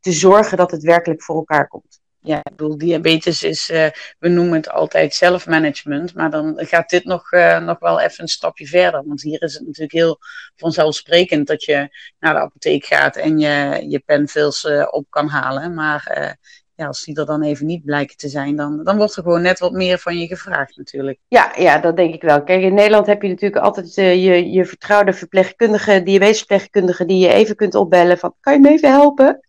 te 0.00 0.12
zorgen 0.12 0.56
dat 0.56 0.70
het 0.70 0.82
werkelijk 0.82 1.22
voor 1.22 1.36
elkaar 1.36 1.68
komt 1.68 2.02
ja, 2.24 2.36
ik 2.36 2.56
bedoel, 2.56 2.78
diabetes 2.78 3.42
is, 3.42 3.70
uh, 3.70 3.86
we 4.18 4.28
noemen 4.28 4.54
het 4.54 4.70
altijd 4.70 5.14
zelfmanagement, 5.14 6.14
maar 6.14 6.30
dan 6.30 6.54
gaat 6.56 6.90
dit 6.90 7.04
nog, 7.04 7.32
uh, 7.32 7.58
nog 7.58 7.78
wel 7.78 8.00
even 8.00 8.22
een 8.22 8.28
stapje 8.28 8.66
verder. 8.66 9.04
Want 9.06 9.22
hier 9.22 9.42
is 9.42 9.54
het 9.54 9.66
natuurlijk 9.66 9.92
heel 9.92 10.18
vanzelfsprekend 10.56 11.46
dat 11.46 11.64
je 11.64 11.88
naar 12.18 12.34
de 12.34 12.40
apotheek 12.40 12.84
gaat 12.84 13.16
en 13.16 13.38
je, 13.38 13.84
je 13.88 13.98
penfills 13.98 14.64
uh, 14.64 14.86
op 14.90 15.06
kan 15.08 15.28
halen. 15.28 15.74
Maar 15.74 16.36
ja, 16.76 16.86
als 16.86 17.04
die 17.04 17.16
er 17.16 17.26
dan 17.26 17.42
even 17.42 17.66
niet 17.66 17.84
blijken 17.84 18.16
te 18.16 18.28
zijn, 18.28 18.56
dan, 18.56 18.84
dan 18.84 18.96
wordt 18.96 19.16
er 19.16 19.22
gewoon 19.22 19.42
net 19.42 19.58
wat 19.58 19.72
meer 19.72 19.98
van 19.98 20.18
je 20.18 20.26
gevraagd 20.26 20.76
natuurlijk. 20.76 21.18
Ja, 21.28 21.52
ja, 21.56 21.78
dat 21.78 21.96
denk 21.96 22.14
ik 22.14 22.22
wel. 22.22 22.42
Kijk, 22.42 22.62
in 22.62 22.74
Nederland 22.74 23.06
heb 23.06 23.22
je 23.22 23.28
natuurlijk 23.28 23.64
altijd 23.64 23.94
je, 23.94 24.50
je 24.50 24.64
vertrouwde 24.64 25.12
verpleegkundige, 25.12 26.02
diabetesverpleegkundige, 26.02 27.04
die 27.04 27.18
je 27.18 27.32
even 27.32 27.56
kunt 27.56 27.74
opbellen 27.74 28.18
van, 28.18 28.34
kan 28.40 28.52
je 28.52 28.60
me 28.60 28.68
even 28.68 28.90
helpen? 28.90 29.40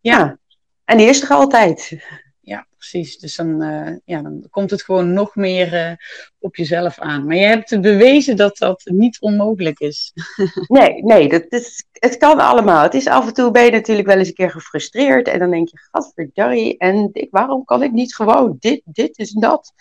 ja. 0.00 0.38
En 0.86 0.96
die 0.96 1.06
is 1.06 1.22
er 1.22 1.28
altijd. 1.28 1.98
Ja, 2.40 2.66
precies. 2.76 3.18
Dus 3.18 3.36
dan, 3.36 3.62
uh, 3.62 3.96
ja, 4.04 4.22
dan 4.22 4.46
komt 4.50 4.70
het 4.70 4.82
gewoon 4.82 5.12
nog 5.12 5.36
meer 5.36 5.72
uh, 5.72 5.92
op 6.38 6.56
jezelf 6.56 6.98
aan. 6.98 7.26
Maar 7.26 7.36
je 7.36 7.44
hebt 7.46 7.80
bewezen 7.80 8.36
dat 8.36 8.58
dat 8.58 8.82
niet 8.84 9.20
onmogelijk 9.20 9.78
is. 9.78 10.12
nee, 10.78 11.04
nee 11.04 11.28
dat 11.28 11.44
is, 11.48 11.84
het 11.92 12.16
kan 12.16 12.38
allemaal. 12.38 12.82
Het 12.82 12.94
is 12.94 13.06
af 13.06 13.26
en 13.26 13.34
toe 13.34 13.50
ben 13.50 13.64
je 13.64 13.70
natuurlijk 13.70 14.08
wel 14.08 14.18
eens 14.18 14.28
een 14.28 14.34
keer 14.34 14.50
gefrustreerd. 14.50 15.28
En 15.28 15.38
dan 15.38 15.50
denk 15.50 15.68
je, 15.68 15.78
gadverdarrie, 15.90 16.78
en 16.78 17.10
ik, 17.12 17.28
waarom 17.30 17.64
kan 17.64 17.82
ik 17.82 17.92
niet 17.92 18.14
gewoon 18.14 18.56
dit, 18.58 18.82
dit 18.84 19.18
is 19.18 19.32
dat? 19.32 19.72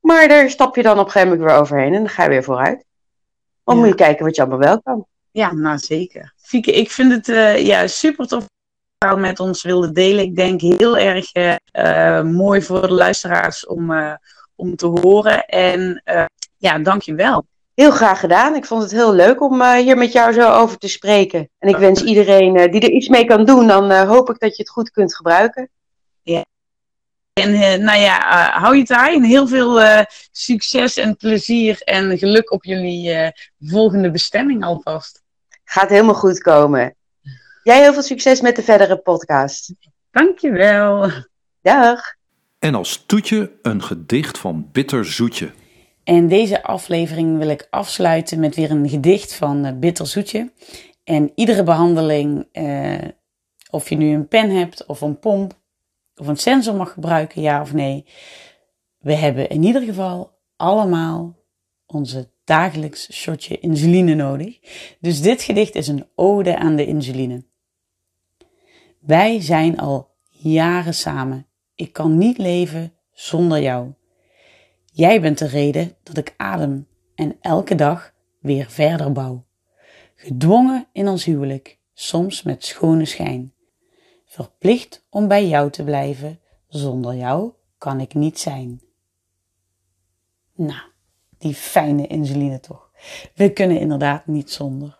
Maar 0.00 0.28
daar 0.28 0.50
stap 0.50 0.76
je 0.76 0.82
dan 0.82 0.98
op 0.98 1.04
een 1.04 1.10
gegeven 1.10 1.28
moment 1.28 1.50
weer 1.50 1.60
overheen 1.60 1.94
en 1.94 2.00
dan 2.00 2.08
ga 2.08 2.22
je 2.22 2.28
weer 2.28 2.44
vooruit. 2.44 2.84
Dan 3.64 3.74
ja. 3.74 3.80
moet 3.80 3.90
je 3.90 4.04
kijken 4.04 4.24
wat 4.24 4.36
je 4.36 4.42
allemaal 4.42 4.66
wel 4.66 4.82
kan. 4.82 5.06
Ja, 5.30 5.52
nou 5.52 5.78
zeker. 5.78 6.34
Fieke, 6.36 6.72
ik 6.72 6.90
vind 6.90 7.12
het 7.12 7.28
uh, 7.28 7.66
ja, 7.66 7.86
super 7.86 8.26
tof 8.26 8.46
met 8.98 9.40
ons 9.40 9.62
wilde 9.62 9.92
delen. 9.92 10.24
Ik 10.24 10.36
denk 10.36 10.60
heel 10.60 10.98
erg 10.98 11.34
uh, 11.34 12.22
mooi 12.22 12.62
voor 12.62 12.80
de 12.80 12.92
luisteraars 12.92 13.66
om, 13.66 13.90
uh, 13.90 14.14
om 14.56 14.76
te 14.76 14.86
horen. 14.86 15.44
En 15.44 16.02
uh, 16.04 16.24
ja, 16.56 16.78
dankjewel. 16.78 17.46
Heel 17.74 17.90
graag 17.90 18.20
gedaan. 18.20 18.54
Ik 18.54 18.64
vond 18.64 18.82
het 18.82 18.90
heel 18.90 19.14
leuk 19.14 19.40
om 19.40 19.62
hier 19.62 19.96
met 19.96 20.12
jou 20.12 20.32
zo 20.32 20.52
over 20.52 20.78
te 20.78 20.88
spreken. 20.88 21.48
En 21.58 21.68
ik 21.68 21.76
wens 21.76 22.02
iedereen 22.02 22.70
die 22.70 22.80
er 22.80 22.90
iets 22.90 23.08
mee 23.08 23.24
kan 23.24 23.44
doen, 23.44 23.66
dan 23.66 23.92
hoop 23.92 24.30
ik 24.30 24.38
dat 24.38 24.56
je 24.56 24.62
het 24.62 24.72
goed 24.72 24.90
kunt 24.90 25.16
gebruiken. 25.16 25.70
Ja. 26.22 26.44
En 27.32 27.82
nou 27.84 27.98
ja, 27.98 28.50
hou 28.50 28.76
je 28.76 28.84
taai 28.84 29.16
en 29.16 29.22
heel 29.22 29.46
veel 29.46 29.80
succes 30.30 30.96
en 30.96 31.16
plezier 31.16 31.80
en 31.82 32.18
geluk 32.18 32.52
op 32.52 32.64
jullie 32.64 33.32
volgende 33.60 34.10
bestemming 34.10 34.64
alvast. 34.64 35.22
Gaat 35.64 35.88
helemaal 35.88 36.14
goed 36.14 36.40
komen. 36.40 36.96
Jij 37.68 37.80
heel 37.80 37.92
veel 37.92 38.02
succes 38.02 38.40
met 38.40 38.56
de 38.56 38.62
verdere 38.62 38.96
podcast. 38.96 39.74
Dankjewel. 40.10 41.10
Dag. 41.62 42.00
En 42.58 42.74
als 42.74 43.04
toetje 43.06 43.52
een 43.62 43.82
gedicht 43.82 44.38
van 44.38 44.68
Bitter 44.72 45.04
Zoetje. 45.04 45.50
En 46.04 46.28
deze 46.28 46.62
aflevering 46.62 47.38
wil 47.38 47.48
ik 47.48 47.66
afsluiten 47.70 48.40
met 48.40 48.54
weer 48.54 48.70
een 48.70 48.88
gedicht 48.88 49.34
van 49.34 49.66
uh, 49.66 49.72
Bitter 49.78 50.06
Zoetje. 50.06 50.52
En 51.04 51.32
iedere 51.34 51.62
behandeling, 51.62 52.48
uh, 52.52 53.08
of 53.70 53.88
je 53.88 53.96
nu 53.96 54.14
een 54.14 54.28
pen 54.28 54.50
hebt 54.50 54.86
of 54.86 55.00
een 55.00 55.18
pomp 55.18 55.58
of 56.14 56.26
een 56.26 56.36
sensor 56.36 56.74
mag 56.74 56.92
gebruiken, 56.92 57.42
ja 57.42 57.60
of 57.60 57.72
nee. 57.72 58.04
We 58.98 59.14
hebben 59.14 59.48
in 59.48 59.62
ieder 59.62 59.82
geval 59.82 60.38
allemaal 60.56 61.36
onze 61.86 62.30
dagelijks 62.44 63.12
shotje 63.12 63.58
insuline 63.58 64.14
nodig. 64.14 64.58
Dus 65.00 65.20
dit 65.20 65.42
gedicht 65.42 65.74
is 65.74 65.88
een 65.88 66.06
ode 66.14 66.56
aan 66.56 66.76
de 66.76 66.86
insuline. 66.86 67.46
Wij 69.08 69.40
zijn 69.40 69.78
al 69.78 70.10
jaren 70.28 70.94
samen. 70.94 71.46
Ik 71.74 71.92
kan 71.92 72.18
niet 72.18 72.38
leven 72.38 72.92
zonder 73.12 73.60
jou. 73.60 73.92
Jij 74.84 75.20
bent 75.20 75.38
de 75.38 75.46
reden 75.46 75.96
dat 76.02 76.16
ik 76.16 76.34
adem 76.36 76.88
en 77.14 77.36
elke 77.40 77.74
dag 77.74 78.14
weer 78.40 78.70
verder 78.70 79.12
bouw. 79.12 79.44
Gedwongen 80.14 80.88
in 80.92 81.08
ons 81.08 81.24
huwelijk, 81.24 81.78
soms 81.92 82.42
met 82.42 82.64
schone 82.64 83.04
schijn. 83.04 83.54
Verplicht 84.24 85.06
om 85.10 85.28
bij 85.28 85.48
jou 85.48 85.70
te 85.70 85.84
blijven, 85.84 86.40
zonder 86.66 87.14
jou 87.14 87.52
kan 87.78 88.00
ik 88.00 88.14
niet 88.14 88.38
zijn. 88.38 88.82
Nou, 90.54 90.82
die 91.38 91.54
fijne 91.54 92.06
insuline 92.06 92.60
toch. 92.60 92.90
We 93.34 93.52
kunnen 93.52 93.80
inderdaad 93.80 94.26
niet 94.26 94.50
zonder. 94.50 94.97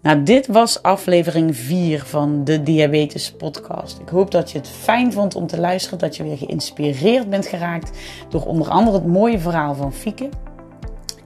Nou, 0.00 0.22
dit 0.22 0.46
was 0.46 0.82
aflevering 0.82 1.56
4 1.56 2.02
van 2.04 2.44
de 2.44 2.62
Diabetes 2.62 3.32
Podcast. 3.32 3.98
Ik 3.98 4.08
hoop 4.08 4.30
dat 4.30 4.50
je 4.50 4.58
het 4.58 4.68
fijn 4.68 5.12
vond 5.12 5.34
om 5.34 5.46
te 5.46 5.60
luisteren, 5.60 5.98
dat 5.98 6.16
je 6.16 6.22
weer 6.22 6.36
geïnspireerd 6.36 7.30
bent 7.30 7.46
geraakt 7.46 7.90
door 8.28 8.44
onder 8.44 8.68
andere 8.68 8.96
het 8.96 9.06
mooie 9.06 9.38
verhaal 9.38 9.74
van 9.74 9.92
Fieke. 9.92 10.28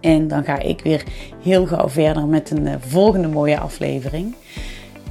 En 0.01 0.29
dan 0.29 0.45
ga 0.45 0.59
ik 0.59 0.81
weer 0.81 1.05
heel 1.43 1.67
gauw 1.67 1.89
verder 1.89 2.27
met 2.27 2.51
een 2.51 2.67
uh, 2.67 2.75
volgende 2.79 3.29
mooie 3.29 3.59
aflevering. 3.59 4.35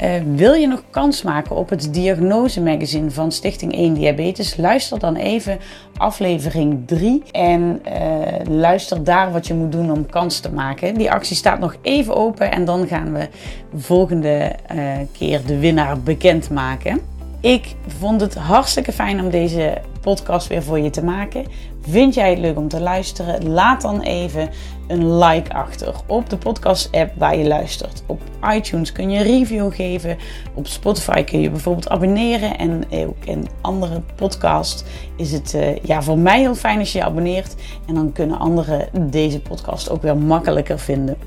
Uh, 0.04 0.10
wil 0.36 0.54
je 0.54 0.68
nog 0.68 0.84
kans 0.90 1.22
maken 1.22 1.56
op 1.56 1.70
het 1.70 1.94
Diagnose 1.94 2.62
Magazine 2.62 3.12
van 3.12 3.32
Stichting 3.32 3.74
1 3.74 3.94
Diabetes? 3.94 4.58
Luister 4.58 5.00
dan 5.00 5.16
even 5.16 5.60
aflevering 5.98 6.88
3 6.88 7.24
en 7.32 7.82
uh, 7.88 8.56
luister 8.58 9.04
daar 9.04 9.32
wat 9.32 9.48
je 9.48 9.54
moet 9.54 9.72
doen 9.72 9.92
om 9.92 10.06
kans 10.06 10.40
te 10.40 10.52
maken. 10.52 10.94
Die 10.96 11.12
actie 11.12 11.36
staat 11.36 11.60
nog 11.60 11.76
even 11.82 12.16
open 12.16 12.52
en 12.52 12.66
dan 12.66 12.88
gaan 12.88 13.14
we 13.14 13.30
volgende 13.76 14.56
uh, 14.76 14.92
keer 15.12 15.46
de 15.46 15.60
winnaar 15.60 16.00
bekendmaken. 16.00 17.02
Ik 17.42 17.76
vond 17.88 18.22
het 18.22 18.36
hartstikke 18.36 18.92
fijn 18.92 19.20
om 19.22 19.30
deze 19.30 19.78
podcast 20.02 20.48
weer 20.48 20.64
voor 20.64 20.80
je 20.80 20.90
te 20.90 21.04
maken. 21.04 21.46
Vind 21.82 22.14
jij 22.14 22.30
het 22.30 22.40
leuk 22.40 22.58
om 22.58 22.68
te 22.68 22.80
luisteren? 22.82 23.50
Laat 23.50 23.82
dan 23.82 24.02
even 24.02 24.50
een 24.90 25.18
like 25.18 25.54
achter 25.54 25.96
op 26.06 26.30
de 26.30 26.38
podcast-app 26.38 27.12
waar 27.18 27.38
je 27.38 27.48
luistert. 27.48 28.04
Op 28.06 28.22
iTunes 28.54 28.92
kun 28.92 29.10
je 29.10 29.20
een 29.20 29.26
review 29.26 29.74
geven. 29.74 30.18
Op 30.54 30.68
Spotify 30.68 31.24
kun 31.24 31.42
je 31.42 31.50
bijvoorbeeld 31.50 31.90
abonneren. 31.90 32.58
En 32.58 32.84
ook 32.92 33.26
in 33.26 33.48
andere 33.62 34.02
podcasts 34.16 34.84
is 35.16 35.32
het 35.32 35.54
uh, 35.54 35.78
ja, 35.78 36.02
voor 36.02 36.18
mij 36.18 36.40
heel 36.40 36.56
fijn 36.56 36.80
als 36.80 36.92
je 36.92 36.98
je 36.98 37.06
abonneert. 37.06 37.56
En 37.88 37.94
dan 37.94 38.12
kunnen 38.12 38.40
anderen 38.40 39.12
deze 39.12 39.42
podcast 39.42 39.90
ook 39.90 40.02
weer 40.02 40.18
makkelijker 40.18 40.80
vinden. 40.80 41.18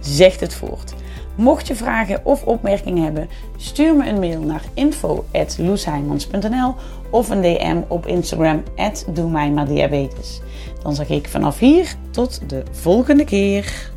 Zeg 0.00 0.40
het 0.40 0.54
voort. 0.54 0.94
Mocht 1.34 1.66
je 1.66 1.74
vragen 1.74 2.20
of 2.24 2.44
opmerkingen 2.44 3.04
hebben, 3.04 3.28
stuur 3.56 3.96
me 3.96 4.08
een 4.08 4.18
mail 4.18 4.40
naar 4.40 4.62
info.loesheimans.nl 4.74 6.74
of 7.10 7.30
een 7.30 7.40
DM 7.40 7.80
op 7.88 8.06
Instagram 8.06 8.62
at 8.76 9.06
Dan 10.82 10.94
zeg 10.94 11.08
ik 11.08 11.28
vanaf 11.28 11.58
hier 11.58 11.94
tot 12.10 12.40
de 12.46 12.62
volgende 12.70 13.24
keer. 13.24 13.90